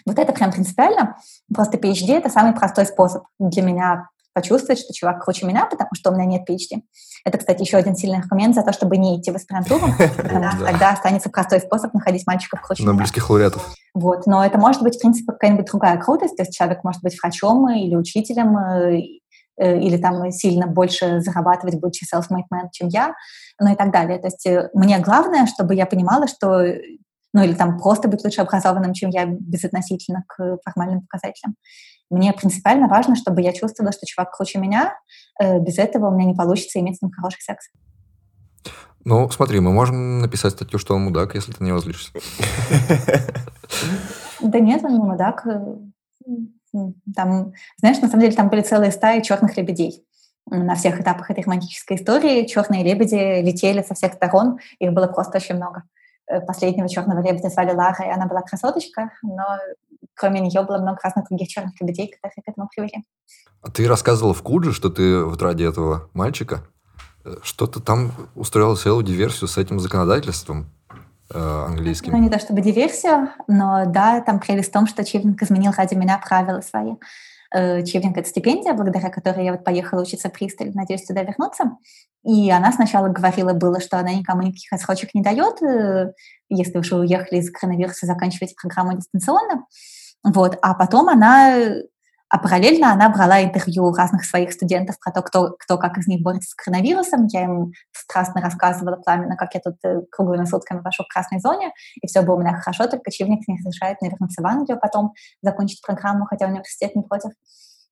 Вот 0.06 0.20
это 0.20 0.34
прям 0.34 0.52
принципиально. 0.52 1.18
Просто 1.54 1.78
PhD— 1.78 2.14
это 2.18 2.30
самый 2.30 2.54
простой 2.54 2.86
способ 2.86 3.24
для 3.40 3.62
меня 3.62 4.10
почувствовать, 4.34 4.80
что 4.80 4.94
чувак 4.94 5.24
круче 5.24 5.46
меня, 5.46 5.66
потому 5.66 5.90
что 5.94 6.10
у 6.10 6.16
меня 6.16 6.26
нет 6.26 6.50
PhD. 6.50 6.82
Это, 7.24 7.38
кстати, 7.38 7.62
еще 7.62 7.78
один 7.78 7.96
сильный 7.96 8.20
аргумент 8.20 8.56
за 8.56 8.64
то, 8.64 8.74
чтобы 8.74 8.98
не 8.98 9.20
идти 9.20 9.32
в 9.32 9.36
аспирантуру, 9.36 9.88
потому 10.18 10.52
что 10.52 10.66
тогда 10.66 10.92
останется 10.92 11.30
простой 11.30 11.60
способ 11.60 11.94
находить 11.94 12.26
мальчиков 12.28 12.62
круче 12.62 12.84
На 12.84 12.94
близких 12.94 13.30
лауреатов. 13.30 13.74
Вот, 13.94 14.26
но 14.26 14.44
это 14.44 14.58
может 14.58 14.82
быть, 14.82 14.96
в 14.96 15.00
принципе, 15.00 15.32
какая-нибудь 15.32 15.68
другая 15.68 15.98
крутость, 15.98 16.36
то 16.36 16.42
есть 16.44 16.56
человек 16.58 16.84
может 16.84 17.02
быть 17.04 17.18
врачом 17.22 17.70
или 17.70 17.96
учителем, 17.96 18.58
э, 18.58 19.02
э, 19.58 19.80
или 19.80 19.98
там 19.98 20.32
сильно 20.32 20.66
больше 20.66 21.22
зарабатывать, 21.22 21.80
будучи 21.80 22.04
self-made 22.04 22.48
man, 22.52 22.70
чем 22.72 22.88
я, 22.88 23.14
ну 23.60 23.74
и 23.74 23.76
так 23.76 23.92
далее. 23.92 24.20
То 24.20 24.28
есть 24.28 24.46
э, 24.46 24.70
мне 24.74 25.00
главное, 25.00 25.46
чтобы 25.46 25.76
я 25.76 25.86
понимала, 25.86 26.28
что 26.28 26.64
ну 27.34 27.44
или 27.44 27.54
там 27.54 27.80
просто 27.80 28.08
быть 28.08 28.24
лучше 28.24 28.42
образованным, 28.42 28.94
чем 28.94 29.10
я, 29.10 29.26
безотносительно 29.26 30.24
к 30.28 30.58
формальным 30.64 31.02
показателям. 31.02 31.56
Мне 32.10 32.32
принципиально 32.32 32.88
важно, 32.88 33.16
чтобы 33.16 33.42
я 33.42 33.54
чувствовала, 33.54 33.92
что 33.92 34.06
чувак 34.06 34.36
круче 34.36 34.60
меня. 34.60 34.96
Э, 35.42 35.60
без 35.60 35.78
этого 35.78 36.10
у 36.10 36.12
меня 36.12 36.26
не 36.26 36.36
получится 36.36 36.80
иметь 36.80 36.98
с 36.98 37.02
ним 37.02 37.12
хороший 37.12 37.42
секс. 37.42 37.70
Ну, 39.06 39.30
смотри, 39.32 39.60
мы 39.60 39.74
можем 39.74 40.20
написать 40.22 40.54
статью, 40.54 40.80
что 40.80 40.96
он 40.96 41.04
мудак, 41.04 41.36
если 41.36 41.52
ты 41.52 41.64
не 41.64 41.72
возлишься. 41.72 42.12
Да 44.42 44.60
нет, 44.60 44.84
он 44.84 44.94
не 44.94 45.00
мудак. 45.00 45.46
Там, 47.16 47.54
знаешь, 47.78 48.00
на 48.02 48.08
самом 48.08 48.22
деле 48.22 48.36
там 48.36 48.50
были 48.50 48.62
целые 48.62 48.92
стаи 48.92 49.22
черных 49.22 49.56
лебедей 49.58 50.06
на 50.50 50.76
всех 50.76 51.00
этапах 51.00 51.32
этой 51.32 51.44
романтической 51.44 51.98
истории. 51.98 52.46
Черные 52.46 52.84
лебеди 52.84 53.42
летели 53.42 53.82
со 53.82 53.94
всех 53.96 54.14
сторон, 54.14 54.60
их 54.80 54.92
было 54.92 55.08
просто 55.08 55.38
очень 55.38 55.56
много. 55.56 55.84
Э, 56.28 56.42
последнего 56.42 56.88
черного 56.90 57.22
лебедя 57.22 57.50
звали 57.50 57.74
Лара, 57.74 58.06
и 58.06 58.10
она 58.10 58.26
была 58.26 58.42
красоточка, 58.42 59.12
но 59.22 59.44
кроме 60.16 60.42
нее 60.42 60.62
было 60.64 60.78
много 60.78 61.00
разных 61.04 61.28
других 61.28 61.48
черных 61.48 61.80
лебедей, 61.82 62.08
которые 62.08 62.44
к 62.44 62.50
этому 62.50 62.70
привели. 62.74 63.04
А 63.62 63.72
ты 63.72 63.88
рассказывала 63.88 64.34
в 64.34 64.42
Кудже, 64.42 64.74
что 64.74 64.90
ты 64.90 65.24
вот 65.24 65.42
ради 65.42 65.64
этого 65.64 66.10
мальчика 66.14 66.62
э, 67.26 67.36
что-то 67.44 67.82
там 67.82 68.12
устроила 68.36 68.76
целую 68.76 69.04
диверсию 69.04 69.48
с 69.48 69.58
этим 69.58 69.80
законодательством 69.80 70.70
э, 71.34 71.66
английским. 71.68 72.12
Ну, 72.12 72.20
не 72.20 72.30
то 72.30 72.40
чтобы 72.40 72.62
диверсию, 72.62 73.30
но 73.48 73.86
да, 73.88 74.22
там 74.22 74.40
прелесть 74.40 74.70
в 74.70 74.74
том, 74.74 74.88
что 74.88 75.04
Чивлинг 75.04 75.42
изменил 75.42 75.72
ради 75.76 75.96
меня 75.96 76.22
правила 76.26 76.62
свои. 76.62 76.96
Э, 77.54 77.84
Чивлинг— 77.84 78.18
это 78.18 78.28
стипендия, 78.28 78.74
благодаря 78.74 79.10
которой 79.10 79.46
я 79.46 79.52
вот 79.52 79.64
поехала 79.64 80.02
учиться 80.02 80.30
в 80.30 80.34
Присталь, 80.34 80.72
надеюсь 80.74 81.06
туда 81.06 81.22
вернуться. 81.22 81.78
И 82.26 82.50
она 82.50 82.72
сначала 82.72 83.10
говорила 83.10 83.54
было, 83.54 83.80
что 83.80 84.00
она 84.00 84.14
никому 84.14 84.42
никаких 84.42 84.74
отсрочек 84.74 85.14
не 85.14 85.22
дает, 85.22 85.62
э, 85.62 86.14
если 86.50 86.80
уж 86.80 86.92
вы 86.92 87.02
уехали 87.02 87.40
из 87.40 87.52
коронавируса, 87.52 88.08
заканчиваете 88.08 88.56
программу 88.60 88.98
дистанционно. 88.98 89.66
Вот. 90.24 90.58
А 90.62 90.74
потом 90.74 91.10
она, 91.10 91.56
а 92.34 92.40
параллельно 92.40 92.92
она 92.92 93.10
брала 93.10 93.44
интервью 93.44 93.94
разных 93.94 94.26
своих 94.26 94.54
студентов 94.54 94.98
про 95.00 95.12
то, 95.12 95.22
кто, 95.22 95.56
кто 95.60 95.78
как 95.78 96.00
из 96.00 96.08
них 96.08 96.24
борется 96.24 96.50
с 96.50 96.56
коронавирусом. 96.56 97.28
Я 97.28 97.44
им 97.44 97.74
страстно 97.92 98.42
рассказывала 98.42 98.96
пламенно, 98.96 99.38
как 99.38 99.54
я 99.54 99.62
тут 99.62 99.76
э, 99.84 100.02
круглыми 100.10 100.46
сутками 100.46 100.80
вошел 100.80 101.06
в 101.06 101.14
красной 101.14 101.40
зоне, 101.40 101.72
и 102.02 102.08
все 102.08 102.24
было 102.24 102.38
у 102.38 102.40
меня 102.40 102.58
хорошо, 102.58 102.88
только 102.88 103.12
Чивник 103.12 103.48
не 103.48 103.58
разрешает 103.60 104.02
мне 104.02 104.10
вернуться 104.10 104.42
в 104.42 104.48
Англию 104.48 104.80
потом, 104.82 105.14
закончить 105.44 105.84
программу, 105.86 106.26
хотя 106.26 106.48
университет 106.48 106.96
не 106.96 107.04
против. 107.04 107.30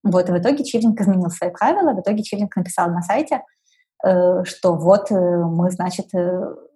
Вот, 0.03 0.27
и 0.27 0.31
в 0.31 0.37
итоге 0.39 0.63
Чивник 0.63 0.99
изменил 0.99 1.29
свои 1.29 1.51
правила, 1.51 1.93
в 1.93 2.01
итоге 2.01 2.23
Чивник 2.23 2.55
написал 2.55 2.89
на 2.89 3.03
сайте, 3.03 3.41
Э, 4.03 4.43
что 4.45 4.75
вот 4.75 5.11
э, 5.11 5.15
мы, 5.15 5.69
значит, 5.71 6.07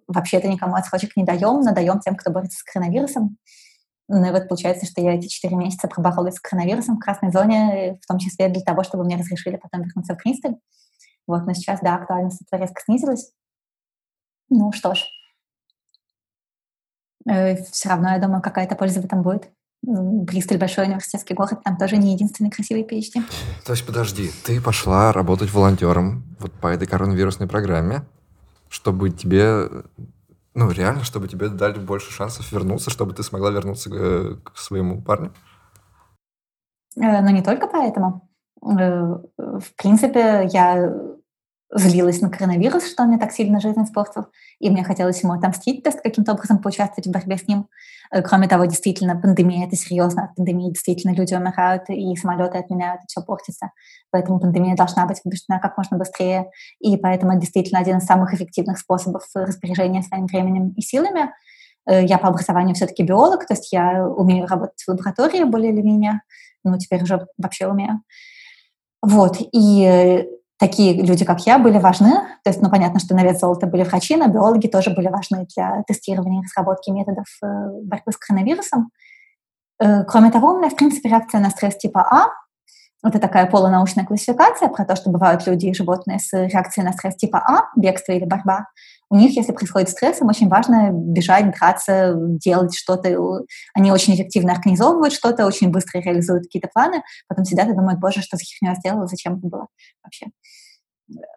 вообще-то 0.06 0.46
никому 0.48 0.76
отсрочек 0.76 1.16
не 1.16 1.24
даем, 1.24 1.60
но 1.60 1.74
даем 1.74 1.98
тем, 2.00 2.14
кто 2.14 2.30
борется 2.30 2.58
с 2.58 2.62
коронавирусом. 2.62 3.36
Ну 4.08 4.24
и 4.24 4.30
вот 4.30 4.48
получается, 4.48 4.86
что 4.86 5.00
я 5.00 5.14
эти 5.14 5.26
четыре 5.26 5.56
месяца 5.56 5.88
проборолась 5.88 6.36
с 6.36 6.40
коронавирусом 6.40 6.96
в 6.96 7.00
красной 7.00 7.32
зоне, 7.32 7.98
в 8.02 8.06
том 8.06 8.18
числе 8.18 8.48
для 8.48 8.62
того, 8.62 8.84
чтобы 8.84 9.04
мне 9.04 9.16
разрешили 9.16 9.56
потом 9.56 9.82
вернуться 9.82 10.14
в 10.14 10.18
Присталь. 10.18 10.56
Вот, 11.26 11.44
но 11.44 11.54
сейчас, 11.54 11.80
да, 11.80 11.96
актуальность 11.96 12.42
этого 12.42 12.60
резко 12.60 12.80
снизилась. 12.84 13.32
Ну 14.48 14.70
что 14.70 14.94
ж, 14.94 15.04
все 17.24 17.88
равно, 17.88 18.10
я 18.10 18.20
думаю, 18.20 18.40
какая-то 18.42 18.76
польза 18.76 19.00
в 19.00 19.04
этом 19.04 19.22
будет. 19.22 19.50
Бристоль 19.82 20.58
большой 20.58 20.86
университетский 20.86 21.34
город, 21.34 21.62
там 21.64 21.76
тоже 21.76 21.96
не 21.96 22.12
единственный 22.12 22.50
красивый 22.50 22.84
PhD. 22.84 23.22
То 23.64 23.72
есть, 23.72 23.84
подожди, 23.84 24.30
ты 24.44 24.60
пошла 24.60 25.12
работать 25.12 25.52
волонтером 25.52 26.36
вот 26.38 26.52
по 26.52 26.68
этой 26.68 26.86
коронавирусной 26.86 27.48
программе, 27.48 28.02
чтобы 28.68 29.10
тебе 29.10 29.68
Ну, 30.58 30.70
реально, 30.70 31.04
чтобы 31.04 31.28
тебе 31.28 31.50
дали 31.50 31.78
больше 31.78 32.10
шансов 32.10 32.50
вернуться, 32.50 32.88
чтобы 32.90 33.12
ты 33.12 33.22
смогла 33.22 33.50
вернуться 33.50 33.90
к, 33.90 34.42
к 34.42 34.56
своему 34.56 35.02
парню? 35.02 35.34
Э, 36.96 37.20
но 37.20 37.28
не 37.28 37.42
только 37.42 37.66
поэтому. 37.66 38.30
Э, 38.62 39.18
в 39.36 39.76
принципе, 39.76 40.48
я 40.50 40.94
злилась 41.74 42.20
на 42.20 42.30
коронавирус, 42.30 42.86
что 42.86 43.02
он 43.02 43.10
мне 43.10 43.18
так 43.18 43.32
сильно 43.32 43.60
жизнь 43.60 43.82
испортил, 43.82 44.26
и 44.60 44.70
мне 44.70 44.84
хотелось 44.84 45.22
ему 45.22 45.32
отомстить, 45.32 45.82
то 45.82 45.90
есть 45.90 46.00
каким-то 46.00 46.32
образом 46.32 46.58
поучаствовать 46.58 47.06
в 47.06 47.10
борьбе 47.10 47.36
с 47.36 47.48
ним. 47.48 47.68
Э, 48.12 48.22
кроме 48.22 48.48
того, 48.48 48.64
действительно, 48.66 49.16
пандемия— 49.16 49.66
это 49.68 49.76
серьезно. 49.76 50.24
От 50.24 50.36
пандемии 50.36 50.70
действительно 50.70 51.12
люди 51.12 51.34
умирают, 51.34 51.84
и 51.88 52.14
самолеты 52.16 52.58
отменяют, 52.58 53.02
и 53.02 53.06
все 53.08 53.22
портится. 53.22 53.72
Поэтому 54.10 54.38
пандемия 54.38 54.76
должна 54.76 55.06
быть 55.06 55.22
побеждена 55.22 55.58
как 55.58 55.76
можно 55.76 55.96
быстрее. 55.96 56.50
И 56.78 56.96
поэтому 56.96 57.32
это 57.32 57.40
действительно 57.40 57.80
один 57.80 57.98
из 57.98 58.04
самых 58.04 58.32
эффективных 58.32 58.78
способов 58.78 59.24
распоряжения 59.34 60.02
своим 60.02 60.26
временем 60.26 60.72
и 60.76 60.80
силами. 60.80 61.32
Э, 61.88 62.04
я 62.04 62.18
по 62.18 62.28
образованию 62.28 62.74
все-таки 62.74 63.02
биолог, 63.02 63.46
то 63.46 63.54
есть 63.54 63.72
я 63.72 64.06
умею 64.06 64.46
работать 64.46 64.82
в 64.82 64.88
лаборатории 64.88 65.44
более 65.44 65.72
или 65.72 65.82
менее, 65.82 66.20
ну, 66.64 66.78
теперь 66.78 67.02
уже 67.02 67.26
вообще 67.38 67.66
умею. 67.66 68.02
Вот, 69.02 69.36
и 69.40 70.26
такие 70.58 71.02
люди, 71.02 71.24
как 71.24 71.40
я, 71.46 71.58
были 71.58 71.78
важны. 71.78 72.10
То 72.44 72.50
есть, 72.50 72.62
ну, 72.62 72.70
понятно, 72.70 73.00
что 73.00 73.14
на 73.14 73.22
вес 73.22 73.40
золота 73.40 73.66
были 73.66 73.82
врачи, 73.84 74.16
но 74.16 74.28
биологи 74.28 74.68
тоже 74.68 74.90
были 74.90 75.08
важны 75.08 75.46
для 75.54 75.82
тестирования 75.86 76.40
и 76.40 76.44
разработки 76.44 76.90
методов 76.90 77.26
э, 77.42 77.46
борьбы 77.82 78.12
с 78.12 78.16
коронавирусом. 78.16 78.90
Э, 79.80 80.04
кроме 80.04 80.30
того, 80.30 80.52
у 80.52 80.58
меня, 80.58 80.70
в 80.70 80.76
принципе, 80.76 81.10
реакция 81.10 81.40
на 81.40 81.50
стресс 81.50 81.76
типа 81.76 82.00
А. 82.00 82.28
Это 83.06 83.20
такая 83.20 83.46
полунаучная 83.46 84.04
классификация 84.04 84.68
про 84.68 84.84
то, 84.84 84.96
что 84.96 85.10
бывают 85.10 85.46
люди 85.46 85.66
и 85.66 85.74
животные 85.74 86.18
с 86.18 86.32
реакцией 86.32 86.84
на 86.84 86.92
стресс 86.92 87.14
типа 87.14 87.38
А, 87.38 87.70
бегство 87.76 88.12
или 88.12 88.24
борьба. 88.24 88.66
У 89.08 89.16
них, 89.16 89.36
если 89.36 89.52
происходит 89.52 89.90
стресс, 89.90 90.20
им 90.20 90.26
очень 90.26 90.48
важно 90.48 90.90
бежать, 90.90 91.52
драться, 91.52 92.14
делать 92.16 92.76
что-то. 92.76 93.44
Они 93.74 93.92
очень 93.92 94.16
эффективно 94.16 94.52
организовывают 94.52 95.14
что-то, 95.14 95.46
очень 95.46 95.70
быстро 95.70 96.00
реализуют 96.00 96.44
какие-то 96.44 96.68
планы, 96.72 97.02
потом 97.28 97.44
сидят 97.44 97.68
и 97.68 97.74
думают, 97.74 98.00
боже, 98.00 98.22
что 98.22 98.36
за 98.36 98.42
херню 98.42 98.72
я 98.72 98.74
сделала, 98.74 99.06
зачем 99.06 99.36
это 99.38 99.46
было 99.46 99.68
вообще. 100.02 100.26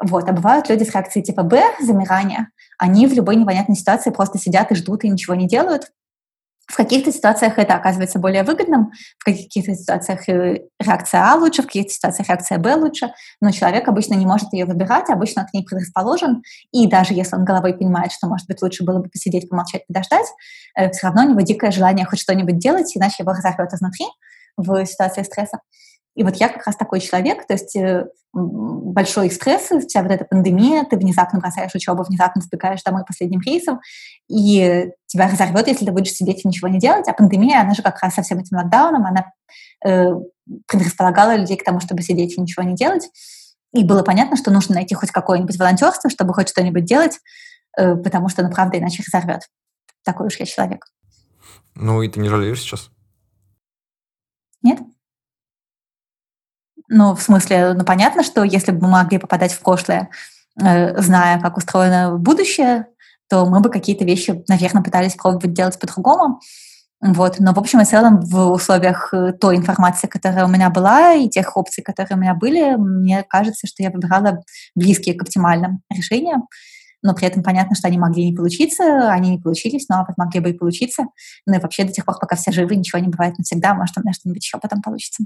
Вот. 0.04 0.28
А 0.28 0.34
бывают 0.34 0.68
люди 0.70 0.84
с 0.84 0.94
реакцией 0.96 1.24
типа 1.24 1.44
Б, 1.44 1.62
замирания, 1.80 2.50
они 2.80 3.06
в 3.06 3.14
любой 3.14 3.36
непонятной 3.36 3.76
ситуации 3.76 4.10
просто 4.10 4.40
сидят 4.40 4.72
и 4.72 4.76
ждут 4.76 5.04
и 5.04 5.10
ничего 5.10 5.36
не 5.36 5.48
делают, 5.48 5.92
в 6.70 6.76
каких-то 6.76 7.12
ситуациях 7.12 7.58
это 7.58 7.74
оказывается 7.74 8.20
более 8.20 8.44
выгодным, 8.44 8.92
в 9.18 9.26
каких-то 9.26 9.74
ситуациях 9.74 10.30
э, 10.30 10.62
реакция 10.80 11.22
А 11.24 11.36
лучше, 11.36 11.64
в 11.64 11.66
каких-то 11.66 11.92
ситуациях 11.92 12.30
реакция 12.30 12.60
Б 12.60 12.76
лучше, 12.76 13.12
но 13.42 13.50
человек 13.50 13.88
обычно 13.88 14.14
не 14.14 14.26
может 14.26 14.54
ее 14.54 14.66
выбирать, 14.66 15.10
обычно 15.10 15.46
к 15.46 15.54
ней 15.54 15.66
предрасположен, 15.66 16.44
и 16.72 16.88
даже 16.88 17.16
если 17.16 17.36
он 17.36 17.44
головой 17.44 17.74
понимает, 17.74 18.12
что, 18.12 18.28
может 18.28 18.48
быть, 18.48 18.62
лучше 18.62 18.84
было 18.84 19.00
бы 19.00 19.10
посидеть, 19.10 19.50
помолчать, 19.50 19.88
подождать, 19.88 20.28
э, 20.76 20.92
все 20.92 21.08
равно 21.08 21.24
у 21.24 21.30
него 21.30 21.42
дикое 21.42 21.72
желание 21.72 22.06
хоть 22.06 22.20
что-нибудь 22.20 22.60
делать, 22.60 22.96
иначе 22.96 23.24
его 23.24 23.32
разорвет 23.32 23.74
изнутри 23.74 24.06
в 24.56 24.86
ситуации 24.86 25.24
стресса. 25.24 25.60
И 26.20 26.24
вот 26.24 26.36
я 26.36 26.50
как 26.50 26.68
раз 26.68 26.76
такой 26.76 27.00
человек, 27.00 27.48
то 27.48 27.54
есть 27.54 27.78
э, 27.78 28.06
большой 28.34 29.32
стресс, 29.32 29.70
вся 29.88 30.04
вот 30.04 30.12
эта 30.12 30.26
пандемия, 30.26 30.84
ты 30.84 30.98
внезапно 30.98 31.40
бросаешь 31.40 31.74
учебу, 31.74 32.04
внезапно 32.04 32.42
сбегаешь 32.42 32.84
домой 32.84 33.04
последним 33.08 33.40
рейсом, 33.40 33.80
и 34.28 34.92
тебя 35.08 35.30
разорвет, 35.30 35.70
если 35.70 35.86
ты 35.86 35.94
будешь 35.94 36.12
сидеть 36.12 36.44
и 36.44 36.48
ничего 36.50 36.68
не 36.68 36.78
делать. 36.78 37.08
А 37.08 37.14
пандемия, 37.14 37.62
она 37.62 37.74
же 37.74 37.82
как 37.82 38.04
раз 38.04 38.16
со 38.16 38.22
всем 38.22 38.40
этим 38.40 38.58
локдауном, 38.58 39.06
она 39.06 39.32
э, 39.86 40.12
предрасполагала 40.68 41.38
людей 41.38 41.56
к 41.56 41.64
тому, 41.64 41.80
чтобы 41.80 42.02
сидеть 42.02 42.38
и 42.38 42.42
ничего 42.42 42.64
не 42.64 42.76
делать. 42.76 43.10
И 43.74 43.86
было 43.86 44.04
понятно, 44.04 44.36
что 44.36 44.52
нужно 44.52 44.76
найти 44.76 44.96
хоть 44.96 45.12
какое-нибудь 45.12 45.58
волонтерство, 45.58 46.10
чтобы 46.10 46.34
хоть 46.34 46.50
что-нибудь 46.50 46.84
делать, 46.84 47.18
э, 47.78 47.96
потому 47.96 48.28
что, 48.28 48.44
ну, 48.44 48.52
правда, 48.52 48.78
иначе 48.78 49.04
разорвет. 49.08 49.44
Такой 50.04 50.28
уж 50.28 50.38
я 50.38 50.46
человек. 50.46 50.86
Ну, 51.76 52.02
и 52.02 52.10
ты 52.10 52.20
не 52.20 52.28
жалеешь 52.28 52.60
сейчас? 52.60 52.92
Нет. 54.62 54.80
Ну, 56.90 57.16
в 57.16 57.22
смысле, 57.22 57.74
ну, 57.74 57.84
понятно, 57.86 58.24
что 58.24 58.44
если 58.44 58.72
бы 58.72 58.82
мы 58.82 58.90
могли 58.90 59.20
попадать 59.20 59.54
в 59.54 59.62
прошлое, 59.62 60.10
э, 60.60 61.00
зная, 61.02 61.40
как 61.40 61.58
устроено 61.58 62.18
будущее, 62.18 62.88
то 63.30 63.46
мы 63.46 63.60
бы 63.60 63.70
какие-то 63.70 64.06
вещи, 64.06 64.44
наверное, 64.48 64.82
пытались 64.82 65.14
пробовать 65.14 65.54
делать 65.54 65.80
по-другому. 65.80 66.40
Вот. 67.02 67.40
Но, 67.40 67.54
в 67.54 67.60
общем 67.60 67.80
и 67.80 67.86
целом, 67.86 68.20
в 68.22 68.52
условиях 68.52 69.14
э, 69.14 69.32
той 69.34 69.56
информации, 69.56 70.08
которая 70.08 70.46
у 70.46 70.50
меня 70.50 70.70
была, 70.70 71.14
и 71.14 71.30
тех 71.30 71.56
опций, 71.56 71.84
которые 71.84 72.18
у 72.18 72.20
меня 72.20 72.34
были, 72.34 72.76
мне 72.76 73.24
кажется, 73.24 73.68
что 73.68 73.84
я 73.84 73.92
выбирала 73.92 74.44
близкие 74.76 75.16
к 75.16 75.22
оптимальным 75.22 75.82
решениям. 75.90 76.48
Но 77.02 77.14
при 77.14 77.28
этом 77.28 77.44
понятно, 77.44 77.76
что 77.76 77.88
они 77.88 77.98
могли 77.98 78.30
не 78.30 78.36
получиться, 78.36 79.12
они 79.12 79.32
не 79.32 79.38
получились, 79.38 79.88
но 79.90 80.06
могли 80.18 80.40
бы 80.40 80.50
и 80.50 80.54
получиться. 80.54 81.06
Ну 81.46 81.56
и 81.56 81.60
вообще 81.60 81.84
до 81.84 81.92
тех 81.94 82.06
пор, 82.06 82.18
пока 82.20 82.36
все 82.36 82.52
живы, 82.52 82.76
ничего 82.76 83.00
не 83.00 83.08
бывает 83.08 83.38
навсегда, 83.38 83.74
может, 83.74 83.98
у 83.98 84.02
меня 84.02 84.14
что-нибудь 84.14 84.44
еще 84.44 84.58
потом 84.60 84.82
получится. 84.82 85.24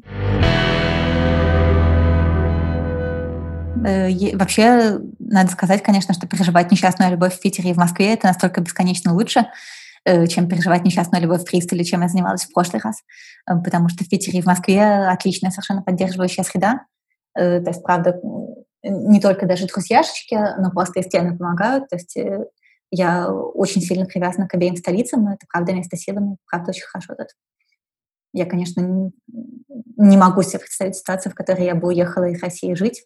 Э, 3.85 4.35
вообще, 4.35 4.99
надо 5.19 5.51
сказать, 5.51 5.83
конечно, 5.83 6.13
что 6.13 6.27
переживать 6.27 6.71
несчастную 6.71 7.11
любовь 7.11 7.35
в 7.35 7.41
Питере 7.41 7.71
и 7.71 7.73
в 7.73 7.77
Москве— 7.77 8.13
это 8.13 8.27
настолько 8.27 8.61
бесконечно 8.61 9.13
лучше, 9.13 9.47
э, 10.05 10.27
чем 10.27 10.47
переживать 10.47 10.85
несчастную 10.85 11.21
любовь 11.21 11.41
в 11.41 11.45
Бристоле, 11.45 11.83
чем 11.83 12.01
я 12.01 12.07
занималась 12.07 12.45
в 12.45 12.53
прошлый 12.53 12.81
раз. 12.81 13.01
Э, 13.49 13.55
потому 13.55 13.89
что 13.89 14.03
в 14.03 14.09
Питере 14.09 14.39
и 14.39 14.41
в 14.41 14.45
Москве 14.45 14.81
отличная 15.07 15.51
совершенно 15.51 15.81
поддерживающая 15.81 16.43
среда. 16.43 16.81
То 17.35 17.63
есть, 17.65 17.81
правда, 17.81 18.15
не 18.83 19.19
только 19.19 19.45
даже 19.45 19.67
друзьяшечки, 19.67 20.35
но 20.59 20.71
просто 20.71 20.99
и 20.99 21.03
стены 21.03 21.37
помогают. 21.37 21.89
То 21.89 21.95
есть 21.95 22.17
я 22.91 23.31
очень 23.31 23.81
сильно 23.81 24.05
привязана 24.05 24.47
к 24.47 24.53
обеим 24.53 24.75
столицам, 24.75 25.23
но 25.23 25.33
это 25.33 25.45
правда 25.51 25.73
место 25.73 25.97
силы, 25.97 26.19
мне 26.21 26.37
правда 26.49 26.71
очень 26.71 26.85
хорошо 26.85 27.15
тут. 27.15 27.27
Я, 28.33 28.45
конечно, 28.45 29.11
не 29.97 30.17
могу 30.17 30.41
себе 30.41 30.59
представить 30.59 30.95
ситуацию, 30.95 31.31
в 31.31 31.35
которой 31.35 31.65
я 31.65 31.75
бы 31.75 31.87
уехала 31.87 32.25
из 32.25 32.41
России 32.41 32.73
жить, 32.73 33.05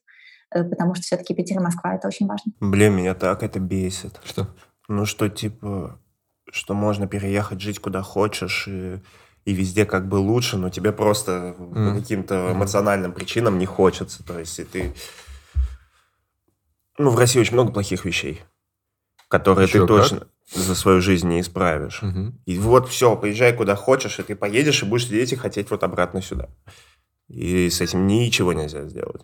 Э, 0.53 0.63
потому 0.63 0.95
что 0.95 1.03
все-таки 1.03 1.34
Питер 1.34 1.57
и 1.57 1.63
Москва 1.63 1.95
это 1.95 2.07
очень 2.07 2.28
важно. 2.28 2.51
Блин, 2.59 2.93
меня 2.93 3.13
так 3.13 3.43
это 3.43 3.59
бесит. 3.59 4.19
Что? 4.23 4.47
Ну, 4.88 5.05
что 5.05 5.28
типа, 5.30 5.99
что 6.49 6.73
можно 6.73 7.07
переехать 7.07 7.59
жить 7.59 7.80
куда 7.80 8.01
хочешь 8.01 8.67
и, 8.67 9.01
и 9.45 9.53
везде 9.53 9.86
как 9.86 10.07
бы 10.07 10.15
лучше, 10.15 10.57
но 10.57 10.69
тебе 10.69 10.91
просто 10.91 11.55
mm. 11.57 11.89
по 11.89 11.99
каким-то 11.99 12.51
эмоциональным 12.53 13.11
причинам 13.11 13.57
не 13.57 13.65
хочется. 13.65 14.23
То 14.23 14.39
есть 14.39 14.59
и 14.59 14.63
ты... 14.63 14.93
Ну, 16.97 17.09
в 17.09 17.17
России 17.17 17.39
очень 17.39 17.53
много 17.53 17.71
плохих 17.71 18.05
вещей, 18.05 18.41
которые 19.27 19.67
Еще 19.67 19.81
ты 19.81 19.87
как? 19.87 19.87
точно 19.87 20.27
за 20.53 20.75
свою 20.75 21.01
жизнь 21.01 21.27
не 21.27 21.41
исправишь. 21.41 22.01
Угу. 22.01 22.33
И 22.45 22.57
вот 22.57 22.87
все, 22.87 23.15
поезжай 23.15 23.53
куда 23.53 23.75
хочешь, 23.75 24.19
и 24.19 24.23
ты 24.23 24.35
поедешь, 24.35 24.83
и 24.83 24.85
будешь 24.85 25.05
сидеть 25.05 25.33
и 25.33 25.35
хотеть 25.35 25.69
вот 25.69 25.83
обратно 25.83 26.21
сюда. 26.21 26.49
И 27.27 27.69
с 27.69 27.81
этим 27.81 28.07
ничего 28.07 28.53
нельзя 28.53 28.87
сделать. 28.87 29.23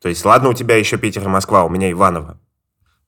То 0.00 0.08
есть, 0.08 0.24
ладно, 0.24 0.48
у 0.48 0.54
тебя 0.54 0.76
еще 0.76 0.96
Питер 0.96 1.24
и 1.24 1.28
Москва, 1.28 1.64
у 1.64 1.68
меня 1.68 1.90
Иваново. 1.90 2.40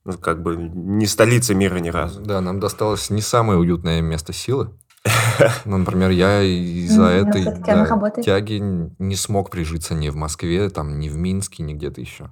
Ну, 0.05 0.13
как 0.19 0.43
бы 0.43 0.57
не 0.57 1.07
столица 1.07 1.55
мира 1.55 1.77
ни 1.79 1.89
разу. 1.89 2.21
Да, 2.21 2.41
нам 2.41 2.61
досталось 2.61 3.09
не 3.09 3.23
самое 3.23 3.59
уютное 3.59 4.01
место 4.01 4.33
силы. 4.33 4.71
Ну, 5.65 5.79
например, 5.79 6.11
я 6.11 6.43
из-за 6.43 7.05
этой 7.05 8.23
тяги 8.23 8.61
не 8.99 9.17
смог 9.17 9.51
прижиться 9.51 9.95
ни 9.95 10.11
в 10.11 10.17
Москве, 10.17 10.69
там, 10.69 10.99
ни 11.01 11.09
в 11.09 11.17
Минске, 11.17 11.63
ни 11.63 11.73
где-то 11.73 12.01
еще. 12.01 12.31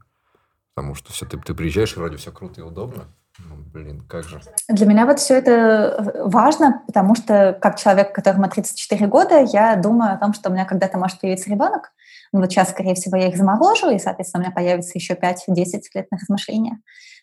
Потому 0.75 0.95
что 0.95 1.13
все, 1.13 1.27
ты, 1.27 1.39
ты 1.39 1.55
приезжаешь, 1.55 1.97
и 1.97 1.99
вроде 1.99 2.17
все 2.17 2.33
круто 2.33 2.61
и 2.61 2.65
удобно. 2.65 3.09
Ну, 3.39 3.57
блин, 3.57 4.01
как 4.09 4.25
же. 4.25 4.41
Для 4.69 4.87
меня 4.87 5.07
вот 5.07 5.19
все 5.19 5.35
это 5.35 6.23
важно, 6.25 6.83
потому 6.87 7.15
что 7.15 7.59
как 7.61 7.79
человек, 7.79 8.15
которому 8.15 8.49
34 8.49 9.07
года, 9.07 9.41
я 9.41 9.77
думаю 9.77 10.15
о 10.15 10.19
том, 10.19 10.35
что 10.35 10.51
у 10.51 10.53
меня 10.53 10.65
когда-то 10.65 10.99
может 10.99 11.21
появиться 11.21 11.51
ребенок, 11.51 11.93
ну, 12.33 12.41
вот 12.41 12.51
сейчас, 12.51 12.71
скорее 12.71 12.95
всего, 12.95 13.17
я 13.17 13.29
их 13.29 13.37
заморожу, 13.37 13.91
и, 13.91 13.99
соответственно, 13.99 14.43
у 14.43 14.47
меня 14.47 14.55
появится 14.55 14.93
еще 14.95 15.15
5-10 15.15 15.83
лет 15.95 16.11
на 16.11 16.19
размышления. 16.19 16.81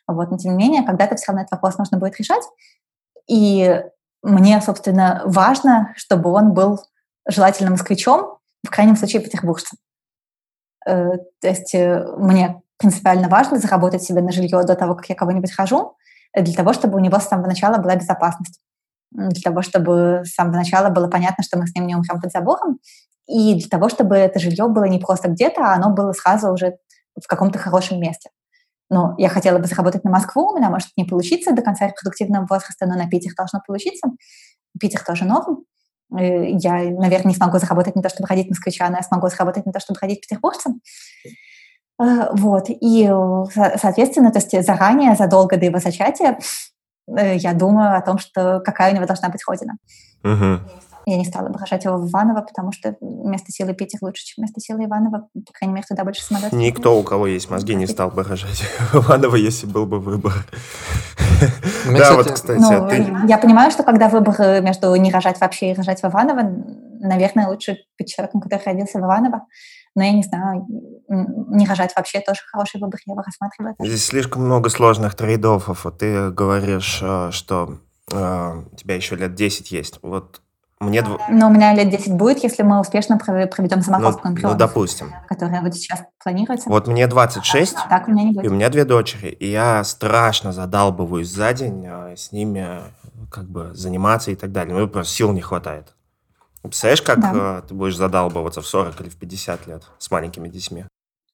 Вот, 0.08 0.32
но 0.32 0.38
тем 0.38 0.58
не 0.58 0.58
менее, 0.58 0.84
когда-то 0.84 1.16
все 1.16 1.28
равно 1.28 1.42
этот 1.42 1.52
вопрос 1.52 1.78
нужно 1.78 1.98
будет 1.98 2.18
решать. 2.18 2.44
И 3.30 3.84
мне, 4.22 4.62
собственно, 4.62 5.22
важно, 5.26 5.94
чтобы 5.96 6.32
он 6.32 6.54
был 6.54 6.80
желательно 7.28 7.72
москвичом, 7.72 8.38
в 8.66 8.70
крайнем 8.70 8.96
случае 8.96 9.22
петербуржцем. 9.22 9.78
Э, 10.86 11.18
то 11.42 11.48
есть 11.48 11.74
э, 11.76 12.06
мне 12.18 12.62
принципиально 12.78 13.30
важно 13.30 13.60
заработать 13.60 14.04
себе 14.04 14.22
на 14.22 14.32
жилье 14.32 14.64
до 14.64 14.76
того, 14.76 14.96
как 14.96 15.10
я 15.10 15.16
кого-нибудь 15.16 15.52
хожу, 15.52 15.96
для 16.36 16.54
того, 16.54 16.74
чтобы 16.74 16.98
у 16.98 17.00
него 17.00 17.20
с 17.20 17.28
самого 17.28 17.48
начала 17.48 17.78
была 17.78 17.96
безопасность 17.96 18.60
для 19.12 19.42
того, 19.42 19.62
чтобы 19.62 20.24
с 20.26 20.34
самого 20.34 20.58
начала 20.58 20.90
было 20.90 21.08
понятно, 21.08 21.44
что 21.44 21.58
мы 21.58 21.68
с 21.68 21.76
ним 21.76 21.88
не 21.88 21.96
умрем 21.96 22.20
под 22.22 22.32
забором, 22.32 22.80
и 23.28 23.56
для 23.56 23.68
того, 23.70 23.90
чтобы 23.90 24.16
это 24.16 24.40
жилье 24.40 24.68
было 24.68 24.86
не 24.86 25.00
просто 25.00 25.30
где-то, 25.30 25.62
а 25.62 25.74
оно 25.74 25.92
было 25.92 26.14
сразу 26.14 26.52
уже 26.52 26.78
в 27.20 27.28
каком-то 27.28 27.60
хорошем 27.60 28.00
месте. 28.00 28.30
Ну, 28.90 29.16
я 29.18 29.28
хотела 29.28 29.60
бы 29.60 29.66
заработать 29.66 30.04
на 30.06 30.12
Москву, 30.12 30.52
у 30.52 30.58
меня 30.58 30.70
может 30.70 30.90
не 30.96 31.04
получиться 31.04 31.52
до 31.52 31.62
конца 31.62 31.88
репродуктивного 31.88 32.48
возраста, 32.50 32.86
но 32.86 32.96
на 32.96 33.10
Питер 33.10 33.34
должно 33.36 33.60
получиться. 33.66 34.10
Питер 34.80 35.04
тоже 35.04 35.26
новым. 35.26 35.66
Э, 36.18 36.52
я, 36.52 36.76
наверное, 36.92 37.30
не 37.30 37.36
смогу 37.36 37.58
заработать 37.60 37.98
не 37.98 38.02
то, 38.02 38.08
чтобы 38.08 38.28
ходить 38.28 38.50
москвича, 38.50 38.88
но 38.90 38.98
я 38.98 39.04
смогу 39.04 39.28
заработать 39.28 39.66
не 39.66 39.74
то, 39.74 39.82
чтобы 39.82 40.00
ходить 40.00 40.22
петербуржцем. 40.22 40.80
Э, 42.00 42.30
вот. 42.34 42.66
И, 42.70 43.12
соответственно, 43.54 44.32
то 44.32 44.40
есть 44.40 44.66
заранее, 44.66 45.16
задолго 45.16 45.58
до 45.58 45.66
его 45.66 45.80
зачатия, 45.80 46.40
я 47.08 47.54
думаю 47.54 47.98
о 47.98 48.02
том, 48.02 48.18
что 48.18 48.62
какая 48.64 48.92
у 48.92 48.96
него 48.96 49.06
должна 49.06 49.30
быть 49.30 49.42
родина. 49.48 49.78
Угу. 50.24 50.60
Я 51.10 51.16
не 51.16 51.24
стала 51.24 51.48
бы 51.48 51.58
рожать 51.58 51.86
его 51.86 51.98
в 51.98 52.10
Иваново, 52.10 52.42
потому 52.42 52.74
что 52.74 52.98
место 53.00 53.50
силы 53.50 53.74
Питер 53.74 54.00
лучше, 54.02 54.26
чем 54.26 54.42
место 54.42 54.60
силы 54.60 54.84
Иваново. 54.84 55.30
По 55.34 55.54
крайней 55.54 55.74
мере, 55.74 55.86
туда 55.88 56.04
больше 56.04 56.22
самолетов. 56.22 56.52
Никто, 56.52 57.00
у 57.00 57.04
кого 57.04 57.28
есть 57.28 57.50
мозги, 57.50 57.76
не 57.76 57.88
стал 57.88 58.12
бы 58.12 58.24
рожать 58.24 58.60
в 58.92 58.96
Иваново, 58.96 59.38
если 59.38 59.68
был 59.68 59.86
бы 59.86 60.02
выбор. 60.02 60.34
Да, 61.98 62.14
вот, 62.14 62.30
кстати. 62.30 62.60
Ну, 62.60 63.26
я 63.26 63.38
понимаю, 63.38 63.72
что 63.72 63.84
когда 63.84 64.10
выбор 64.10 64.62
между 64.62 64.94
не 64.96 65.10
рожать 65.10 65.40
вообще 65.40 65.72
и 65.72 65.74
рожать 65.74 66.02
в 66.02 66.06
Иваново, 66.06 66.42
наверное, 67.00 67.48
лучше 67.48 67.78
быть 67.98 68.14
человеком, 68.14 68.42
который 68.42 68.64
родился 68.66 69.00
в 69.00 69.04
Иваново. 69.04 69.46
Но 69.96 70.04
я 70.04 70.14
не 70.14 70.24
знаю, 70.24 70.66
не 71.08 71.66
рожать 71.66 71.94
вообще 71.96 72.20
тоже 72.20 72.42
хороший 72.52 72.80
выбор, 72.80 73.00
я 73.06 73.14
его 73.14 73.24
рассматриваю. 73.24 73.76
Здесь 73.80 74.06
слишком 74.06 74.46
много 74.46 74.70
сложных 74.70 75.16
трейдофов. 75.16 75.86
Вот 75.86 76.00
ты 76.00 76.30
говоришь, 76.32 77.00
э, 77.02 77.30
что 77.32 77.80
э, 78.12 78.64
у 78.72 78.76
тебя 78.76 78.96
еще 78.96 79.16
лет 79.16 79.36
10 79.36 79.72
есть. 79.72 80.00
Вот 80.02 80.42
мне. 80.80 81.04
Но 81.30 81.48
у 81.48 81.50
меня 81.50 81.74
лет 81.74 81.90
10 81.90 82.14
будет, 82.14 82.44
если 82.44 82.62
мы 82.62 82.80
успешно 82.80 83.18
проведем 83.18 83.82
самоходку 83.82 84.30
ну, 84.30 84.50
ну, 84.50 84.56
допустим. 84.56 85.12
Которая 85.28 85.62
вот 85.62 85.74
сейчас 85.74 86.04
планируется. 86.24 86.70
Вот 86.70 86.88
мне 86.88 87.08
26, 87.08 87.76
так, 87.90 88.08
у 88.08 88.12
меня 88.12 88.26
не 88.26 88.32
будет. 88.34 88.46
и 88.46 88.48
у 88.48 88.54
меня 88.54 88.70
две 88.70 88.86
дочери, 88.86 89.30
и 89.30 89.50
я 89.50 89.84
страшно 89.84 90.54
задалбываюсь 90.54 91.30
за 91.30 91.52
день 91.54 91.88
а 91.88 92.14
с 92.16 92.32
ними 92.32 92.82
как 93.32 93.50
бы 93.50 93.74
заниматься 93.74 94.30
и 94.30 94.36
так 94.36 94.52
далее. 94.52 94.76
Ну, 94.76 94.88
просто 94.88 95.14
сил 95.14 95.32
не 95.32 95.42
хватает. 95.42 95.96
Представляешь, 96.68 97.02
как 97.02 97.20
да. 97.20 97.32
Э, 97.34 97.62
ты 97.68 97.74
будешь 97.74 97.96
задалбываться 97.96 98.62
в 98.62 98.68
40 98.68 99.02
или 99.02 99.10
в 99.10 99.16
50 99.16 99.68
лет 99.68 99.84
с 99.98 100.12
маленькими 100.12 100.48
детьми? 100.48 100.86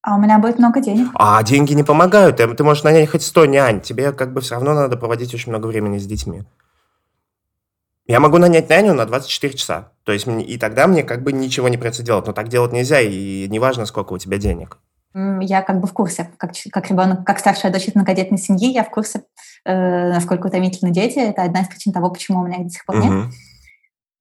А 0.01 0.15
у 0.15 0.19
меня 0.19 0.37
будет 0.37 0.59
много 0.59 0.81
денег. 0.81 1.11
А 1.15 1.41
деньги 1.43 1.73
не 1.73 1.83
помогают. 1.83 2.37
Ты, 2.37 2.53
ты 2.53 2.63
можешь 2.63 2.83
нанять 2.83 3.09
хоть 3.09 3.23
100 3.23 3.45
нянь. 3.45 3.81
Тебе 3.81 4.11
как 4.11 4.33
бы 4.33 4.41
все 4.41 4.55
равно 4.55 4.73
надо 4.73 4.97
проводить 4.97 5.33
очень 5.33 5.51
много 5.51 5.67
времени 5.67 5.97
с 5.97 6.05
детьми. 6.05 6.43
Я 8.05 8.19
могу 8.19 8.37
нанять 8.37 8.69
няню 8.69 8.93
на 8.93 9.05
24 9.05 9.53
часа. 9.53 9.91
То 10.03 10.11
есть 10.11 10.27
и 10.27 10.57
тогда 10.57 10.87
мне 10.87 11.03
как 11.03 11.23
бы 11.23 11.31
ничего 11.31 11.69
не 11.69 11.77
придется 11.77 12.03
делать. 12.03 12.27
Но 12.27 12.33
так 12.33 12.49
делать 12.49 12.73
нельзя, 12.73 12.99
и 12.99 13.47
неважно, 13.47 13.85
сколько 13.85 14.11
у 14.11 14.17
тебя 14.17 14.37
денег. 14.37 14.77
Я 15.13 15.61
как 15.61 15.79
бы 15.79 15.87
в 15.87 15.93
курсе, 15.93 16.31
как, 16.37 16.51
как 16.71 16.89
ребенок, 16.89 17.25
как 17.25 17.39
старшая 17.39 17.71
дочь 17.71 17.87
из 17.87 17.95
многодетной 17.95 18.39
семьи, 18.39 18.73
я 18.73 18.83
в 18.83 18.89
курсе, 18.89 19.23
э, 19.63 20.09
насколько 20.09 20.47
утомительны 20.47 20.91
дети. 20.91 21.19
Это 21.19 21.43
одна 21.43 21.61
из 21.61 21.67
причин 21.67 21.93
того, 21.93 22.09
почему 22.09 22.41
у 22.41 22.45
меня 22.45 22.57
их 22.57 22.63
до 22.63 22.69
сих 22.73 22.85
пор 22.85 22.97
нет. 22.97 23.11
Угу. 23.11 23.31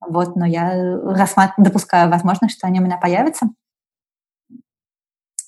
Вот, 0.09 0.37
но 0.37 0.47
я 0.47 0.99
рассмат... 1.05 1.53
допускаю 1.57 2.11
возможность, 2.11 2.57
что 2.57 2.67
они 2.67 2.81
у 2.81 2.83
меня 2.83 2.97
появятся. 2.97 3.49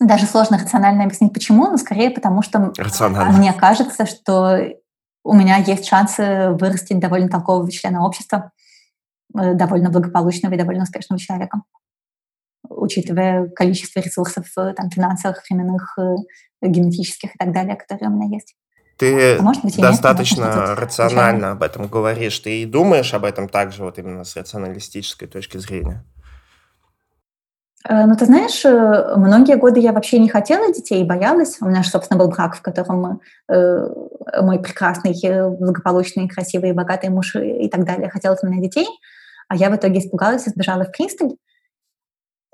Даже 0.00 0.26
сложно 0.26 0.58
рационально 0.58 1.04
объяснить, 1.04 1.32
почему, 1.32 1.70
но 1.70 1.76
скорее 1.76 2.10
потому, 2.10 2.42
что 2.42 2.72
мне 3.32 3.52
кажется, 3.52 4.06
что 4.06 4.58
у 5.24 5.34
меня 5.34 5.56
есть 5.56 5.86
шансы 5.86 6.50
вырастить 6.50 6.98
довольно 6.98 7.28
толкового 7.28 7.70
члена 7.70 8.04
общества, 8.04 8.52
э, 9.36 9.54
довольно 9.54 9.90
благополучного 9.90 10.54
и 10.54 10.58
довольно 10.58 10.82
успешного 10.82 11.18
человека, 11.18 11.62
учитывая 12.68 13.48
количество 13.48 14.00
ресурсов 14.00 14.46
э, 14.58 14.74
там, 14.74 14.90
финансовых, 14.90 15.42
временных, 15.48 15.96
э, 15.98 16.16
генетических 16.60 17.34
и 17.34 17.38
так 17.38 17.52
далее, 17.52 17.76
которые 17.76 18.10
у 18.10 18.12
меня 18.12 18.34
есть. 18.34 18.54
Ты 18.96 19.36
а 19.36 19.42
быть, 19.42 19.76
достаточно 19.76 20.44
нет, 20.44 20.78
рационально 20.78 21.30
случайно. 21.30 21.50
об 21.52 21.62
этом 21.62 21.86
говоришь. 21.88 22.38
Ты 22.38 22.62
и 22.62 22.66
думаешь 22.66 23.12
об 23.14 23.24
этом 23.24 23.48
также, 23.48 23.82
вот 23.82 23.98
именно 23.98 24.24
с 24.24 24.36
рационалистической 24.36 25.26
точки 25.26 25.58
зрения. 25.58 26.04
Э, 27.86 28.06
ну, 28.06 28.16
ты 28.16 28.24
знаешь, 28.26 28.64
э, 28.64 29.16
многие 29.16 29.56
годы 29.56 29.80
я 29.80 29.92
вообще 29.92 30.18
не 30.18 30.28
хотела 30.28 30.72
детей, 30.72 31.04
боялась. 31.04 31.58
У 31.60 31.66
меня 31.66 31.82
же, 31.82 31.90
собственно, 31.90 32.18
был 32.18 32.28
брак, 32.28 32.56
в 32.56 32.62
котором 32.62 33.20
э, 33.48 33.88
мой 34.40 34.58
прекрасный, 34.58 35.14
благополучный, 35.58 36.28
красивый, 36.28 36.72
богатый 36.72 37.10
муж 37.10 37.36
и 37.36 37.68
так 37.68 37.84
далее 37.84 38.08
хотел 38.08 38.32
от 38.32 38.42
меня 38.42 38.62
детей. 38.62 38.86
А 39.48 39.56
я 39.56 39.70
в 39.70 39.76
итоге 39.76 39.98
испугалась 39.98 40.46
и 40.46 40.50
сбежала 40.50 40.84
в 40.84 40.92
Пристоль. 40.92 41.36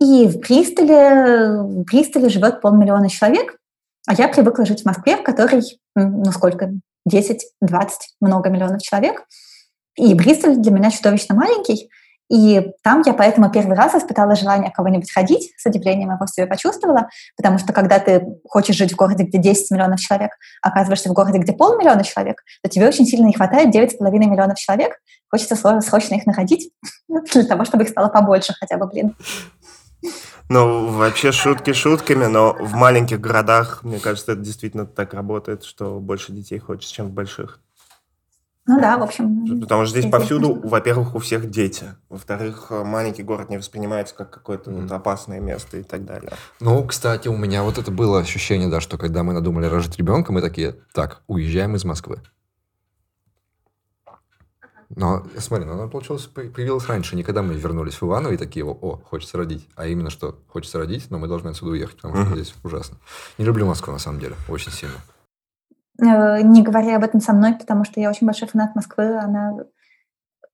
И 0.01 0.27
в 0.27 0.41
Пристоле, 0.41 1.63
в 1.63 1.85
Пристоле 1.85 2.29
живет 2.29 2.61
полмиллиона 2.61 3.09
человек, 3.09 3.60
а 4.07 4.15
я 4.15 4.29
привыкла 4.29 4.65
жить 4.65 4.83
в 4.83 4.87
Москве, 4.87 5.17
в 5.17 5.23
которой, 5.23 5.63
ну 5.95 6.33
сколько, 6.33 6.71
10, 7.07 7.43
20, 7.61 8.17
много 8.21 8.51
миллионов 8.51 8.83
человек. 8.83 9.25
И 9.97 10.15
Бристоль 10.15 10.57
для 10.57 10.73
меня 10.73 10.91
чудовищно 10.91 11.35
маленький. 11.35 11.91
И 12.31 12.65
там 12.85 13.03
я 13.05 13.13
поэтому 13.13 13.51
первый 13.51 13.77
раз 13.77 13.97
испытала 13.97 14.37
желание 14.37 14.71
кого-нибудь 14.71 15.11
ходить, 15.11 15.53
с 15.57 15.67
удивлением 15.67 16.13
его 16.13 16.25
в 16.25 16.31
себе 16.31 16.47
почувствовала, 16.47 17.09
потому 17.37 17.59
что 17.59 17.73
когда 17.73 17.99
ты 17.99 18.25
хочешь 18.49 18.77
жить 18.77 18.93
в 18.93 18.97
городе, 18.97 19.25
где 19.25 19.39
10 19.39 19.73
миллионов 19.73 19.99
человек, 19.99 20.31
оказываешься 20.63 21.09
в 21.09 21.13
городе, 21.13 21.39
где 21.39 21.53
полмиллиона 21.53 22.05
человек, 22.05 22.45
то 22.63 22.71
тебе 22.71 22.87
очень 22.87 23.05
сильно 23.05 23.27
не 23.27 23.35
хватает 23.35 23.75
9,5 23.75 23.99
миллионов 24.01 24.59
человек, 24.59 25.01
хочется 25.29 25.57
срочно 25.57 26.15
их 26.15 26.25
находить 26.25 26.71
для 27.09 27.45
того, 27.45 27.65
чтобы 27.65 27.83
их 27.83 27.89
стало 27.89 28.09
побольше 28.09 28.55
хотя 28.61 28.77
бы, 28.77 28.87
блин. 28.87 29.17
Ну, 30.51 30.89
вообще 30.89 31.31
шутки 31.31 31.73
шутками, 31.73 32.27
но 32.27 32.55
в 32.55 32.73
маленьких 32.75 33.21
городах, 33.21 33.85
мне 33.85 34.01
кажется, 34.01 34.33
это 34.33 34.41
действительно 34.41 34.85
так 34.85 35.15
работает, 35.15 35.63
что 35.63 36.01
больше 36.01 36.33
детей 36.33 36.59
хочется, 36.59 36.93
чем 36.93 37.07
в 37.07 37.13
больших. 37.13 37.61
Ну 38.67 38.81
да, 38.81 38.99
в 38.99 39.03
общем. 39.05 39.61
Потому 39.61 39.87
что 39.87 39.97
здесь 39.97 40.11
повсюду, 40.11 40.55
во-первых, 40.55 41.15
у 41.15 41.21
всех 41.21 41.49
дети. 41.51 41.85
Во-вторых, 42.09 42.71
маленький 42.71 43.23
город 43.23 43.49
не 43.49 43.59
воспринимается 43.59 44.13
как 44.17 44.31
какое-то 44.31 44.73
mm. 44.73 44.83
вот 44.83 44.93
опасное 44.93 45.39
место 45.39 45.77
и 45.77 45.85
так 45.85 46.05
далее. 46.05 46.33
Ну, 46.59 46.85
кстати, 46.85 47.29
у 47.29 47.37
меня 47.37 47.63
вот 47.63 47.79
это 47.79 47.93
было 47.93 48.19
ощущение, 48.19 48.69
да, 48.69 48.81
что 48.81 48.99
когда 48.99 49.23
мы 49.23 49.33
надумали 49.33 49.67
рожать 49.67 49.99
ребенка, 49.99 50.33
мы 50.33 50.41
такие, 50.41 50.75
так, 50.93 51.23
уезжаем 51.29 51.77
из 51.77 51.85
Москвы. 51.85 52.23
Но, 54.97 55.25
смотри, 55.39 55.67
ну, 55.67 55.75
она, 55.75 55.87
получилось, 55.87 56.27
появилась 56.27 56.87
раньше, 56.89 57.15
не 57.15 57.23
когда 57.23 57.43
мы 57.43 57.55
вернулись 57.55 57.95
в 57.95 58.03
Иваново 58.03 58.33
и 58.33 58.37
такие, 58.37 58.65
о, 58.65 59.01
хочется 59.05 59.39
родить, 59.39 59.69
а 59.77 59.87
именно 59.87 60.11
что, 60.11 60.37
хочется 60.49 60.79
родить, 60.79 61.11
но 61.11 61.19
мы 61.19 61.29
должны 61.29 61.51
отсюда 61.51 61.71
уехать, 61.71 61.97
потому 61.97 62.25
что 62.25 62.35
здесь 62.35 62.55
ужасно. 62.65 62.99
Не 63.39 63.45
люблю 63.45 63.67
Москву, 63.67 63.93
на 63.93 64.01
самом 64.01 64.19
деле, 64.19 64.35
очень 64.49 64.73
сильно. 64.73 64.97
Э, 66.01 66.43
не 66.43 66.63
говори 66.63 66.91
об 66.93 67.05
этом 67.05 67.21
со 67.21 67.33
мной, 67.33 67.55
потому 67.55 67.85
что 67.85 68.01
я 68.01 68.11
очень 68.11 68.27
большой 68.27 68.49
фанат 68.49 68.75
Москвы. 68.75 69.17
Она 69.17 69.59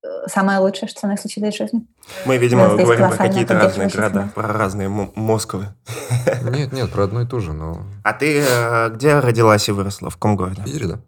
э, 0.02 0.08
самое 0.26 0.58
лучшее, 0.58 0.88
что 0.88 1.00
со 1.00 1.06
мной 1.06 1.18
случилось 1.18 1.54
в 1.54 1.58
жизни. 1.58 1.86
Мы, 2.26 2.36
видимо, 2.36 2.76
говорим 2.76 3.08
про 3.08 3.16
какие-то 3.16 3.54
разные 3.54 3.88
города, 3.88 4.28
про 4.34 4.48
разные 4.48 4.88
Москвы. 4.88 5.68
Нет, 6.50 6.72
нет, 6.72 6.90
про 6.90 7.04
одно 7.04 7.22
и 7.22 7.26
то 7.26 7.40
же, 7.40 7.52
но... 7.52 7.78
А 8.02 8.12
ты 8.12 8.40
э, 8.40 8.90
где 8.90 9.18
родилась 9.18 9.68
и 9.68 9.72
выросла? 9.72 10.10
В 10.10 10.14
каком 10.16 10.36
городе? 10.36 10.62
В 10.62 10.64
Питере, 10.64 10.86
да. 10.88 11.00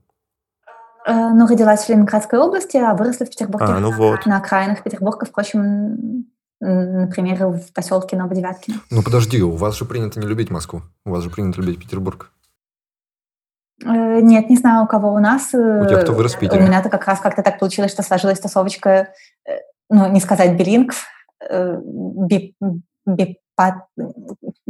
Ну, 1.09 1.46
родилась 1.46 1.84
в 1.84 1.88
Ленинградской 1.88 2.38
области, 2.38 2.76
а 2.76 2.94
выросла 2.94 3.24
в 3.24 3.30
Петербурге. 3.30 3.66
А, 3.68 3.80
ну 3.80 3.90
вот. 3.90 4.26
На 4.26 4.36
окраинах 4.36 4.82
Петербурга, 4.82 5.24
впрочем, 5.24 6.26
например, 6.61 7.46
в 7.46 7.72
поселке 7.72 8.16
Новодевяткино. 8.16 8.78
Ну, 8.90 9.02
подожди, 9.02 9.42
у 9.42 9.56
вас 9.56 9.76
же 9.76 9.84
принято 9.84 10.20
не 10.20 10.26
любить 10.26 10.50
Москву. 10.50 10.82
У 11.06 11.11
вас 11.11 11.22
же 11.24 11.30
принято 11.30 11.61
любить 11.61 11.78
Петербург. 11.80 12.30
Э, 13.84 14.20
нет, 14.20 14.50
не 14.50 14.56
знаю, 14.56 14.84
у 14.84 14.86
кого 14.86 15.12
у 15.12 15.18
нас. 15.18 15.54
У 15.54 15.86
тех, 15.86 16.02
кто 16.02 16.12
вырос 16.12 16.34
в 16.34 16.38
Питере. 16.38 16.62
У 16.62 16.66
меня-то 16.66 16.88
как 16.88 17.06
раз 17.06 17.20
как-то 17.20 17.42
так 17.42 17.59
получилось, 17.59 17.92
что 17.92 18.02
сложилась 18.02 18.40
тусовочка, 18.40 19.12
э, 19.46 19.52
ну, 19.88 20.11
не 20.11 20.20
сказать 20.20 20.56
билингв, 20.56 21.06
э, 21.48 21.78
бип, 21.80 22.56
бипат, 23.59 23.74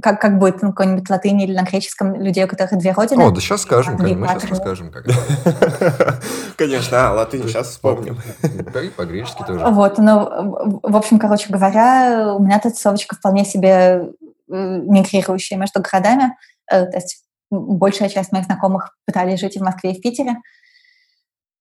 как, 0.02 0.20
как 0.20 0.38
будет 0.38 0.62
на 0.62 0.68
какой-нибудь 0.70 1.08
латыни 1.10 1.44
или 1.44 1.54
на 1.54 1.62
греческом 1.62 2.14
людей, 2.14 2.44
у 2.44 2.48
которых 2.48 2.78
две 2.78 2.92
родины. 2.92 3.22
О, 3.22 3.30
да 3.30 3.40
сейчас 3.40 3.62
скажем, 3.62 3.96
как, 3.96 4.10
мы 4.10 4.26
сейчас 4.26 4.44
расскажем, 4.44 4.90
как. 4.90 5.04
Конечно, 6.56 7.08
а, 7.08 7.12
латынь 7.12 7.42
сейчас 7.44 7.68
вспомним. 7.68 8.18
По-гречески 8.96 9.42
тоже. 9.46 9.64
Вот, 9.66 9.98
ну, 9.98 10.80
в 10.82 10.96
общем, 10.96 11.18
короче 11.18 11.52
говоря, 11.52 12.34
у 12.34 12.42
меня 12.42 12.58
тусовочка 12.58 13.16
вполне 13.16 13.44
себе 13.44 14.10
мигрирующая 14.48 15.58
между 15.58 15.82
городами, 15.82 16.34
то 16.68 16.90
есть 16.94 17.24
большая 17.50 18.08
часть 18.08 18.32
моих 18.32 18.46
знакомых 18.46 18.96
пытались 19.06 19.40
жить 19.40 19.56
и 19.56 19.58
в 19.58 19.62
Москве, 19.62 19.92
и 19.92 19.98
в 19.98 20.02
Питере. 20.02 20.36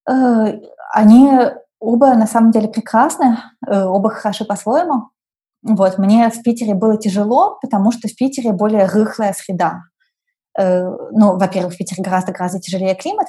Э, 0.09 0.53
они 0.93 1.29
оба 1.79 2.15
на 2.15 2.27
самом 2.27 2.51
деле 2.51 2.69
прекрасны, 2.69 3.37
э, 3.65 3.83
оба 3.83 4.09
хороши 4.09 4.45
по-своему. 4.45 5.09
Вот, 5.63 5.97
мне 5.97 6.29
в 6.29 6.43
Питере 6.43 6.73
было 6.73 6.97
тяжело, 6.97 7.57
потому 7.61 7.91
что 7.91 8.07
в 8.07 8.15
Питере 8.15 8.51
более 8.51 8.85
рыхлая 8.85 9.33
среда. 9.33 9.81
Э, 10.57 10.83
ну, 11.11 11.37
во-первых, 11.37 11.73
в 11.73 11.77
Питере 11.77 12.03
гораздо-гораздо 12.03 12.59
тяжелее 12.59 12.95
климат. 12.95 13.27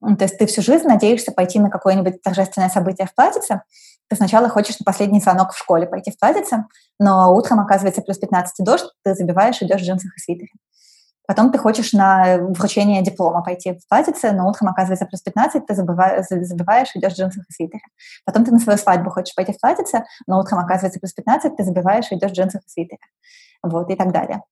То 0.00 0.24
есть 0.24 0.38
ты 0.38 0.46
всю 0.46 0.62
жизнь 0.62 0.86
надеешься 0.86 1.30
пойти 1.30 1.58
на 1.60 1.68
какое-нибудь 1.68 2.22
торжественное 2.22 2.70
событие 2.70 3.06
в 3.06 3.14
платьице. 3.14 3.62
Ты 4.08 4.16
сначала 4.16 4.48
хочешь 4.48 4.78
на 4.80 4.84
последний 4.84 5.20
звонок 5.20 5.52
в 5.52 5.58
школе 5.58 5.86
пойти 5.86 6.10
в 6.10 6.18
платьице, 6.18 6.64
но 6.98 7.32
утром 7.34 7.60
оказывается 7.60 8.02
плюс 8.02 8.18
15 8.18 8.64
дождь, 8.64 8.86
ты 9.04 9.14
забиваешь, 9.14 9.62
идешь 9.62 9.82
в 9.82 9.84
джинсах 9.84 10.16
и 10.16 10.20
свитере. 10.20 10.52
Потом 11.30 11.52
ты 11.52 11.58
хочешь 11.58 11.92
на 11.92 12.38
вручение 12.38 13.02
диплома 13.02 13.40
пойти 13.40 13.74
в 13.74 13.88
платьице, 13.88 14.32
но 14.32 14.48
утром 14.48 14.70
оказывается 14.70 15.06
плюс 15.06 15.20
15, 15.22 15.64
ты 15.64 15.74
забываешь, 15.76 16.26
забиваешь, 16.28 16.88
идешь 16.94 17.12
в 17.12 17.16
джинсах 17.16 17.44
и 17.48 17.52
свитере. 17.52 17.84
Потом 18.24 18.44
ты 18.44 18.50
на 18.50 18.58
свою 18.58 18.76
свадьбу 18.76 19.10
хочешь 19.10 19.36
пойти 19.36 19.52
в 19.52 19.60
платьице, 19.60 20.02
но 20.26 20.40
утром 20.40 20.58
оказывается 20.58 20.98
плюс 20.98 21.12
15, 21.12 21.54
ты 21.54 21.62
забиваешь, 21.62 22.10
идешь 22.10 22.32
в 22.32 22.34
джинсах 22.34 22.62
и 22.62 22.68
свитере. 22.68 22.98
Вот, 23.62 23.88
и 23.90 23.94
так 23.94 24.10
далее. 24.10 24.42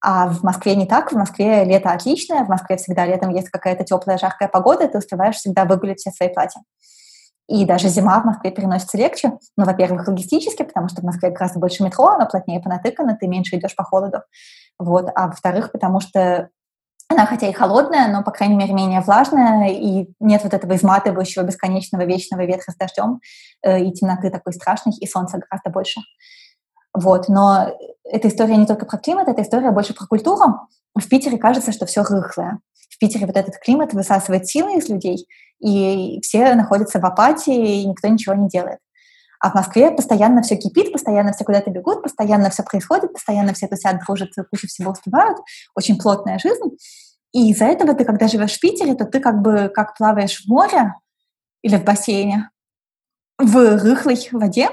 А 0.00 0.28
в 0.28 0.44
Москве 0.44 0.76
не 0.76 0.86
так. 0.86 1.10
В 1.10 1.16
Москве 1.16 1.64
лето 1.64 1.90
отличное, 1.90 2.44
в 2.44 2.48
Москве 2.48 2.76
всегда 2.76 3.06
летом 3.06 3.30
есть 3.30 3.50
какая-то 3.50 3.82
теплая, 3.82 4.16
жаркая 4.16 4.48
погода, 4.48 4.86
ты 4.86 4.98
успеваешь 4.98 5.34
всегда 5.34 5.64
выгулить 5.64 5.98
все 5.98 6.12
свои 6.12 6.28
платья. 6.28 6.62
И 7.50 7.64
даже 7.64 7.88
зима 7.88 8.20
в 8.20 8.24
Москве 8.24 8.52
переносится 8.52 8.96
легче. 8.96 9.32
Ну, 9.56 9.64
во-первых, 9.64 10.06
логистически, 10.06 10.62
потому 10.62 10.88
что 10.88 11.00
в 11.00 11.04
Москве 11.04 11.30
гораздо 11.30 11.58
больше 11.58 11.82
метро, 11.82 12.06
оно 12.06 12.26
плотнее 12.26 12.60
понатыкано, 12.60 13.16
ты 13.20 13.26
меньше 13.26 13.56
идешь 13.56 13.74
по 13.74 13.82
холоду. 13.82 14.22
Вот. 14.78 15.10
А 15.16 15.26
во-вторых, 15.26 15.72
потому 15.72 15.98
что 15.98 16.48
она 17.08 17.26
хотя 17.26 17.48
и 17.48 17.52
холодная, 17.52 18.06
но, 18.06 18.22
по 18.22 18.30
крайней 18.30 18.54
мере, 18.54 18.72
менее 18.72 19.00
влажная, 19.00 19.68
и 19.70 20.06
нет 20.20 20.44
вот 20.44 20.54
этого 20.54 20.76
изматывающего 20.76 21.42
бесконечного 21.42 22.04
вечного 22.04 22.42
ветра 22.42 22.70
с 22.70 22.76
дождем, 22.76 23.18
э, 23.64 23.80
и 23.80 23.92
темноты 23.92 24.30
такой 24.30 24.52
страшной, 24.52 24.94
и 24.94 25.08
солнца 25.08 25.38
гораздо 25.38 25.70
больше. 25.70 26.00
Вот. 26.92 27.28
Но 27.28 27.68
эта 28.04 28.28
история 28.28 28.56
не 28.56 28.66
только 28.66 28.86
про 28.86 28.98
климат, 28.98 29.28
эта 29.28 29.42
история 29.42 29.70
больше 29.70 29.94
про 29.94 30.06
культуру. 30.06 30.68
В 30.94 31.08
Питере 31.08 31.38
кажется, 31.38 31.72
что 31.72 31.86
все 31.86 32.02
рыхлое. 32.02 32.58
В 32.88 32.98
Питере 32.98 33.26
вот 33.26 33.36
этот 33.36 33.56
климат 33.58 33.92
высасывает 33.92 34.46
силы 34.46 34.76
из 34.76 34.88
людей, 34.88 35.26
и 35.60 36.20
все 36.22 36.54
находятся 36.54 36.98
в 36.98 37.04
апатии, 37.06 37.82
и 37.82 37.86
никто 37.86 38.08
ничего 38.08 38.34
не 38.34 38.48
делает. 38.48 38.78
А 39.40 39.50
в 39.50 39.54
Москве 39.54 39.90
постоянно 39.90 40.42
все 40.42 40.56
кипит, 40.56 40.92
постоянно 40.92 41.32
все 41.32 41.44
куда-то 41.44 41.70
бегут, 41.70 42.02
постоянно 42.02 42.50
все 42.50 42.62
происходит, 42.62 43.12
постоянно 43.12 43.54
все 43.54 43.68
тусят, 43.68 44.00
дружат, 44.04 44.30
кучу 44.50 44.66
всего 44.66 44.90
успевают. 44.90 45.38
Очень 45.74 45.98
плотная 45.98 46.38
жизнь. 46.38 46.76
И 47.32 47.50
из-за 47.52 47.66
этого 47.66 47.94
ты, 47.94 48.04
когда 48.04 48.28
живешь 48.28 48.52
в 48.52 48.60
Питере, 48.60 48.94
то 48.94 49.06
ты 49.06 49.20
как 49.20 49.40
бы 49.40 49.70
как 49.74 49.96
плаваешь 49.96 50.44
в 50.44 50.48
море 50.48 50.94
или 51.62 51.76
в 51.76 51.84
бассейне 51.84 52.50
в 53.38 53.78
рыхлой 53.82 54.18
воде, 54.32 54.68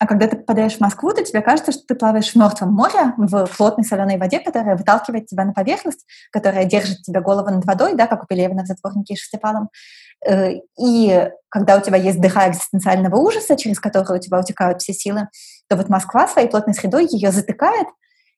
а 0.00 0.06
когда 0.06 0.26
ты 0.26 0.36
попадаешь 0.36 0.78
в 0.78 0.80
Москву, 0.80 1.12
то 1.12 1.22
тебе 1.22 1.42
кажется, 1.42 1.72
что 1.72 1.82
ты 1.86 1.94
плаваешь 1.94 2.32
в 2.32 2.34
мертвом 2.34 2.72
море, 2.72 3.12
в 3.18 3.46
плотной 3.58 3.84
соленой 3.84 4.16
воде, 4.16 4.40
которая 4.40 4.74
выталкивает 4.74 5.26
тебя 5.26 5.44
на 5.44 5.52
поверхность, 5.52 6.06
которая 6.32 6.64
держит 6.64 7.02
тебя 7.02 7.20
голову 7.20 7.50
над 7.50 7.66
водой, 7.66 7.94
да, 7.94 8.06
как 8.06 8.22
у 8.22 8.26
Пелевина 8.26 8.64
в 8.64 8.66
«Затворнике 8.66 9.12
и 9.12 9.16
Шестипалом. 9.18 9.68
Э, 10.26 10.52
и 10.78 11.30
когда 11.50 11.76
у 11.76 11.82
тебя 11.82 11.98
есть 11.98 12.18
дыха 12.18 12.48
экзистенциального 12.48 13.16
ужаса, 13.16 13.58
через 13.58 13.78
который 13.78 14.16
у 14.16 14.20
тебя 14.20 14.40
утекают 14.40 14.80
все 14.80 14.94
силы, 14.94 15.28
то 15.68 15.76
вот 15.76 15.90
Москва 15.90 16.26
своей 16.26 16.48
плотной 16.48 16.72
средой 16.72 17.06
ее 17.06 17.30
затыкает, 17.30 17.86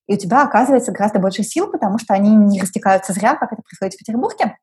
и 0.09 0.15
у 0.15 0.19
тебя 0.19 0.43
оказывается 0.43 0.91
гораздо 0.91 1.21
больше 1.21 1.45
сил, 1.45 1.71
потому 1.71 1.99
что 1.99 2.13
они 2.13 2.35
не 2.35 2.61
растекаются 2.61 3.13
зря, 3.13 3.37
как 3.37 3.53
это 3.53 3.63
происходит 3.63 3.95
в 3.95 3.99
Петербурге. 3.99 4.59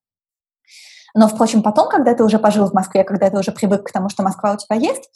Но, 1.16 1.30
впрочем, 1.30 1.64
потом, 1.64 1.89
когда 1.89 2.14
ты 2.14 2.26
уже 2.26 2.39
пожил 2.39 2.70
в 2.70 2.74
Москве, 2.74 3.06
когда 3.06 3.30
ты 3.30 3.38
уже 3.38 3.54
привык 3.54 3.88
к 3.88 3.91
тому, 3.93 4.10
что 4.10 4.22
Москва 4.22 4.52
у 4.52 4.58
тебя 4.58 4.76
есть, 4.76 5.10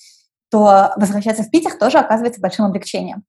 то 0.54 0.93
возвращаться 0.97 1.41
в 1.41 1.49
Питер 1.49 1.74
тоже 1.80 1.97
оказывается 1.97 2.39
большим 2.39 2.66
облегчением. 2.66 3.24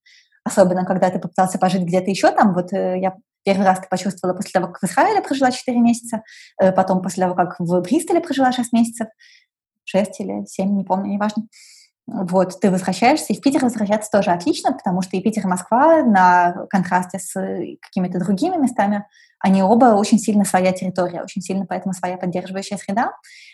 Особенно, 0.44 0.84
когда 0.84 1.08
ты 1.08 1.18
попытался 1.18 1.58
пожить 1.58 1.80
где-то 1.80 2.10
еще 2.10 2.30
там. 2.30 2.52
Вот 2.52 2.70
э, 2.74 3.00
я 3.00 3.14
первый 3.44 3.64
раз 3.64 3.78
это 3.78 3.88
почувствовала 3.88 4.36
после 4.36 4.50
того, 4.52 4.66
как 4.70 4.82
в 4.82 4.84
Израиле 4.84 5.22
прожила 5.22 5.50
4 5.50 5.80
месяца, 5.80 6.22
э, 6.60 6.70
потом 6.70 7.00
после 7.00 7.22
того, 7.22 7.34
как 7.34 7.56
в 7.58 7.80
Бристоле 7.80 8.20
прожила 8.20 8.52
6 8.52 8.74
месяцев, 8.74 9.06
6 9.84 10.20
или 10.20 10.44
7, 10.44 10.76
не 10.76 10.84
помню, 10.84 11.12
неважно. 11.12 11.44
Вот, 12.06 12.60
ты 12.60 12.70
возвращаешься, 12.70 13.32
и 13.32 13.36
в 13.36 13.40
Питер 13.40 13.64
возвращаться 13.64 14.10
тоже 14.10 14.30
отлично, 14.30 14.72
потому 14.72 15.00
что 15.00 15.16
и 15.16 15.22
Питер, 15.22 15.44
и 15.44 15.48
Москва 15.48 16.02
на 16.02 16.66
контрасте 16.68 17.18
с 17.18 17.32
какими-то 17.80 18.18
другими 18.18 18.56
местами, 18.56 19.06
они 19.38 19.62
оба 19.62 19.86
очень 19.96 20.18
сильно 20.18 20.44
своя 20.44 20.72
территория, 20.72 21.22
очень 21.22 21.40
сильно 21.40 21.64
поэтому 21.66 21.94
своя 21.94 22.18
поддерживающая 22.18 22.76
среда. 22.76 23.12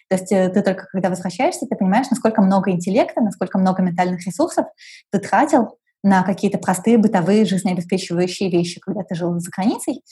То 0.09 0.17
есть 0.17 0.33
э, 0.33 0.49
ты 0.49 0.63
только 0.63 0.87
когда 0.87 1.11
возвращаешься, 1.11 1.67
ты 1.67 1.77
понимаешь, 1.77 2.11
насколько 2.11 2.43
много 2.43 2.71
интеллекта, 2.71 3.21
насколько 3.21 3.59
много 3.59 3.83
ментальных 3.83 4.25
ресурсов 4.27 4.67
ты 5.11 5.19
тратил 5.19 5.79
на 6.03 6.23
какие-то 6.23 6.59
простые 6.59 6.99
бытовые 6.99 7.45
жизнеобеспечивающие 7.45 8.51
вещи, 8.51 8.81
когда 8.81 9.03
ты 9.03 9.15
жил 9.15 9.39
за 9.39 9.51
границей. 9.51 10.03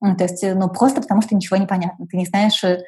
То 0.00 0.24
есть, 0.24 0.44
э, 0.44 0.54
ну, 0.54 0.68
просто 0.68 1.00
потому 1.00 1.22
что 1.22 1.34
ничего 1.34 1.56
не 1.56 1.66
понятно. 1.66 2.06
Ты 2.06 2.16
не 2.16 2.26
знаешь, 2.26 2.62
э, 2.64 2.82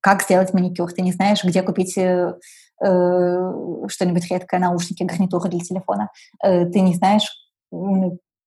как 0.00 0.22
сделать 0.22 0.52
маникюр, 0.52 0.92
ты 0.92 1.02
не 1.02 1.12
знаешь, 1.12 1.42
где 1.42 1.62
купить 1.62 1.96
э, 1.98 2.34
что-нибудь 2.82 4.30
редкое, 4.30 4.58
наушники, 4.58 5.02
гарнитуры 5.02 5.48
для 5.48 5.60
телефона. 5.60 6.10
Э, 6.42 6.66
ты 6.66 6.80
не 6.80 6.94
знаешь, 6.94 7.30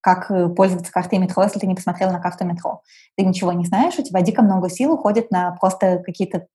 как 0.01 0.27
пользоваться 0.55 0.91
картой 0.91 1.17
метро, 1.17 1.41
если 1.43 1.59
ты 1.59 1.65
не 1.65 1.73
посмотрел 1.73 2.11
на 2.11 2.19
карту 2.19 2.45
метро. 2.45 2.81
Ты 3.17 3.25
ничего 3.25 3.53
не 3.53 3.65
знаешь, 3.65 3.97
у 3.97 4.03
тебя 4.03 4.21
дико 4.21 4.43
много 4.43 4.69
сил 4.69 4.93
уходит 4.93 5.31
на 5.31 5.51
просто 5.53 5.97
какие-то 6.05 6.45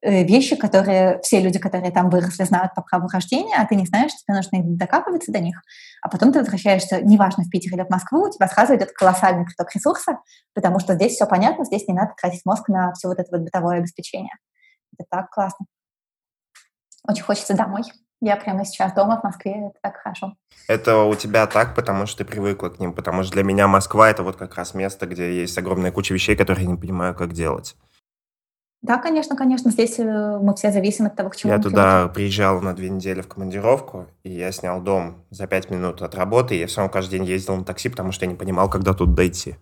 Э, 0.00 0.22
вещи, 0.22 0.54
которые 0.54 1.18
все 1.22 1.40
люди, 1.40 1.58
которые 1.58 1.90
там 1.90 2.08
выросли, 2.08 2.44
знают 2.44 2.72
по 2.74 2.82
праву 2.82 3.08
рождения, 3.12 3.56
а 3.56 3.66
ты 3.66 3.74
не 3.74 3.84
знаешь, 3.84 4.12
тебе 4.14 4.36
нужно 4.36 4.60
докапываться 4.62 5.32
до 5.32 5.40
них. 5.40 5.60
А 6.02 6.08
потом 6.08 6.32
ты 6.32 6.38
возвращаешься, 6.38 7.00
неважно, 7.02 7.42
в 7.42 7.50
Питер 7.50 7.74
или 7.74 7.82
в 7.82 7.90
Москву, 7.90 8.20
у 8.22 8.30
тебя 8.30 8.46
сразу 8.46 8.76
идет 8.76 8.92
колоссальный 8.92 9.44
приток 9.44 9.74
ресурса, 9.74 10.20
потому 10.54 10.78
что 10.78 10.94
здесь 10.94 11.14
все 11.14 11.26
понятно, 11.26 11.64
здесь 11.64 11.88
не 11.88 11.94
надо 11.94 12.12
тратить 12.16 12.42
мозг 12.44 12.68
на 12.68 12.92
все 12.92 13.08
вот 13.08 13.18
это 13.18 13.28
вот 13.32 13.40
бытовое 13.40 13.78
обеспечение. 13.78 14.34
Это 14.96 15.04
так 15.10 15.30
классно. 15.30 15.66
Очень 17.08 17.22
хочется 17.24 17.54
домой. 17.54 17.82
Я 18.20 18.36
прямо 18.36 18.64
сейчас 18.64 18.92
дома 18.92 19.18
в 19.20 19.24
Москве, 19.24 19.52
это 19.52 19.78
так 19.80 19.96
хорошо. 19.96 20.34
Это 20.66 21.04
у 21.04 21.14
тебя 21.14 21.46
так, 21.46 21.74
потому 21.74 22.06
что 22.06 22.18
ты 22.18 22.24
привыкла 22.24 22.68
к 22.68 22.80
ним, 22.80 22.92
потому 22.92 23.22
что 23.22 23.32
для 23.32 23.44
меня 23.44 23.68
Москва 23.68 24.10
это 24.10 24.22
вот 24.22 24.36
как 24.36 24.56
раз 24.56 24.74
место, 24.74 25.06
где 25.06 25.40
есть 25.40 25.56
огромная 25.56 25.92
куча 25.92 26.12
вещей, 26.12 26.36
которые 26.36 26.64
я 26.66 26.70
не 26.72 26.76
понимаю, 26.76 27.14
как 27.14 27.32
делать. 27.32 27.76
Да, 28.82 28.98
конечно, 28.98 29.36
конечно. 29.36 29.70
Здесь 29.70 29.98
э, 29.98 30.38
мы 30.40 30.54
все 30.54 30.70
зависим 30.70 31.06
от 31.06 31.16
того, 31.16 31.30
к 31.30 31.36
чему 31.36 31.52
Я 31.52 31.58
туда 31.58 31.98
привыкли. 32.02 32.14
приезжал 32.14 32.60
на 32.60 32.74
две 32.74 32.90
недели 32.90 33.22
в 33.22 33.28
командировку, 33.28 34.06
и 34.22 34.30
я 34.30 34.52
снял 34.52 34.80
дом 34.80 35.24
за 35.30 35.46
пять 35.46 35.70
минут 35.70 36.02
от 36.02 36.14
работы, 36.14 36.56
и 36.56 36.60
я 36.60 36.66
все 36.66 36.78
равно 36.78 36.92
каждый 36.92 37.18
день 37.18 37.24
ездил 37.24 37.56
на 37.56 37.64
такси, 37.64 37.88
потому 37.88 38.12
что 38.12 38.24
я 38.24 38.30
не 38.30 38.36
понимал, 38.36 38.68
когда 38.68 38.94
тут 38.94 39.14
дойти. 39.14 39.56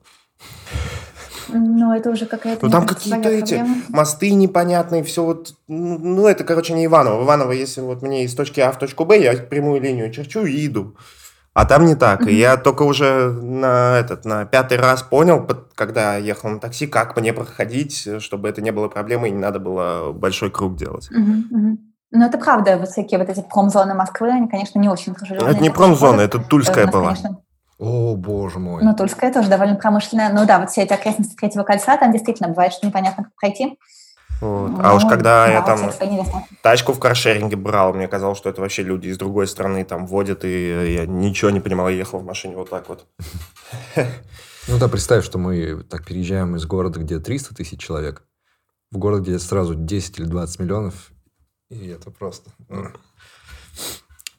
Ну, 1.49 1.93
это 1.93 2.11
уже 2.11 2.27
какая-то... 2.27 2.67
Ну, 2.67 2.73
там 2.73 2.87
какие-то 2.87 3.29
эти 3.29 3.55
проблема. 3.57 3.83
мосты 3.89 4.33
непонятные, 4.33 5.03
все 5.03 5.25
вот... 5.25 5.55
Ну, 5.69 5.99
ну, 5.99 6.27
это, 6.27 6.45
короче, 6.45 6.75
не 6.75 6.87
Иваново. 6.87 7.25
Иваново, 7.25 7.53
если 7.53 7.81
вот 7.81 8.03
мне 8.03 8.25
из 8.25 8.35
точки 8.35 8.61
А 8.61 8.73
в 8.73 8.79
точку 8.79 9.05
Б, 9.05 9.19
я 9.19 9.35
прямую 9.35 9.81
линию 9.81 10.13
черчу 10.13 10.45
и 10.45 10.67
иду. 10.67 10.97
А 11.55 11.65
там 11.65 11.87
не 11.87 11.95
так. 11.95 12.21
Mm-hmm. 12.21 12.31
И 12.31 12.35
я 12.35 12.57
только 12.59 12.83
уже 12.83 13.31
на 13.31 13.99
этот 13.99 14.27
на 14.27 14.45
пятый 14.45 14.77
раз 14.77 15.03
понял, 15.03 15.49
когда 15.75 16.17
ехал 16.17 16.51
на 16.51 16.61
такси, 16.61 16.87
как 16.87 17.17
мне 17.19 17.33
проходить, 17.33 18.07
чтобы 18.19 18.49
это 18.49 18.61
не 18.61 18.73
было 18.73 18.89
проблемой 18.89 19.31
и 19.31 19.33
не 19.33 19.39
надо 19.39 19.59
было 19.59 20.13
большой 20.13 20.51
круг 20.51 20.77
делать. 20.77 21.09
Mm-hmm. 21.11 21.77
Ну, 22.13 22.25
это 22.25 22.39
правда, 22.39 22.77
вот 22.79 22.89
всякие 22.89 23.19
вот 23.19 23.29
эти 23.29 23.45
промзоны 23.51 23.95
Москвы, 23.95 24.31
они, 24.31 24.49
конечно, 24.49 24.79
не 24.79 24.89
очень 24.89 25.15
дружелюбные. 25.15 25.53
Это 25.53 25.63
не 25.63 25.71
промзона, 25.71 26.21
это 26.21 26.39
Тульская 26.39 26.87
была. 26.87 27.15
Конечно... 27.15 27.41
О, 27.79 28.15
боже 28.17 28.59
мой. 28.59 28.83
Ну, 28.83 28.95
Тульская 28.95 29.33
тоже 29.33 29.49
довольно 29.49 29.77
промышленная. 29.77 30.33
Ну 30.33 30.47
да, 30.47 30.59
вот 30.59 30.71
все 30.71 30.83
эти 30.83 30.93
окрестности 30.93 31.35
Третьего 31.35 31.63
кольца, 31.63 31.97
там 31.97 32.13
действительно 32.13 32.49
бывает, 32.49 32.73
что 32.73 32.87
непонятно, 32.87 33.25
как 33.25 33.35
пройти. 33.35 33.79
Вот. 34.41 34.69
Ну, 34.69 34.81
а 34.83 34.95
уж 34.95 35.03
когда 35.05 35.47
да, 35.47 35.53
я 35.53 35.63
там 35.63 35.91
тачку 36.63 36.93
в 36.93 36.99
каршеринге 36.99 37.57
брал, 37.57 37.95
мне 37.95 38.07
казалось, 38.07 38.37
что 38.37 38.51
это 38.51 38.61
вообще 38.61 38.83
люди 38.83 39.09
из 39.09 39.17
другой 39.17 39.47
страны 39.47 39.85
там 39.85 40.07
водят, 40.07 40.45
и 40.45 40.95
я 40.95 41.07
ничего 41.07 41.51
не 41.51 41.61
понимал, 41.61 41.89
я 41.89 41.97
ехал 41.97 42.19
в 42.19 42.25
машине 42.25 42.57
вот 42.57 42.71
так 42.71 42.89
вот. 42.89 43.07
Ну 44.69 44.79
да, 44.79 44.89
представь, 44.89 45.25
что 45.25 45.39
мы 45.39 45.85
так 45.85 46.05
переезжаем 46.05 46.57
из 46.57 46.67
города, 46.67 46.99
где 46.99 47.21
300 47.21 47.55
тысяч 47.55 47.79
человек, 47.79 48.25
в 48.91 48.99
город, 48.99 49.23
где 49.23 49.39
сразу 49.39 49.77
10 49.77 50.19
или 50.19 50.27
20 50.27 50.59
миллионов, 50.59 51.13
и 51.71 51.87
это 51.87 52.11
просто... 52.11 52.51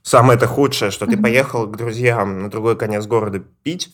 Самое 0.07 0.37
это 0.37 0.47
худшее, 0.47 0.89
что 0.89 1.05
ты 1.05 1.17
поехал 1.17 1.67
к 1.67 1.75
друзьям 1.75 2.43
на 2.43 2.49
другой 2.49 2.77
конец 2.77 3.05
города 3.05 3.39
пить, 3.39 3.93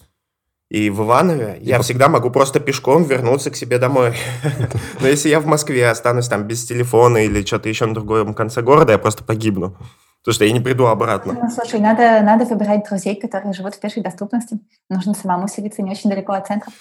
и 0.70 0.92
в 0.92 1.02
Иванове 1.02 1.58
и 1.60 1.66
я 1.66 1.78
по... 1.78 1.84
всегда 1.84 2.08
могу 2.08 2.30
просто 2.30 2.60
пешком 2.60 3.04
вернуться 3.04 3.50
к 3.50 3.56
себе 3.56 3.80
домой. 3.80 4.14
Но 5.02 5.08
если 5.08 5.30
я 5.30 5.40
в 5.40 5.48
Москве 5.48 5.90
останусь 5.90 6.28
там 6.28 6.44
без 6.44 6.66
телефона 6.66 7.18
или 7.18 7.44
что-то 7.44 7.68
еще 7.68 7.88
на 7.88 7.96
другом 7.96 8.36
конце 8.36 8.62
города, 8.62 8.92
я 8.92 9.00
просто 9.00 9.24
погибну. 9.24 9.76
Потому 10.22 10.36
что 10.36 10.46
я 10.46 10.52
не 10.52 10.60
приду 10.60 10.86
обратно. 10.86 11.34
Ну, 11.34 11.50
слушай, 11.50 11.80
надо, 11.80 12.22
надо 12.22 12.46
выбирать 12.46 12.88
друзей, 12.88 13.20
которые 13.20 13.52
живут 13.54 13.74
в 13.74 13.80
пешей 13.80 14.04
доступности. 14.04 14.60
Нужно 14.92 15.16
самому 15.16 15.48
селиться 15.48 15.82
не 15.82 15.90
очень 15.90 16.12
далеко 16.12 16.34
от 16.34 16.46
центра. 16.46 16.72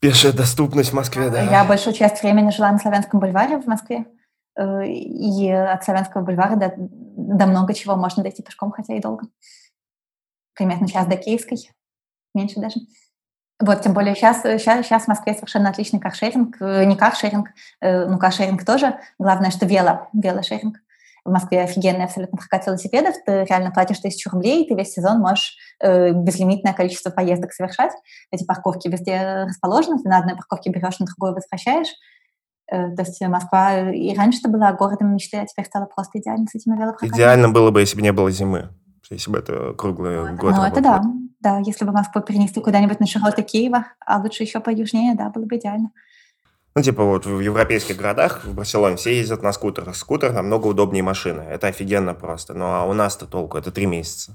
Пешая 0.00 0.32
доступность 0.32 0.90
в 0.90 0.94
Москве, 0.94 1.30
да. 1.30 1.42
Я 1.42 1.62
большую 1.62 1.94
часть 1.94 2.20
времени 2.24 2.50
жила 2.50 2.72
на 2.72 2.80
Славянском 2.80 3.20
бульваре 3.20 3.58
в 3.58 3.66
Москве. 3.68 4.06
Э, 4.58 4.84
и 4.86 5.50
от 5.50 5.84
Славянского 5.84 6.22
бульвара 6.22 6.56
до, 6.56 6.74
до 6.76 7.46
много 7.46 7.74
чего 7.74 7.94
можно 7.94 8.22
дойти 8.22 8.42
пешком, 8.42 8.72
хотя 8.72 8.94
и 8.94 9.00
долго. 9.00 9.26
Примерно 10.54 10.88
час 10.88 11.06
до 11.06 11.16
Киевской 11.16 11.70
меньше 12.34 12.60
даже. 12.60 12.80
Вот, 13.60 13.82
тем 13.82 13.92
более 13.92 14.14
сейчас, 14.14 14.42
сейчас, 14.42 14.86
сейчас 14.86 15.04
в 15.04 15.08
Москве 15.08 15.34
совершенно 15.34 15.70
отличный 15.70 16.00
каршеринг, 16.00 16.56
э, 16.60 16.84
не 16.84 16.96
каршеринг, 16.96 17.48
э, 17.80 18.06
ну, 18.06 18.18
каршеринг 18.18 18.64
тоже, 18.64 18.98
главное, 19.18 19.50
что 19.50 19.66
вело, 19.66 20.08
велошеринг. 20.12 20.76
В 21.24 21.30
Москве 21.30 21.62
офигенный 21.62 22.04
абсолютно 22.04 22.38
прокат 22.38 22.66
велосипедов, 22.66 23.14
ты 23.26 23.44
реально 23.44 23.70
платишь 23.70 23.98
тысячу 23.98 24.30
рублей, 24.30 24.64
и 24.64 24.68
ты 24.68 24.74
весь 24.74 24.92
сезон 24.92 25.18
можешь 25.20 25.56
э, 25.80 26.12
безлимитное 26.12 26.72
количество 26.72 27.10
поездок 27.10 27.52
совершать. 27.52 27.92
Эти 28.30 28.44
парковки 28.44 28.88
везде 28.88 29.44
расположены, 29.44 29.98
ты 30.02 30.08
на 30.08 30.18
одной 30.18 30.36
парковке 30.36 30.70
берешь, 30.70 30.98
на 31.00 31.06
другую 31.06 31.34
возвращаешь. 31.34 31.88
Э, 32.70 32.94
то 32.94 33.02
есть 33.02 33.20
Москва 33.22 33.90
и 33.90 34.14
раньше-то 34.14 34.48
была 34.48 34.72
городом 34.72 35.14
мечты, 35.14 35.38
а 35.38 35.46
теперь 35.46 35.64
стала 35.64 35.86
просто 35.86 36.18
идеально 36.18 36.46
с 36.46 36.54
этими 36.54 36.76
велопрокатами. 36.76 37.16
Идеально 37.16 37.48
было 37.48 37.70
бы, 37.70 37.80
если 37.80 37.96
бы 37.96 38.02
не 38.02 38.12
было 38.12 38.30
зимы, 38.30 38.68
если 39.10 39.30
бы 39.30 39.38
это 39.38 39.72
круглый 39.74 40.32
ну, 40.32 40.36
год 40.36 40.54
Ну, 40.54 40.62
это 40.62 40.80
да. 40.82 41.02
да, 41.40 41.58
если 41.58 41.84
бы 41.84 41.92
Москву 41.92 42.20
перенесли 42.20 42.60
куда-нибудь 42.60 43.00
на 43.00 43.06
широты 43.06 43.42
Киева, 43.42 43.86
а 44.04 44.18
лучше 44.18 44.42
еще 44.42 44.60
по 44.60 44.70
южнее, 44.70 45.14
да, 45.14 45.30
было 45.30 45.46
бы 45.46 45.56
идеально. 45.56 45.90
Ну, 46.74 46.82
типа 46.82 47.02
вот 47.02 47.24
в 47.26 47.40
европейских 47.40 47.96
городах, 47.96 48.44
в 48.44 48.54
Барселоне, 48.54 48.96
все 48.96 49.16
ездят 49.16 49.42
на 49.42 49.52
скутерах. 49.52 49.96
Скутер 49.96 50.32
намного 50.32 50.66
удобнее 50.66 51.02
машины. 51.02 51.40
Это 51.40 51.68
офигенно 51.68 52.14
просто. 52.14 52.54
Ну, 52.54 52.66
а 52.66 52.84
у 52.84 52.92
нас-то 52.92 53.26
толку, 53.26 53.58
это 53.58 53.72
три 53.72 53.86
месяца. 53.86 54.32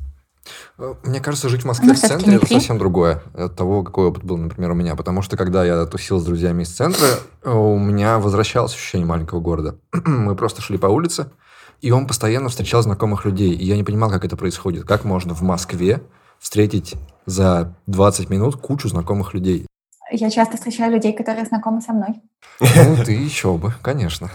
Э, 0.77 0.95
мне 1.03 1.19
кажется, 1.19 1.49
жить 1.49 1.61
в 1.61 1.65
Москве 1.65 1.89
ну, 1.89 1.93
в 1.95 1.99
центре 1.99 2.35
это 2.35 2.47
совсем 2.47 2.77
другое 2.77 3.21
от 3.33 3.55
того, 3.55 3.83
какой 3.83 4.07
опыт 4.07 4.23
был, 4.23 4.37
например, 4.37 4.71
у 4.71 4.75
меня. 4.75 4.95
Потому 4.95 5.21
что 5.21 5.37
когда 5.37 5.63
я 5.63 5.85
тусил 5.85 6.19
с 6.19 6.25
друзьями 6.25 6.63
из 6.63 6.69
центра, 6.69 7.07
у 7.43 7.77
меня 7.77 8.19
возвращалось 8.19 8.73
ощущение 8.73 9.07
маленького 9.07 9.39
города. 9.39 9.77
Мы 10.05 10.35
просто 10.35 10.61
шли 10.61 10.77
по 10.77 10.87
улице, 10.87 11.31
и 11.81 11.91
он 11.91 12.07
постоянно 12.07 12.49
встречал 12.49 12.81
знакомых 12.81 13.25
людей. 13.25 13.53
И 13.53 13.65
я 13.65 13.75
не 13.75 13.83
понимал, 13.83 14.09
как 14.09 14.25
это 14.25 14.37
происходит. 14.37 14.85
Как 14.85 15.03
можно 15.03 15.33
в 15.33 15.41
Москве 15.41 16.01
встретить 16.39 16.95
за 17.25 17.75
20 17.87 18.29
минут 18.29 18.55
кучу 18.57 18.87
знакомых 18.87 19.33
людей? 19.33 19.67
Я 20.11 20.29
часто 20.29 20.57
встречаю 20.57 20.93
людей, 20.93 21.13
которые 21.13 21.45
знакомы 21.45 21.81
со 21.81 21.91
мной. 21.91 22.21
Ну, 22.59 23.03
ты 23.03 23.13
еще 23.13 23.57
бы, 23.57 23.73
конечно. 23.81 24.29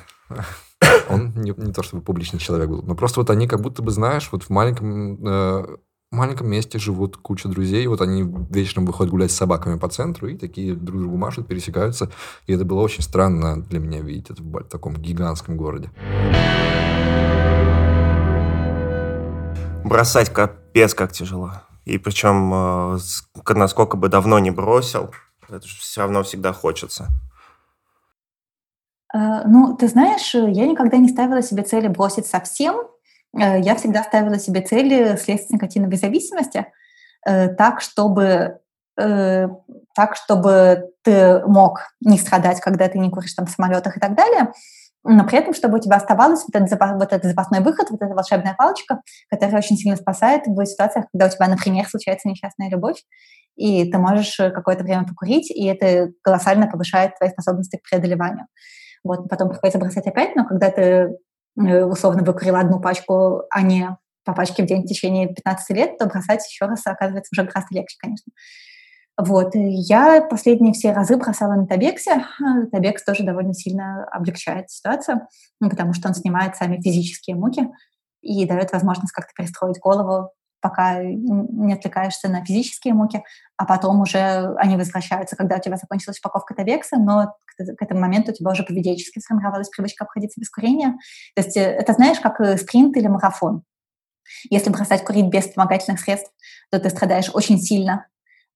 Он 1.08 1.32
не, 1.36 1.54
не 1.56 1.72
то 1.72 1.82
чтобы 1.82 2.02
публичный 2.02 2.38
человек 2.38 2.68
был, 2.68 2.82
но 2.82 2.94
просто 2.94 3.20
вот 3.20 3.30
они 3.30 3.48
как 3.48 3.60
будто 3.60 3.82
бы, 3.82 3.90
знаешь, 3.90 4.28
вот 4.30 4.44
в 4.44 4.50
маленьком 4.50 5.26
э, 5.26 5.76
маленьком 6.10 6.48
месте 6.48 6.78
живут 6.78 7.16
куча 7.16 7.48
друзей, 7.48 7.86
вот 7.86 8.00
они 8.00 8.24
вечером 8.50 8.86
выходят 8.86 9.10
гулять 9.10 9.30
с 9.30 9.36
собаками 9.36 9.78
по 9.78 9.88
центру 9.88 10.28
и 10.28 10.36
такие 10.36 10.74
друг 10.74 11.00
другу 11.00 11.16
машут, 11.16 11.46
пересекаются. 11.46 12.10
И 12.46 12.52
это 12.52 12.64
было 12.64 12.80
очень 12.80 13.02
странно 13.02 13.62
для 13.62 13.78
меня 13.78 14.00
видеть 14.00 14.30
это 14.30 14.42
в 14.42 14.64
таком 14.64 14.94
гигантском 14.94 15.56
городе. 15.56 15.90
Бросать 19.84 20.30
капец 20.30 20.94
как 20.94 21.12
тяжело. 21.12 21.52
И 21.84 21.96
причем, 21.98 22.52
э, 22.52 22.98
насколько 23.54 23.96
бы 23.96 24.08
давно 24.08 24.38
не 24.38 24.50
бросил, 24.50 25.10
это 25.48 25.66
же 25.66 25.78
все 25.78 26.02
равно 26.02 26.22
всегда 26.22 26.52
хочется. 26.52 27.08
Э, 29.14 29.46
ну, 29.46 29.74
ты 29.76 29.88
знаешь, 29.88 30.34
я 30.34 30.66
никогда 30.66 30.98
не 30.98 31.08
ставила 31.08 31.42
себе 31.42 31.62
цели 31.62 31.88
бросить 31.88 32.26
совсем, 32.26 32.76
Э, 32.76 32.97
я 33.34 33.74
всегда 33.76 34.02
ставила 34.02 34.38
себе 34.38 34.62
цели 34.62 35.16
слезть 35.16 35.48
с 35.48 35.50
никотиновой 35.50 35.96
зависимости 35.96 36.66
э, 37.26 37.48
так, 37.48 37.80
чтобы 37.80 38.58
э, 38.98 39.48
так, 39.94 40.16
чтобы 40.16 40.90
ты 41.02 41.40
мог 41.46 41.80
не 42.00 42.18
страдать, 42.18 42.60
когда 42.60 42.88
ты 42.88 42.98
не 42.98 43.10
куришь 43.10 43.34
там 43.34 43.46
в 43.46 43.50
самолетах 43.50 43.96
и 43.96 44.00
так 44.00 44.14
далее, 44.14 44.52
но 45.04 45.24
при 45.24 45.38
этом, 45.38 45.54
чтобы 45.54 45.78
у 45.78 45.80
тебя 45.80 45.96
оставалось 45.96 46.42
вот 46.42 46.54
этот, 46.54 46.68
запас, 46.68 46.92
вот 46.92 47.12
этот 47.12 47.24
запасной 47.24 47.60
выход, 47.60 47.90
вот 47.90 48.02
эта 48.02 48.14
волшебная 48.14 48.54
палочка, 48.54 49.00
которая 49.30 49.58
очень 49.58 49.76
сильно 49.76 49.96
спасает 49.96 50.46
в 50.46 50.66
ситуациях, 50.66 51.06
когда 51.12 51.26
у 51.26 51.30
тебя, 51.30 51.48
например, 51.48 51.86
случается 51.88 52.28
несчастная 52.28 52.68
любовь, 52.68 53.02
и 53.56 53.90
ты 53.90 53.98
можешь 53.98 54.36
какое-то 54.36 54.84
время 54.84 55.06
покурить, 55.06 55.50
и 55.50 55.66
это 55.66 56.12
колоссально 56.22 56.66
повышает 56.66 57.16
твои 57.16 57.30
способности 57.30 57.76
к 57.76 57.88
преодолеванию. 57.88 58.46
Вот, 59.04 59.28
потом 59.28 59.48
приходится 59.48 59.78
бросать 59.78 60.06
опять, 60.06 60.34
но 60.34 60.44
когда 60.44 60.70
ты 60.70 60.82
Э, 60.82 61.08
условно 61.58 62.22
выкурила 62.22 62.60
одну 62.60 62.80
пачку, 62.80 63.42
а 63.50 63.62
не 63.62 63.96
по 64.24 64.34
пачке 64.34 64.62
в 64.62 64.66
день 64.66 64.82
в 64.82 64.86
течение 64.86 65.28
15 65.28 65.76
лет, 65.76 65.98
то 65.98 66.06
бросать 66.06 66.46
еще 66.48 66.66
раз 66.66 66.86
оказывается 66.86 67.30
уже 67.32 67.48
гораздо 67.48 67.74
легче, 67.74 67.96
конечно. 67.98 68.32
Вот. 69.16 69.50
Я 69.54 70.20
последние 70.22 70.72
все 70.72 70.92
разы 70.92 71.16
бросала 71.16 71.54
на 71.54 71.66
Табексе. 71.66 72.24
Табекс 72.70 73.02
тоже 73.02 73.24
довольно 73.24 73.52
сильно 73.52 74.04
облегчает 74.12 74.70
ситуацию, 74.70 75.22
ну, 75.60 75.68
потому 75.70 75.92
что 75.92 76.08
он 76.08 76.14
снимает 76.14 76.56
сами 76.56 76.80
физические 76.80 77.36
муки 77.36 77.68
и 78.20 78.46
дает 78.46 78.72
возможность 78.72 79.12
как-то 79.12 79.32
перестроить 79.36 79.80
голову 79.80 80.30
пока 80.60 81.02
не 81.02 81.72
отвлекаешься 81.72 82.28
на 82.28 82.44
физические 82.44 82.94
муки, 82.94 83.22
а 83.56 83.64
потом 83.64 84.00
уже 84.00 84.54
они 84.56 84.76
возвращаются, 84.76 85.36
когда 85.36 85.56
у 85.56 85.60
тебя 85.60 85.76
закончилась 85.76 86.18
упаковка 86.18 86.54
Тавекса, 86.54 86.96
но 86.96 87.34
к 87.56 87.82
этому 87.82 88.00
моменту 88.00 88.32
у 88.32 88.34
тебя 88.34 88.50
уже 88.50 88.62
поведенчески 88.62 89.18
сформировалась 89.18 89.68
привычка 89.68 90.04
обходиться 90.04 90.40
без 90.40 90.50
курения. 90.50 90.96
То 91.34 91.42
есть 91.42 91.56
э, 91.56 91.60
это 91.60 91.92
знаешь, 91.92 92.20
как 92.20 92.40
э, 92.40 92.56
спринт 92.56 92.96
или 92.96 93.08
марафон. 93.08 93.62
Если 94.50 94.70
бросать 94.70 95.04
курить 95.04 95.26
без 95.26 95.46
вспомогательных 95.46 96.00
средств, 96.00 96.32
то 96.70 96.78
ты 96.78 96.90
страдаешь 96.90 97.30
очень 97.32 97.58
сильно, 97.58 98.06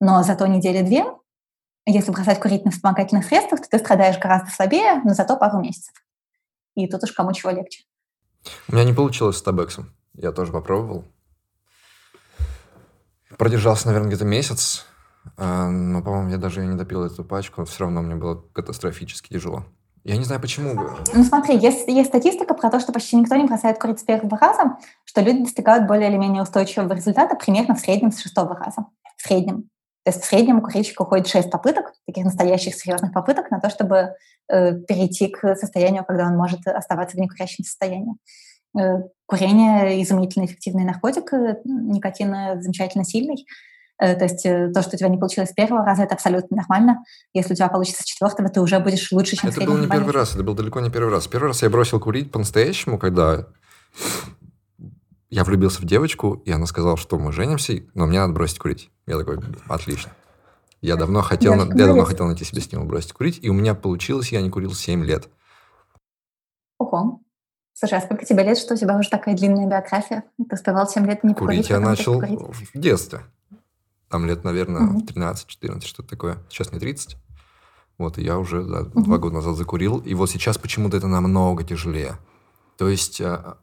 но 0.00 0.22
зато 0.22 0.46
недели 0.46 0.82
две. 0.82 1.04
Если 1.86 2.12
бросать 2.12 2.38
курить 2.40 2.64
на 2.64 2.70
вспомогательных 2.70 3.24
средствах, 3.24 3.60
то 3.62 3.68
ты 3.68 3.78
страдаешь 3.78 4.18
гораздо 4.18 4.50
слабее, 4.50 5.00
но 5.04 5.14
зато 5.14 5.36
пару 5.36 5.60
месяцев. 5.60 5.94
И 6.74 6.86
тут 6.86 7.02
уж 7.02 7.12
кому 7.12 7.32
чего 7.32 7.50
легче. 7.50 7.84
У 8.68 8.74
меня 8.74 8.84
не 8.84 8.92
получилось 8.92 9.38
с 9.38 9.42
табексом. 9.42 9.92
Я 10.14 10.32
тоже 10.32 10.52
попробовал. 10.52 11.04
Продержался, 13.38 13.86
наверное, 13.86 14.08
где-то 14.08 14.24
месяц, 14.24 14.86
а, 15.36 15.68
но, 15.68 16.02
по-моему, 16.02 16.30
я 16.30 16.36
даже 16.36 16.64
не 16.64 16.76
допил 16.76 17.04
эту 17.04 17.24
пачку, 17.24 17.64
все 17.64 17.84
равно 17.84 18.02
мне 18.02 18.14
было 18.14 18.42
катастрофически 18.52 19.32
тяжело. 19.32 19.64
Я 20.04 20.16
не 20.16 20.24
знаю, 20.24 20.40
почему. 20.40 20.74
Ну, 21.14 21.24
смотри, 21.24 21.56
есть, 21.56 21.86
есть 21.86 22.08
статистика 22.08 22.54
про 22.54 22.70
то, 22.70 22.80
что 22.80 22.92
почти 22.92 23.16
никто 23.16 23.36
не 23.36 23.44
бросает 23.44 23.78
курить 23.78 24.00
с 24.00 24.02
первого 24.02 24.36
раза, 24.36 24.76
что 25.04 25.20
люди 25.20 25.44
достигают 25.44 25.86
более 25.86 26.10
или 26.10 26.16
менее 26.16 26.42
устойчивого 26.42 26.92
результата 26.92 27.36
примерно 27.36 27.76
в 27.76 27.80
среднем 27.80 28.10
с 28.10 28.20
шестого 28.20 28.56
раза. 28.56 28.86
В 29.16 29.22
среднем. 29.22 29.68
То 30.04 30.10
есть 30.10 30.22
в 30.22 30.26
среднем 30.26 30.58
у 30.58 30.62
курильщика 30.62 31.02
уходит 31.02 31.28
шесть 31.28 31.52
попыток, 31.52 31.92
таких 32.06 32.24
настоящих 32.24 32.74
серьезных 32.74 33.12
попыток, 33.12 33.52
на 33.52 33.60
то, 33.60 33.70
чтобы 33.70 34.14
э, 34.48 34.74
перейти 34.80 35.28
к 35.28 35.54
состоянию, 35.54 36.04
когда 36.04 36.26
он 36.26 36.36
может 36.36 36.66
оставаться 36.66 37.16
в 37.16 37.20
некурящем 37.20 37.64
состоянии. 37.64 38.16
Э, 38.78 39.02
курение– 39.26 40.02
изумительно 40.02 40.46
эффективный 40.46 40.84
наркотик, 40.84 41.32
э, 41.32 41.60
никотин 41.64 42.60
замечательно 42.62 43.04
сильный. 43.04 43.46
Э, 43.98 44.14
то 44.14 44.24
есть 44.24 44.42
то, 44.42 44.82
что 44.82 44.96
у 44.96 44.98
тебя 44.98 45.08
не 45.08 45.18
получилось 45.18 45.50
с 45.50 45.54
первого 45.54 45.84
раза, 45.84 46.02
это 46.02 46.14
абсолютно 46.14 46.56
нормально. 46.56 47.04
Если 47.34 47.52
у 47.52 47.56
тебя 47.56 47.68
получится 47.68 48.02
с 48.02 48.06
четвертого, 48.06 48.48
ты 48.48 48.60
уже 48.60 48.78
будешь 48.78 49.12
лучше, 49.12 49.36
чем 49.36 49.50
Это 49.50 49.62
был 49.62 49.76
не 49.76 49.88
первый 49.88 50.12
раз, 50.12 50.34
это 50.34 50.42
был 50.42 50.54
далеко 50.54 50.80
не 50.80 50.90
первый 50.90 51.12
раз. 51.12 51.26
Первый 51.28 51.48
раз 51.48 51.62
я 51.62 51.70
бросил 51.70 52.00
курить 52.00 52.32
по-настоящему, 52.32 52.98
когда 52.98 53.46
я 55.28 55.44
влюбился 55.44 55.80
в 55.80 55.84
девочку, 55.84 56.42
и 56.44 56.50
она 56.50 56.66
сказала, 56.66 56.96
что 56.96 57.18
мы 57.18 57.32
женимся, 57.32 57.82
но 57.94 58.06
мне 58.06 58.20
надо 58.20 58.32
бросить 58.32 58.58
курить. 58.58 58.90
Я 59.06 59.18
такой, 59.18 59.38
отлично. 59.68 60.12
Я 60.82 60.96
давно 60.96 61.22
хотел, 61.22 61.54
я, 61.54 61.60
я 61.60 61.86
давно 61.86 62.04
хотел 62.04 62.26
найти 62.26 62.44
себе 62.44 62.60
стимул 62.60 62.86
бросить 62.86 63.12
курить, 63.12 63.38
и 63.42 63.48
у 63.48 63.52
меня 63.52 63.74
получилось, 63.74 64.32
я 64.32 64.42
не 64.42 64.50
курил 64.50 64.72
7 64.72 65.04
лет. 65.04 65.28
Ого. 66.78 67.21
Слушай, 67.82 67.98
а 67.98 68.00
сколько 68.00 68.24
тебе 68.24 68.44
лет, 68.44 68.56
что 68.58 68.74
у 68.74 68.76
тебя 68.76 68.96
уже 68.96 69.10
такая 69.10 69.34
длинная 69.34 69.66
биография? 69.66 70.22
Ты 70.38 70.54
успевал 70.54 70.86
7 70.88 71.04
лет 71.04 71.24
не 71.24 71.34
курить? 71.34 71.66
Курить 71.66 71.70
я 71.70 71.80
начал 71.80 72.20
в 72.20 72.78
детстве. 72.78 73.22
Там 74.08 74.24
лет, 74.24 74.44
наверное, 74.44 74.82
угу. 74.82 75.00
13-14, 75.00 75.84
что-то 75.84 76.08
такое. 76.08 76.38
Сейчас 76.48 76.70
мне 76.70 76.78
30. 76.78 77.16
Вот, 77.98 78.18
и 78.18 78.22
я 78.22 78.38
уже 78.38 78.62
да, 78.62 78.82
угу. 78.82 79.02
два 79.02 79.18
года 79.18 79.34
назад 79.34 79.56
закурил. 79.56 79.98
И 79.98 80.14
вот 80.14 80.30
сейчас 80.30 80.58
почему-то 80.58 80.96
это 80.96 81.08
намного 81.08 81.64
тяжелее. 81.64 82.18
То 82.78 82.88
есть 82.88 83.20
а, 83.20 83.58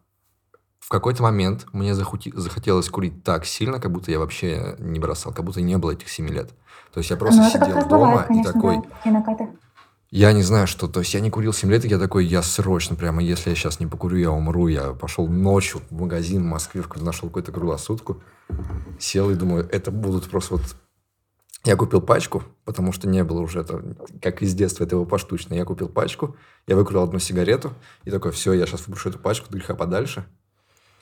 в 0.82 0.90
какой-то 0.90 1.24
момент 1.24 1.68
мне 1.72 1.96
захотелось 1.96 2.90
курить 2.90 3.24
так 3.24 3.46
сильно, 3.46 3.80
как 3.80 3.94
будто 3.94 4.12
я 4.12 4.20
вообще 4.20 4.76
не 4.80 5.00
бросал, 5.00 5.32
как 5.32 5.46
будто 5.46 5.62
не 5.62 5.78
было 5.78 5.92
этих 5.92 6.10
7 6.10 6.28
лет. 6.28 6.50
То 6.94 6.98
есть 6.98 7.10
я 7.10 7.16
просто 7.16 7.42
ну, 7.42 7.50
сидел 7.50 7.88
дома 7.88 8.08
бывает, 8.08 8.28
конечно, 8.28 8.50
и 8.50 8.54
такой... 8.54 8.82
Да, 9.06 9.50
я 10.12 10.34
не 10.34 10.42
знаю, 10.42 10.66
что... 10.66 10.88
То 10.88 11.02
есть 11.02 11.14
я 11.14 11.20
не 11.20 11.30
курил 11.30 11.54
7 11.54 11.70
лет, 11.70 11.86
и 11.86 11.88
я 11.88 12.00
такой, 12.00 12.26
я 12.26 12.42
срочно 12.42 12.96
прямо, 12.96 13.22
если 13.22 13.52
я 13.52 13.56
сейчас 13.56 13.80
не 13.80 13.86
покурю, 13.86 14.18
я 14.18 14.32
умру. 14.32 14.68
Я 14.68 14.94
пошел 14.94 15.28
ночью 15.28 15.82
в 15.90 16.02
магазин 16.02 16.42
в 16.42 16.46
Москве, 16.46 16.84
нашел 16.96 17.30
какую-то 17.30 17.52
круглосутку, 17.52 18.24
сел 19.00 19.30
и 19.30 19.36
думаю, 19.36 19.70
это 19.72 19.92
будут 19.92 20.30
просто 20.30 20.56
вот... 20.56 20.76
Я 21.66 21.76
купил 21.76 22.02
пачку, 22.02 22.44
потому 22.64 22.94
что 22.94 23.08
не 23.08 23.24
было 23.24 23.42
уже 23.42 23.60
это, 23.60 23.84
как 24.22 24.42
из 24.42 24.56
детства, 24.56 24.86
это 24.86 24.96
его 24.96 25.06
поштучно. 25.06 25.54
Я 25.54 25.66
купил 25.66 25.90
пачку, 25.90 26.38
я 26.68 26.76
выкурил 26.76 27.04
одну 27.04 27.20
сигарету, 27.20 27.74
и 28.06 28.12
такой, 28.12 28.32
все, 28.32 28.54
я 28.54 28.66
сейчас 28.66 28.88
выброшу 28.88 29.10
эту 29.10 29.20
пачку, 29.20 29.52
греха 29.52 29.76
подальше. 29.76 30.26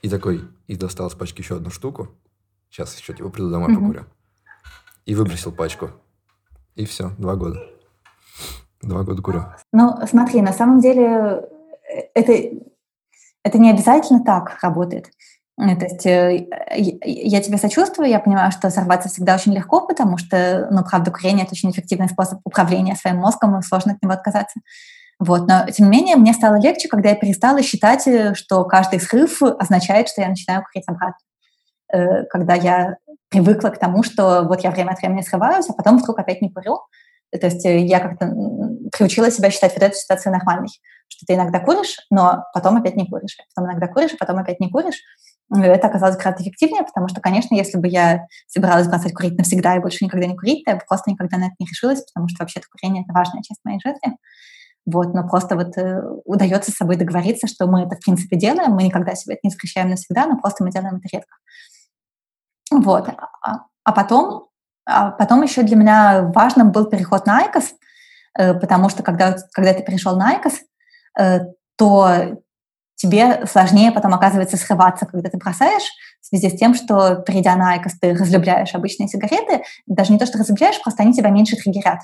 И 0.01 0.09
такой, 0.09 0.41
и 0.65 0.75
достал 0.75 1.09
с 1.09 1.15
пачки 1.15 1.41
еще 1.41 1.57
одну 1.57 1.69
штуку. 1.69 2.09
Сейчас 2.69 2.97
еще 2.99 3.13
типа 3.13 3.29
приду 3.29 3.51
домой, 3.51 3.71
mm-hmm. 3.71 3.75
покурю. 3.75 4.05
И 5.05 5.15
выбросил 5.15 5.51
пачку. 5.51 5.91
И 6.75 6.85
все, 6.85 7.11
два 7.17 7.35
года. 7.35 7.76
Два 8.87 9.03
года 9.03 9.21
курю. 9.21 9.43
Ну, 9.73 9.97
смотри, 10.09 10.41
на 10.41 10.53
самом 10.53 10.79
деле 10.79 11.03
э, 11.03 12.01
это, 12.13 12.33
это 13.43 13.57
не 13.57 13.69
обязательно 13.69 14.23
так 14.23 14.57
работает. 14.61 15.09
Э, 15.59 15.75
то 15.75 15.85
есть 15.85 16.05
э, 16.05 16.47
я 17.03 17.41
тебе 17.41 17.57
сочувствую, 17.57 18.09
я 18.09 18.19
понимаю, 18.19 18.51
что 18.51 18.69
сорваться 18.69 19.09
всегда 19.09 19.35
очень 19.35 19.53
легко, 19.53 19.85
потому 19.85 20.17
что, 20.17 20.69
ну, 20.71 20.83
правда, 20.83 21.11
курение– 21.11 21.43
это 21.45 21.53
очень 21.53 21.71
эффективный 21.71 22.07
способ 22.07 22.39
управления 22.45 22.95
своим 22.95 23.17
мозгом, 23.17 23.59
и 23.59 23.61
сложно 23.61 23.93
от 23.93 24.01
него 24.01 24.13
отказаться. 24.13 24.59
Вот. 25.19 25.47
Но, 25.47 25.65
тем 25.69 25.89
не 25.89 25.97
менее, 25.97 26.15
мне 26.15 26.33
стало 26.33 26.55
легче, 26.55 26.87
когда 26.87 27.09
я 27.09 27.15
перестала 27.15 27.61
считать, 27.61 28.07
что 28.37 28.63
каждый 28.65 29.01
срыв 29.01 29.41
означает, 29.41 30.07
что 30.07 30.21
я 30.21 30.29
начинаю 30.29 30.63
курить 30.63 30.87
обратно. 30.87 31.17
Когда 32.29 32.53
я 32.53 32.97
привыкла 33.29 33.69
к 33.69 33.79
тому, 33.79 34.03
что 34.03 34.43
вот 34.43 34.61
я 34.61 34.69
время 34.69 34.91
от 34.91 34.99
времени 34.99 35.21
срываюсь, 35.21 35.67
а 35.69 35.73
потом 35.73 35.97
вдруг 35.97 36.19
опять 36.19 36.41
не 36.41 36.51
курю, 36.51 36.81
то 37.31 37.47
есть 37.47 37.65
э, 37.65 37.79
я 37.79 37.99
как-то 37.99 38.33
приучила 38.91 39.31
себя 39.31 39.51
считать 39.51 39.73
вот 39.73 39.83
эту 39.83 39.95
ситуацию 39.95 40.31
нормальной, 40.31 40.69
что 41.07 41.25
ты 41.25 41.33
иногда 41.35 41.59
куришь, 41.59 41.97
но 42.09 42.45
потом 42.53 42.77
опять 42.77 42.95
не 42.95 43.07
куришь, 43.07 43.37
потом 43.53 43.69
иногда 43.69 43.87
куришь, 43.87 44.13
а 44.13 44.17
потом 44.17 44.39
опять 44.39 44.59
не 44.59 44.69
куришь. 44.69 45.01
это 45.53 45.87
оказалось 45.87 46.17
гораздо 46.17 46.43
эффективнее, 46.43 46.83
потому 46.83 47.07
что, 47.07 47.21
конечно, 47.21 47.55
если 47.55 47.77
бы 47.77 47.87
я 47.87 48.27
собиралась 48.47 48.87
бросать 48.87 49.13
курить 49.13 49.37
навсегда 49.37 49.75
и 49.75 49.79
больше 49.79 50.05
никогда 50.05 50.25
не 50.25 50.35
курить, 50.35 50.63
то 50.65 50.71
я 50.71 50.77
бы 50.77 50.83
просто 50.87 51.09
никогда 51.09 51.37
на 51.37 51.45
это 51.45 51.55
не 51.59 51.65
решилась, 51.65 52.03
потому 52.03 52.27
что 52.29 52.43
вообще-то 52.43 52.67
курение– 52.69 53.03
это 53.07 53.13
важная 53.13 53.41
часть 53.41 53.61
моей 53.63 53.79
жизни. 53.83 54.17
Вот, 54.85 55.13
но 55.13 55.27
просто 55.27 55.57
вот 55.57 55.77
э, 55.77 56.01
удается 56.23 56.71
с 56.71 56.75
собой 56.75 56.95
договориться, 56.95 57.47
что 57.47 57.67
мы 57.67 57.81
это, 57.81 57.97
в 57.97 57.99
принципе, 57.99 58.37
делаем, 58.37 58.71
мы 58.71 58.83
никогда 58.83 59.15
себе 59.15 59.33
это 59.33 59.41
не 59.43 59.49
запрещаем 59.49 59.89
навсегда, 59.89 60.27
но 60.27 60.37
просто 60.37 60.63
мы 60.63 60.71
делаем 60.71 60.95
это 60.95 61.09
редко. 61.11 61.35
Вот. 62.71 63.09
А, 63.09 63.65
а 63.83 63.91
потом, 63.91 64.47
а 64.87 65.11
потом 65.11 65.43
еще 65.43 65.63
для 65.63 65.75
меня 65.75 66.31
важным 66.33 66.71
был 66.71 66.85
переход 66.85 67.25
на 67.25 67.45
IQOS, 67.45 67.65
э, 68.39 68.53
потому 68.53 68.89
что 68.89 69.03
когда, 69.03 69.35
когда 69.51 69.73
ты 69.73 69.83
перешел 69.83 70.15
на 70.15 70.35
IQOS, 70.35 70.53
э, 71.19 71.39
то 71.75 72.37
тебе 72.95 73.45
сложнее 73.45 73.91
потом, 73.91 74.13
оказывается, 74.13 74.57
срываться, 74.57 75.05
когда 75.05 75.29
ты 75.29 75.37
бросаешь, 75.37 75.87
в 76.21 76.25
связи 76.25 76.49
с 76.49 76.59
тем, 76.59 76.73
что, 76.73 77.15
перейдя 77.17 77.55
на 77.55 77.73
IQOS, 77.73 77.99
ты 77.99 78.13
разлюбляешь 78.13 78.73
обычные 78.73 79.07
сигареты. 79.07 79.63
Даже 79.85 80.11
не 80.11 80.19
то, 80.19 80.25
что 80.25 80.37
разлюбляешь, 80.37 80.81
просто 80.81 81.03
они 81.03 81.13
тебя 81.13 81.29
меньше 81.29 81.55
триггерят. 81.55 81.99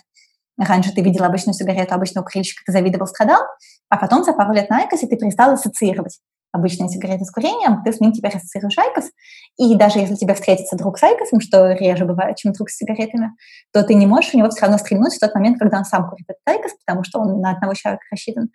Раньше 0.58 0.94
ты 0.94 1.02
видел 1.02 1.24
обычную 1.24 1.56
сигарету, 1.56 1.96
обычного 1.96 2.26
курильщика, 2.26 2.62
ты 2.66 2.72
завидовал, 2.72 3.08
страдал, 3.08 3.42
а 3.90 3.98
потом 3.98 4.24
за 4.24 4.34
пару 4.34 4.54
лет 4.54 4.70
на 4.70 4.80
IQOS 4.80 5.02
е 5.02 5.08
ты 5.08 5.18
перестал 5.18 5.52
ассоциировать 5.52 6.20
обычные 6.54 6.88
сигареты 6.88 7.26
с 7.26 7.32
курением, 7.32 7.84
ты 7.84 7.92
с 7.92 8.00
ним 8.00 8.14
теперь 8.14 8.36
ассоциируешь 8.38 8.78
IQOS, 8.78 9.10
и 9.58 9.76
даже 9.76 10.00
если 10.00 10.16
тебе 10.16 10.36
встретится 10.36 10.78
друг 10.78 10.98
с 11.00 11.04
Айкосом, 11.04 11.42
что 11.42 11.74
реже 11.74 12.06
бывает, 12.06 12.38
чем 12.38 12.54
друг 12.54 12.70
с 12.70 12.78
сигаретами, 12.78 13.32
то 13.74 13.84
ты 13.84 13.96
не 13.96 14.06
можешь 14.06 14.34
у 14.34 14.38
него 14.38 14.50
все 14.50 14.62
равно 14.62 14.78
стрельнуть 14.78 15.16
в 15.16 15.20
тот 15.20 15.34
момент, 15.34 15.60
когда 15.60 15.80
он 15.80 15.86
сам 15.86 16.08
курит 16.08 16.26
этот 16.28 16.42
Айкос, 16.46 16.72
потому 16.86 17.04
что 17.04 17.20
он 17.20 17.42
на 17.42 17.52
одного 17.52 17.74
человека 17.74 18.04
рассчитан. 18.12 18.50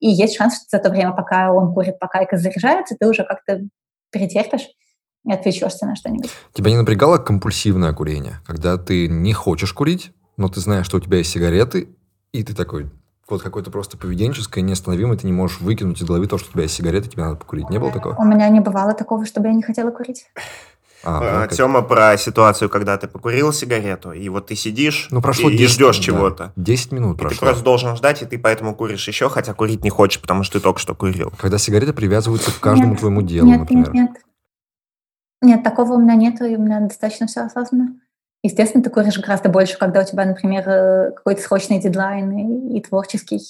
И 0.00 0.08
есть 0.08 0.36
шанс, 0.36 0.56
что 0.56 0.76
за 0.76 0.82
то 0.82 0.90
время, 0.90 1.12
пока 1.12 1.52
он 1.52 1.72
курит, 1.72 1.98
пока 1.98 2.18
Айкос 2.18 2.40
заряжается, 2.40 2.96
ты 2.98 3.08
уже 3.08 3.24
как-то 3.24 3.60
перетерпишь 4.10 4.68
и 5.24 5.32
отвлечешься 5.32 5.86
на 5.86 5.94
что-нибудь. 5.94 6.30
Тебя 6.52 6.72
не 6.72 6.76
напрягало 6.76 7.18
компульсивное 7.18 7.92
курение, 7.92 8.40
когда 8.44 8.76
ты 8.76 9.06
не 9.08 9.32
хочешь 9.32 9.72
курить, 9.72 10.12
но 10.36 10.48
ты 10.48 10.60
знаешь, 10.60 10.86
что 10.86 10.96
у 10.96 11.00
тебя 11.00 11.18
есть 11.18 11.30
сигареты, 11.30 11.88
и 12.32 12.42
ты 12.42 12.52
такой, 12.52 12.90
вот 13.28 13.42
какое-то 13.42 13.70
просто 13.70 13.96
поведенческое, 13.96 14.62
неостановимое, 14.62 15.16
ты 15.16 15.26
не 15.26 15.32
можешь 15.32 15.60
выкинуть 15.60 16.00
из 16.00 16.06
головы 16.06 16.26
то, 16.26 16.38
что 16.38 16.48
у 16.50 16.52
тебя 16.52 16.64
есть 16.64 16.74
сигареты, 16.74 17.08
тебе 17.08 17.24
надо 17.24 17.36
покурить. 17.36 17.70
Не 17.70 17.78
было 17.78 17.90
такого? 17.90 18.14
У 18.16 18.24
меня 18.24 18.48
не 18.48 18.60
бывало 18.60 18.94
такого, 18.94 19.24
чтобы 19.24 19.48
я 19.48 19.54
не 19.54 19.62
хотела 19.62 19.90
курить. 19.90 20.26
А, 21.06 21.44
а, 21.44 21.48
Тема 21.48 21.82
про 21.82 22.16
ситуацию, 22.16 22.70
когда 22.70 22.96
ты 22.96 23.08
покурил 23.08 23.52
сигарету, 23.52 24.12
и 24.12 24.28
вот 24.30 24.46
ты 24.46 24.54
сидишь 24.54 25.08
ну, 25.10 25.20
прошло 25.20 25.50
и, 25.50 25.56
10, 25.56 25.62
и 25.62 25.66
ждешь 25.66 25.98
да, 25.98 26.02
чего-то. 26.02 26.52
10 26.56 26.92
минут 26.92 27.16
и 27.16 27.20
прошло. 27.20 27.38
Ты 27.38 27.44
просто 27.44 27.64
должен 27.64 27.96
ждать, 27.96 28.22
и 28.22 28.26
ты 28.26 28.38
поэтому 28.38 28.74
куришь 28.74 29.06
еще, 29.06 29.28
хотя 29.28 29.52
курить 29.52 29.84
не 29.84 29.90
хочешь, 29.90 30.20
потому 30.20 30.44
что 30.44 30.58
ты 30.58 30.64
только 30.64 30.80
что 30.80 30.94
курил. 30.94 31.30
Когда 31.36 31.58
сигареты 31.58 31.92
привязываются 31.92 32.50
к 32.52 32.58
каждому 32.58 32.92
нет, 32.92 33.00
твоему 33.00 33.20
делу, 33.20 33.46
нет, 33.46 33.60
например. 33.60 33.92
Нет, 33.92 34.10
нет. 34.12 34.22
Нет, 35.42 35.62
такого 35.62 35.92
у 35.92 35.98
меня 35.98 36.14
нет, 36.14 36.40
и 36.40 36.56
у 36.56 36.62
меня 36.62 36.80
достаточно 36.80 37.26
все 37.26 37.42
осознанно. 37.42 37.96
Естественно, 38.44 38.84
ты 38.84 38.90
куришь 38.90 39.18
гораздо 39.18 39.48
больше, 39.48 39.78
когда 39.78 40.02
у 40.02 40.04
тебя, 40.04 40.26
например, 40.26 40.68
э, 40.68 41.12
какой-то 41.12 41.40
срочный 41.40 41.80
дедлайн 41.80 42.30
и, 42.30 42.76
и 42.76 42.82
творческий, 42.82 43.40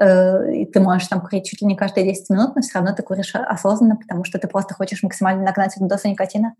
э, 0.00 0.54
и 0.54 0.64
ты 0.64 0.80
можешь 0.80 1.06
там 1.08 1.20
курить 1.20 1.44
чуть 1.44 1.60
ли 1.60 1.66
не 1.66 1.76
каждые 1.76 2.06
10 2.06 2.30
минут, 2.30 2.56
но 2.56 2.62
все 2.62 2.78
равно 2.78 2.94
ты 2.94 3.02
куришь 3.02 3.34
осознанно, 3.34 3.96
потому 3.96 4.24
что 4.24 4.38
ты 4.38 4.48
просто 4.48 4.72
хочешь 4.72 5.02
максимально 5.02 5.42
нагнать 5.42 5.76
эту 5.76 5.84
дозу 5.84 6.08
никотина. 6.08 6.54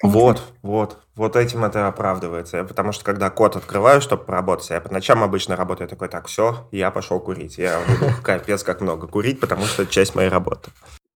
Конечно. 0.00 0.20
Вот, 0.20 0.42
вот, 0.62 0.98
вот 1.14 1.36
этим 1.36 1.64
это 1.64 1.86
оправдывается. 1.86 2.56
Я, 2.56 2.64
потому 2.64 2.90
что 2.90 3.04
когда 3.04 3.30
код 3.30 3.54
открываю, 3.54 4.00
чтобы 4.00 4.24
поработать, 4.24 4.70
я 4.70 4.80
по 4.80 4.92
ночам 4.92 5.22
обычно 5.22 5.54
работаю 5.54 5.86
такой, 5.86 6.08
так, 6.08 6.26
все, 6.26 6.66
я 6.72 6.90
пошел 6.90 7.20
курить. 7.20 7.56
Я 7.56 7.78
буду 7.86 8.12
капец 8.24 8.64
как 8.64 8.80
много 8.80 9.06
курить, 9.06 9.38
потому 9.38 9.62
что 9.62 9.84
это 9.84 9.92
часть 9.92 10.16
моей 10.16 10.28
работы. 10.28 10.72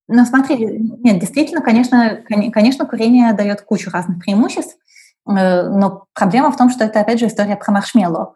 Ну, 0.06 0.24
смотри, 0.24 0.56
нет, 1.02 1.18
действительно, 1.18 1.62
конечно, 1.62 2.22
конечно, 2.52 2.86
курение 2.86 3.32
дает 3.32 3.62
кучу 3.62 3.90
разных 3.90 4.20
преимуществ, 4.20 4.76
Э, 4.76 4.93
но 5.26 6.04
проблема 6.14 6.50
в 6.50 6.56
том, 6.56 6.70
что 6.70 6.84
это, 6.84 7.00
опять 7.00 7.18
же, 7.18 7.26
история 7.26 7.56
про 7.56 7.72
маршмеллоу. 7.72 8.34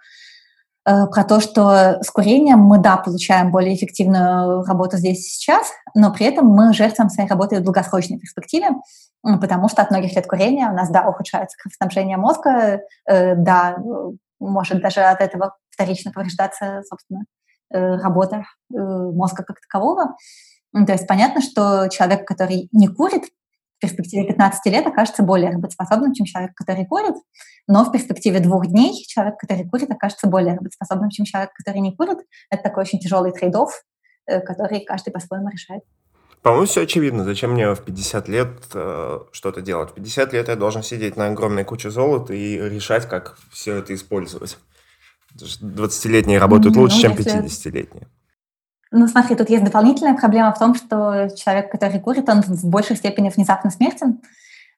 Э, 0.88 1.06
про 1.06 1.24
то, 1.24 1.40
что 1.40 2.02
с 2.02 2.10
курением 2.10 2.60
мы, 2.60 2.78
да, 2.78 2.96
получаем 2.96 3.50
более 3.50 3.74
эффективную 3.74 4.64
работу 4.64 4.96
здесь 4.96 5.18
и 5.18 5.30
сейчас, 5.30 5.70
но 5.94 6.12
при 6.12 6.24
этом 6.26 6.46
мы 6.46 6.72
жертвуем 6.72 7.10
своей 7.10 7.28
работой 7.28 7.58
в 7.58 7.62
долгосрочной 7.62 8.18
перспективе, 8.18 8.70
потому 9.22 9.68
что 9.68 9.82
от 9.82 9.90
многих 9.90 10.16
лет 10.16 10.26
курения 10.26 10.70
у 10.70 10.74
нас, 10.74 10.88
да, 10.90 11.06
ухудшается 11.06 11.58
кровоснабжение 11.58 12.16
мозга, 12.16 12.80
э, 13.06 13.34
да, 13.34 13.76
может 14.40 14.80
даже 14.80 15.00
от 15.00 15.20
этого 15.20 15.56
вторично 15.70 16.10
повреждаться, 16.10 16.82
собственно, 16.88 17.24
работа 17.70 18.44
мозга 18.70 19.44
как 19.44 19.60
такового. 19.60 20.16
То 20.72 20.92
есть 20.92 21.06
понятно, 21.06 21.42
что 21.42 21.88
человек, 21.88 22.26
который 22.26 22.68
не 22.72 22.88
курит, 22.88 23.24
в 23.78 23.80
перспективе 23.80 24.26
15 24.26 24.66
лет 24.66 24.86
окажется 24.86 25.22
более 25.22 25.50
работоспособным, 25.50 26.12
чем 26.12 26.26
человек, 26.26 26.52
который 26.54 26.84
курит, 26.84 27.14
но 27.68 27.84
в 27.84 27.92
перспективе 27.92 28.40
двух 28.40 28.66
дней 28.66 28.92
человек, 29.06 29.38
который 29.38 29.68
курит, 29.68 29.90
окажется 29.90 30.26
более 30.26 30.54
работоспособным, 30.54 31.10
чем 31.10 31.24
человек, 31.24 31.52
который 31.54 31.80
не 31.80 31.94
курит. 31.94 32.18
Это 32.50 32.64
такой 32.64 32.82
очень 32.82 32.98
тяжелый 32.98 33.32
trade-off, 33.32 33.68
э, 34.26 34.40
который 34.40 34.80
каждый 34.80 35.12
по-своему 35.12 35.48
решает. 35.48 35.84
По-моему, 36.42 36.66
все 36.66 36.82
очевидно. 36.82 37.24
Зачем 37.24 37.52
мне 37.52 37.72
в 37.72 37.84
50 37.84 38.28
лет 38.28 38.48
э, 38.74 39.18
что-то 39.30 39.60
делать? 39.60 39.90
В 39.90 39.94
50 39.94 40.32
лет 40.32 40.48
я 40.48 40.56
должен 40.56 40.82
сидеть 40.82 41.16
на 41.16 41.26
огромной 41.26 41.64
куче 41.64 41.90
золота 41.90 42.34
и 42.34 42.56
решать, 42.58 43.08
как 43.08 43.38
все 43.52 43.76
это 43.76 43.94
использовать. 43.94 44.58
20-летние 45.36 46.38
работают 46.38 46.74
ну, 46.74 46.82
лучше, 46.82 47.00
чем 47.00 47.12
50-летние. 47.12 48.08
Ну, 48.90 49.06
смотри, 49.06 49.36
тут 49.36 49.50
есть 49.50 49.64
дополнительная 49.64 50.14
проблема 50.14 50.52
в 50.52 50.58
том, 50.58 50.74
что 50.74 51.28
человек, 51.36 51.70
который 51.70 52.00
курит, 52.00 52.28
он 52.28 52.42
в 52.42 52.64
большей 52.64 52.96
степени 52.96 53.28
внезапно 53.28 53.70
смертен. 53.70 54.20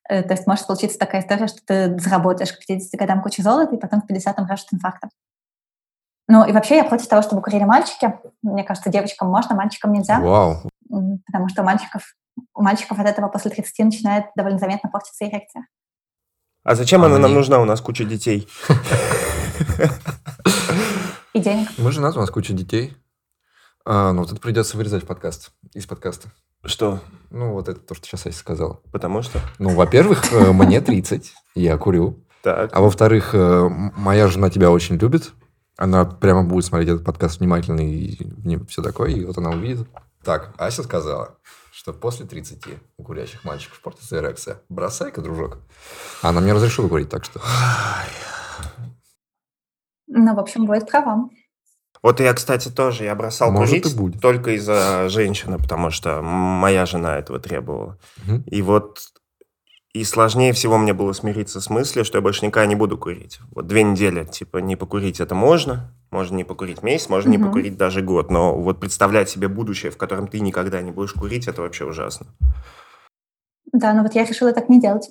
Э, 0.09 0.23
то 0.23 0.33
есть 0.35 0.47
может 0.47 0.65
случиться 0.67 0.99
такая 0.99 1.23
история, 1.23 1.47
что 1.47 1.61
ты 1.65 1.99
заработаешь 1.99 2.53
к 2.53 2.59
50 2.59 2.99
годам 2.99 3.23
кучу 3.23 3.43
золота, 3.43 3.77
и 3.77 3.79
потом 3.79 4.01
к 4.01 4.09
50 4.09 4.39
умрешь 4.41 4.65
от 4.65 4.73
инфаркта. 4.73 5.09
Ну 6.27 6.45
и 6.45 6.53
вообще 6.53 6.77
я 6.77 6.85
против 6.85 7.09
того, 7.09 7.23
чтобы 7.23 7.43
курили 7.43 7.65
мальчики. 7.65 8.15
Мне 8.43 8.65
кажется, 8.65 8.91
девочкам 8.91 9.29
можно, 9.29 9.55
мальчикам 9.55 9.93
нельзя. 9.93 10.21
Вау. 10.21 10.63
Потому 11.27 11.49
что 11.49 11.63
у 11.63 11.65
мальчиков, 11.65 12.15
у 12.55 12.63
мальчиков 12.63 12.99
от 12.99 13.07
этого 13.07 13.29
после 13.29 13.51
30 13.53 13.79
начинает 13.85 14.25
довольно 14.37 14.59
заметно 14.59 14.89
портиться 14.91 15.27
эрекция. 15.27 15.67
А 16.63 16.75
зачем 16.75 17.03
а 17.03 17.07
она 17.07 17.17
мне... 17.17 17.23
нам 17.27 17.35
нужна? 17.35 17.61
У 17.61 17.65
нас 17.65 17.81
куча 17.81 18.05
детей. 18.05 18.49
И 21.33 21.39
денег. 21.39 21.69
Мы 21.79 21.93
женаты, 21.93 22.19
у 22.19 22.21
нас 22.21 22.31
куча 22.31 22.53
детей. 22.53 22.97
А, 23.85 24.13
ну, 24.13 24.23
вот 24.23 24.33
это 24.33 24.41
придется 24.41 24.77
вырезать 24.77 25.05
в 25.05 25.07
подкаст, 25.07 25.53
из 25.73 25.87
подкаста. 25.87 26.31
Что? 26.65 27.01
Ну, 27.31 27.53
вот 27.53 27.69
это 27.69 27.81
то, 27.81 27.95
что 27.95 28.07
сейчас 28.07 28.27
я 28.27 28.33
сказал. 28.33 28.83
Потому 28.93 29.23
что? 29.23 29.41
Ну, 29.59 29.71
во-первых, 29.71 30.33
э, 30.33 30.53
мне 30.53 30.81
30, 30.81 31.33
я 31.55 31.79
курю. 31.79 32.23
Так. 32.43 32.71
А 32.73 32.81
во-вторых, 32.81 33.35
э, 33.35 33.69
моя 33.97 34.29
жена 34.29 34.51
тебя 34.51 34.71
очень 34.71 34.97
любит. 34.97 35.33
Она 35.77 36.05
прямо 36.05 36.45
будет 36.45 36.67
смотреть 36.67 36.91
этот 36.91 37.05
подкаст 37.05 37.41
внимательно 37.41 37.81
и 37.81 38.19
все 38.69 38.83
такое, 38.83 39.11
и 39.11 39.25
вот 39.25 39.39
она 39.39 39.51
увидит. 39.51 39.89
Так, 40.23 40.53
Ася 40.59 40.83
сказала, 40.83 41.39
что 41.73 41.95
после 41.95 42.27
30 42.27 42.63
у 42.99 43.03
курящих 43.03 43.45
мальчиков 43.45 43.81
портится 43.81 44.19
эрекция. 44.19 44.61
Бросай-ка, 44.69 45.23
дружок. 45.23 45.59
Она 46.21 46.43
мне 46.43 46.53
разрешила 46.53 46.89
курить, 46.89 47.09
так 47.09 47.25
что... 47.25 47.41
Ну, 50.07 50.35
в 50.35 50.39
общем, 50.39 50.67
будет 50.67 50.91
права. 50.91 51.31
Вот 52.03 52.21
я, 52.21 52.33
кстати, 52.33 52.69
тоже, 52.71 53.05
я 53.05 53.15
бросал 53.15 53.53
Может, 53.53 53.83
курить 53.83 53.97
будет. 53.97 54.21
только 54.21 54.53
из-за 54.53 55.09
женщины, 55.09 55.59
потому 55.59 55.91
что 55.91 56.23
моя 56.23 56.87
жена 56.87 57.19
этого 57.19 57.39
требовала. 57.39 57.99
Угу. 58.27 58.45
И 58.47 58.63
вот 58.63 59.01
и 59.93 60.05
сложнее 60.05 60.53
всего 60.53 60.79
мне 60.79 60.95
было 60.95 61.13
смириться 61.13 61.61
с 61.61 61.69
мыслью, 61.69 62.05
что 62.05 62.19
я 62.19 62.23
больше 62.23 62.47
никогда 62.47 62.67
не 62.67 62.77
буду 62.77 62.97
курить. 62.97 63.41
Вот 63.51 63.67
две 63.67 63.83
недели, 63.83 64.25
типа, 64.25 64.59
не 64.59 64.77
покурить 64.77 65.21
это 65.21 65.35
можно, 65.35 65.93
можно 66.11 66.37
не 66.37 66.45
покурить 66.45 66.83
месяц, 66.83 67.09
можно 67.09 67.31
угу. 67.31 67.39
не 67.39 67.45
покурить 67.45 67.77
даже 67.77 68.01
год, 68.01 68.31
но 68.31 68.57
вот 68.57 68.81
представлять 68.81 69.29
себе 69.29 69.49
будущее, 69.49 69.91
в 69.91 69.97
котором 69.97 70.29
ты 70.29 70.41
никогда 70.41 70.81
не 70.81 70.93
будешь 70.93 71.13
курить, 71.13 71.49
это 71.49 71.63
вообще 71.63 71.85
ужасно. 71.85 72.27
Да, 73.73 73.93
но 73.93 74.03
вот 74.03 74.15
я 74.15 74.25
решила 74.25 74.53
так 74.53 74.69
не 74.69 74.81
делать 74.81 75.11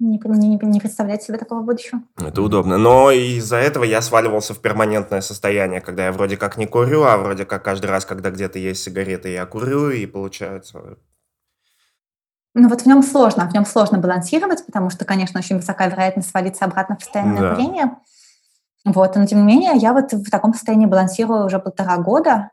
не, 0.00 0.20
не, 0.24 0.58
не 0.60 0.80
представлять 0.80 1.22
себе 1.22 1.38
такого 1.38 1.62
будущего. 1.62 2.02
Это 2.16 2.42
удобно. 2.42 2.78
Но 2.78 3.10
из-за 3.10 3.56
этого 3.56 3.84
я 3.84 4.02
сваливался 4.02 4.54
в 4.54 4.60
перманентное 4.60 5.20
состояние, 5.20 5.80
когда 5.80 6.06
я 6.06 6.12
вроде 6.12 6.36
как 6.36 6.56
не 6.56 6.66
курю, 6.66 7.04
а 7.04 7.16
вроде 7.16 7.44
как 7.44 7.64
каждый 7.64 7.86
раз, 7.86 8.04
когда 8.04 8.30
где-то 8.30 8.58
есть 8.58 8.82
сигареты, 8.82 9.30
я 9.30 9.46
курю, 9.46 9.90
и 9.90 10.06
получается... 10.06 10.98
Ну 12.56 12.68
вот 12.68 12.82
в 12.82 12.86
нем 12.86 13.02
сложно, 13.02 13.48
в 13.48 13.52
нем 13.52 13.66
сложно 13.66 13.98
балансировать, 13.98 14.64
потому 14.64 14.88
что, 14.88 15.04
конечно, 15.04 15.40
очень 15.40 15.56
высокая 15.56 15.90
вероятность 15.90 16.30
свалиться 16.30 16.64
обратно 16.64 16.94
в 16.94 16.98
постоянное 16.98 17.40
да. 17.40 17.54
курение. 17.54 17.96
Вот, 18.84 19.16
но 19.16 19.26
тем 19.26 19.38
не 19.38 19.54
менее, 19.54 19.72
я 19.76 19.92
вот 19.92 20.12
в 20.12 20.30
таком 20.30 20.52
состоянии 20.52 20.86
балансирую 20.86 21.46
уже 21.46 21.58
полтора 21.58 21.96
года 21.96 22.50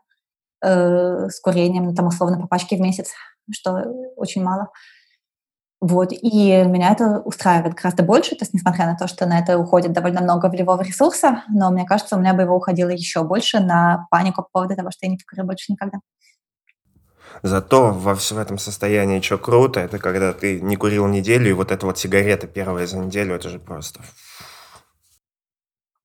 э, 0.60 1.28
с 1.28 1.40
курением, 1.40 1.84
ну, 1.84 1.94
там, 1.94 2.06
условно, 2.06 2.40
по 2.40 2.48
пачке 2.48 2.76
в 2.76 2.80
месяц, 2.80 3.12
что 3.50 3.84
очень 4.16 4.42
мало. 4.42 4.70
Вот, 5.82 6.12
и 6.12 6.62
меня 6.62 6.92
это 6.92 7.22
устраивает 7.24 7.74
гораздо 7.74 8.04
больше, 8.04 8.36
то 8.36 8.44
есть 8.44 8.54
несмотря 8.54 8.86
на 8.86 8.96
то, 8.96 9.08
что 9.08 9.26
на 9.26 9.40
это 9.40 9.58
уходит 9.58 9.92
довольно 9.92 10.20
много 10.20 10.46
волевого 10.46 10.80
ресурса, 10.80 11.42
но 11.48 11.72
мне 11.72 11.84
кажется, 11.84 12.14
у 12.14 12.20
меня 12.20 12.34
бы 12.34 12.42
его 12.42 12.54
уходило 12.54 12.90
еще 12.90 13.24
больше 13.24 13.58
на 13.58 14.06
панику 14.08 14.42
по 14.44 14.48
поводу 14.52 14.76
того, 14.76 14.92
что 14.92 15.06
я 15.06 15.10
не 15.10 15.18
покурю 15.18 15.44
больше 15.44 15.72
никогда. 15.72 15.98
Зато 17.42 17.90
во 17.90 18.14
всем 18.14 18.38
этом 18.38 18.58
состоянии, 18.58 19.20
что 19.20 19.38
круто, 19.38 19.80
это 19.80 19.98
когда 19.98 20.32
ты 20.32 20.60
не 20.60 20.76
курил 20.76 21.08
неделю, 21.08 21.50
и 21.50 21.52
вот 21.52 21.72
эта 21.72 21.84
вот 21.84 21.98
сигарета 21.98 22.46
первая 22.46 22.86
за 22.86 22.98
неделю, 22.98 23.34
это 23.34 23.48
же 23.48 23.58
просто... 23.58 24.02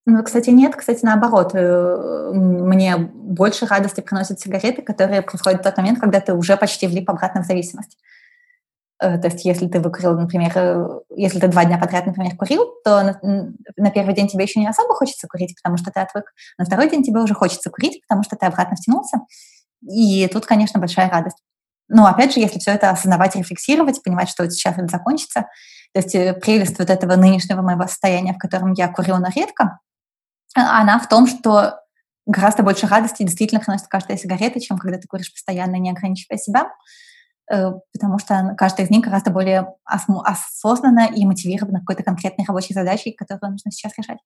Ну, 0.08 0.24
кстати, 0.24 0.50
нет. 0.50 0.74
Кстати, 0.76 1.04
наоборот. 1.04 1.52
Э, 1.54 2.32
мне 2.34 2.96
больше 2.96 3.66
радости 3.66 4.00
приносят 4.00 4.40
сигареты, 4.40 4.82
которые 4.82 5.22
происходят 5.22 5.60
в 5.60 5.64
тот 5.66 5.76
момент, 5.76 6.00
когда 6.00 6.22
ты 6.22 6.34
уже 6.34 6.56
почти 6.56 6.88
влип 6.88 7.10
обратно 7.10 7.44
в 7.44 7.46
зависимость. 7.46 7.98
Э, 9.00 9.18
то 9.18 9.28
есть 9.28 9.46
если 9.46 9.68
ты 9.68 9.80
выкурил, 9.80 10.18
например, 10.18 10.52
э, 10.56 11.00
если 11.16 11.40
ты 11.40 11.48
два 11.48 11.66
дня 11.66 11.78
подряд, 11.78 12.06
например, 12.06 12.36
курил, 12.36 12.66
то 12.84 13.04
на, 13.04 13.20
на 13.78 13.92
первый 13.92 14.16
день 14.16 14.28
тебе 14.28 14.44
еще 14.44 14.60
не 14.60 14.68
особо 14.68 14.94
хочется 14.96 15.28
курить, 15.28 15.56
потому 15.62 15.78
что 15.78 15.92
ты 15.92 16.00
отвык. 16.00 16.34
На 16.58 16.66
второй 16.66 16.90
день 16.90 17.04
тебе 17.04 17.20
уже 17.20 17.34
хочется 17.34 17.70
курить, 17.70 18.02
потому 18.08 18.24
что 18.24 18.36
ты 18.36 18.46
обратно 18.46 18.76
втянулся. 18.76 19.20
И 19.88 20.28
тут, 20.28 20.46
конечно, 20.46 20.80
большая 20.80 21.10
радость. 21.10 21.38
Но 21.90 22.06
опять 22.06 22.34
же, 22.34 22.40
если 22.40 22.60
все 22.60 22.72
это 22.72 22.90
осознавать 22.90 23.36
рефлексировать, 23.36 24.02
понимать, 24.04 24.30
что 24.30 24.50
сейчас 24.50 24.78
это 24.78 24.88
закончится, 24.88 25.42
то 25.94 26.00
есть 26.00 26.16
э, 26.16 26.34
прелесть 26.34 26.80
вот 26.80 26.90
этого 26.90 27.16
нынешнего 27.16 27.62
моего 27.62 27.84
состояния, 27.84 28.34
в 28.34 28.40
котором 28.40 28.74
я 28.74 28.88
курю, 28.88 29.18
но 29.18 29.28
редко, 29.34 29.80
она 30.56 31.00
в 31.00 31.08
том, 31.08 31.28
что 31.28 31.80
гораздо 32.26 32.64
больше 32.64 32.88
радости 32.88 33.24
действительно 33.24 33.62
приносит 33.62 33.88
каждая 33.88 34.18
сигарета, 34.18 34.60
чем 34.60 34.78
когда 34.78 34.98
ты 34.98 35.08
куришь 35.08 35.32
постоянно, 35.32 35.76
не 35.76 35.92
ограничивая 35.92 36.38
себя. 36.38 36.72
Э, 37.52 37.72
потому 37.94 38.20
что 38.20 38.56
каждая 38.58 38.86
из 38.86 38.90
них 38.90 39.04
гораздо 39.04 39.32
более 39.32 39.74
осознанно 39.86 41.08
и 41.14 41.26
мотивирована 41.26 41.80
какой-то 41.80 42.04
конкретной 42.04 42.46
рабочей 42.46 42.74
задачей, 42.74 43.14
которую 43.14 43.52
нужно 43.52 43.72
сейчас 43.72 43.98
решать. 43.98 44.20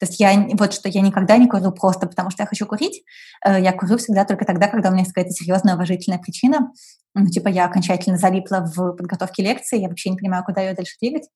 То 0.00 0.06
есть 0.06 0.20
я 0.20 0.48
вот 0.54 0.72
что 0.72 0.88
я 0.88 1.00
никогда 1.00 1.36
не 1.36 1.48
курю 1.48 1.72
просто 1.72 2.06
потому, 2.06 2.30
что 2.30 2.42
я 2.42 2.46
хочу 2.46 2.66
курить. 2.66 3.02
Э, 3.44 3.60
я 3.60 3.72
курю 3.72 3.98
всегда 3.98 4.24
только 4.24 4.44
тогда, 4.44 4.68
когда 4.68 4.88
у 4.88 4.92
меня 4.92 5.02
есть 5.02 5.12
какая-то 5.12 5.32
серьезная 5.32 5.74
уважительная 5.74 6.18
причина. 6.18 6.72
Ну, 7.14 7.26
типа 7.26 7.48
я 7.48 7.66
окончательно 7.66 8.18
залипла 8.18 8.64
в 8.74 8.92
подготовке 8.92 9.42
лекции, 9.42 9.80
я 9.80 9.88
вообще 9.88 10.10
не 10.10 10.16
понимаю, 10.16 10.44
куда 10.44 10.60
ее 10.60 10.74
дальше 10.74 10.96
двигать. 11.00 11.28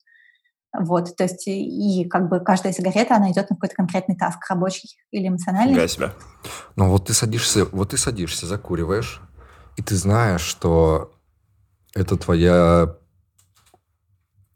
Вот, 0.75 1.17
то 1.17 1.25
есть 1.25 1.47
и 1.47 2.07
как 2.09 2.31
бы 2.31 2.41
каждая 2.41 2.73
сигарета, 2.73 3.17
она 3.17 3.31
идет 3.31 3.51
на 3.51 3.57
какой-то 3.57 3.75
конкретный 3.75 4.17
таск, 4.17 4.39
рабочий 4.49 4.97
или 5.11 5.29
эмоциональный. 5.29 5.75
Для 5.75 5.87
себя. 5.87 6.13
Ну 6.77 6.89
вот 6.89 7.09
ты 7.09 7.13
садишься, 7.13 7.67
вот 7.67 7.91
ты 7.91 7.99
садишься, 7.99 8.47
закуриваешь, 8.47 9.21
и 9.77 9.83
ты 9.83 9.97
знаешь, 9.97 10.43
что 10.43 11.13
это 11.95 12.17
твоя 12.17 12.97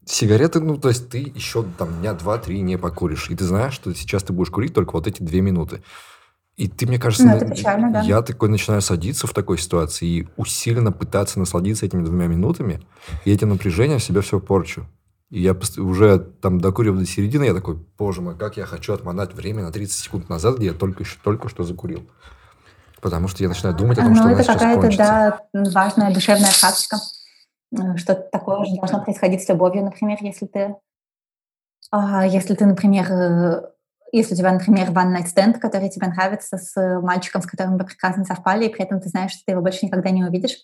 сигареты, 0.05 0.59
ну, 0.59 0.77
то 0.77 0.89
есть 0.89 1.09
ты 1.09 1.19
еще 1.19 1.65
там 1.77 1.99
дня 1.99 2.13
два-три 2.13 2.61
не 2.61 2.77
покуришь, 2.77 3.29
и 3.29 3.35
ты 3.35 3.43
знаешь, 3.43 3.73
что 3.73 3.93
сейчас 3.93 4.23
ты 4.23 4.33
будешь 4.33 4.49
курить 4.49 4.73
только 4.73 4.93
вот 4.93 5.07
эти 5.07 5.21
две 5.21 5.41
минуты. 5.41 5.81
И 6.55 6.67
ты, 6.67 6.87
мне 6.87 6.97
кажется, 6.97 7.27
ну, 7.27 7.35
это 7.35 7.45
печально, 7.45 7.91
да. 7.91 8.01
я 8.01 8.21
такой 8.23 8.49
начинаю 8.49 8.81
садиться 8.81 9.27
в 9.27 9.33
такой 9.33 9.59
ситуации 9.59 10.07
и 10.07 10.27
усиленно 10.37 10.91
пытаться 10.91 11.37
насладиться 11.37 11.85
этими 11.85 12.03
двумя 12.03 12.25
минутами, 12.25 12.81
и 13.25 13.31
этим 13.31 13.49
напряжением 13.49 13.99
себя 13.99 14.21
все 14.21 14.39
порчу. 14.39 14.87
И 15.29 15.41
я 15.41 15.55
уже 15.77 16.17
там 16.17 16.59
докурив 16.59 16.97
до 16.97 17.05
середины, 17.05 17.43
я 17.43 17.53
такой, 17.53 17.77
боже 17.97 18.21
мой, 18.21 18.35
как 18.35 18.57
я 18.57 18.65
хочу 18.65 18.93
отмотать 18.93 19.35
время 19.35 19.63
на 19.63 19.71
30 19.71 19.93
секунд 19.93 20.29
назад, 20.29 20.57
где 20.57 20.67
я 20.67 20.73
только, 20.73 21.03
только 21.21 21.49
что 21.49 21.63
закурил. 21.63 22.09
Потому 23.01 23.27
что 23.27 23.43
я 23.43 23.49
начинаю 23.49 23.75
думать 23.75 23.97
о 23.97 24.01
том, 24.01 24.13
ну, 24.13 24.15
что 24.15 24.29
это 24.29 24.43
какая-то, 24.43 24.97
да, 24.97 25.39
важная 25.53 26.13
душевная 26.13 26.51
практика. 26.59 26.97
Э, 27.71 27.95
что-то 27.97 28.21
такое 28.31 28.65
же 28.65 28.75
должно 28.75 29.03
происходить 29.03 29.43
с 29.43 29.49
любовью, 29.49 29.83
например, 29.83 30.17
если 30.21 30.45
ты, 30.45 30.75
а, 31.91 32.25
если 32.25 32.55
ты, 32.55 32.65
например, 32.65 33.11
э, 33.11 33.61
если 34.11 34.33
у 34.33 34.37
тебя, 34.37 34.51
например, 34.51 34.89
one 34.89 35.15
night 35.15 35.27
stand, 35.33 35.59
который 35.59 35.89
тебе 35.89 36.07
нравится 36.07 36.57
с 36.57 37.01
мальчиком, 37.01 37.41
с 37.41 37.45
которым 37.45 37.77
вы 37.77 37.85
прекрасно 37.85 38.23
совпали, 38.25 38.65
и 38.65 38.69
при 38.69 38.83
этом 38.83 38.99
ты 38.99 39.09
знаешь, 39.09 39.31
что 39.31 39.41
ты 39.45 39.51
его 39.51 39.61
больше 39.61 39.85
никогда 39.85 40.09
не 40.09 40.23
увидишь. 40.23 40.55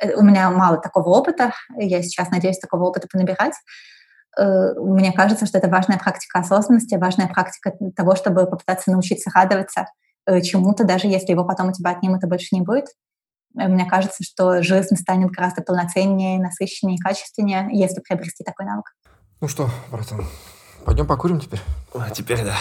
Э, 0.00 0.14
у 0.14 0.22
меня 0.22 0.50
мало 0.50 0.78
такого 0.78 1.10
опыта, 1.10 1.52
я 1.76 2.02
сейчас 2.02 2.30
надеюсь 2.30 2.58
такого 2.58 2.84
опыта 2.84 3.08
понабирать. 3.10 3.54
Мне 4.36 5.12
кажется, 5.12 5.46
что 5.46 5.58
это 5.58 5.68
важная 5.68 5.96
практика 5.96 6.40
осознанности, 6.40 6.96
важная 6.96 7.28
практика 7.28 7.72
того, 7.94 8.16
чтобы 8.16 8.46
попытаться 8.46 8.90
научиться 8.90 9.30
радоваться 9.32 9.86
Э, 9.86 10.13
Э, 10.26 10.40
чему-то, 10.40 10.84
даже 10.84 11.06
если 11.06 11.32
его 11.32 11.44
потом 11.44 11.68
у 11.68 11.72
тебя 11.72 11.90
отнимут 11.90 12.24
и 12.24 12.26
больше 12.26 12.54
не 12.54 12.62
будет. 12.62 12.86
Э, 13.58 13.68
мне 13.68 13.84
кажется, 13.84 14.22
что 14.22 14.62
жизнь 14.62 14.96
станет 14.96 15.30
гораздо 15.30 15.62
полноценнее, 15.62 16.40
насыщеннее 16.40 16.96
и 16.96 17.00
качественнее, 17.00 17.68
если 17.72 18.00
приобрести 18.00 18.42
такой 18.44 18.66
навык. 18.66 18.86
Ну 19.40 19.48
что, 19.48 19.68
братан, 19.90 20.24
пойдем 20.84 21.06
покурим 21.06 21.40
теперь? 21.40 21.60
А 21.92 22.10
теперь 22.10 22.40
да. 22.44 22.54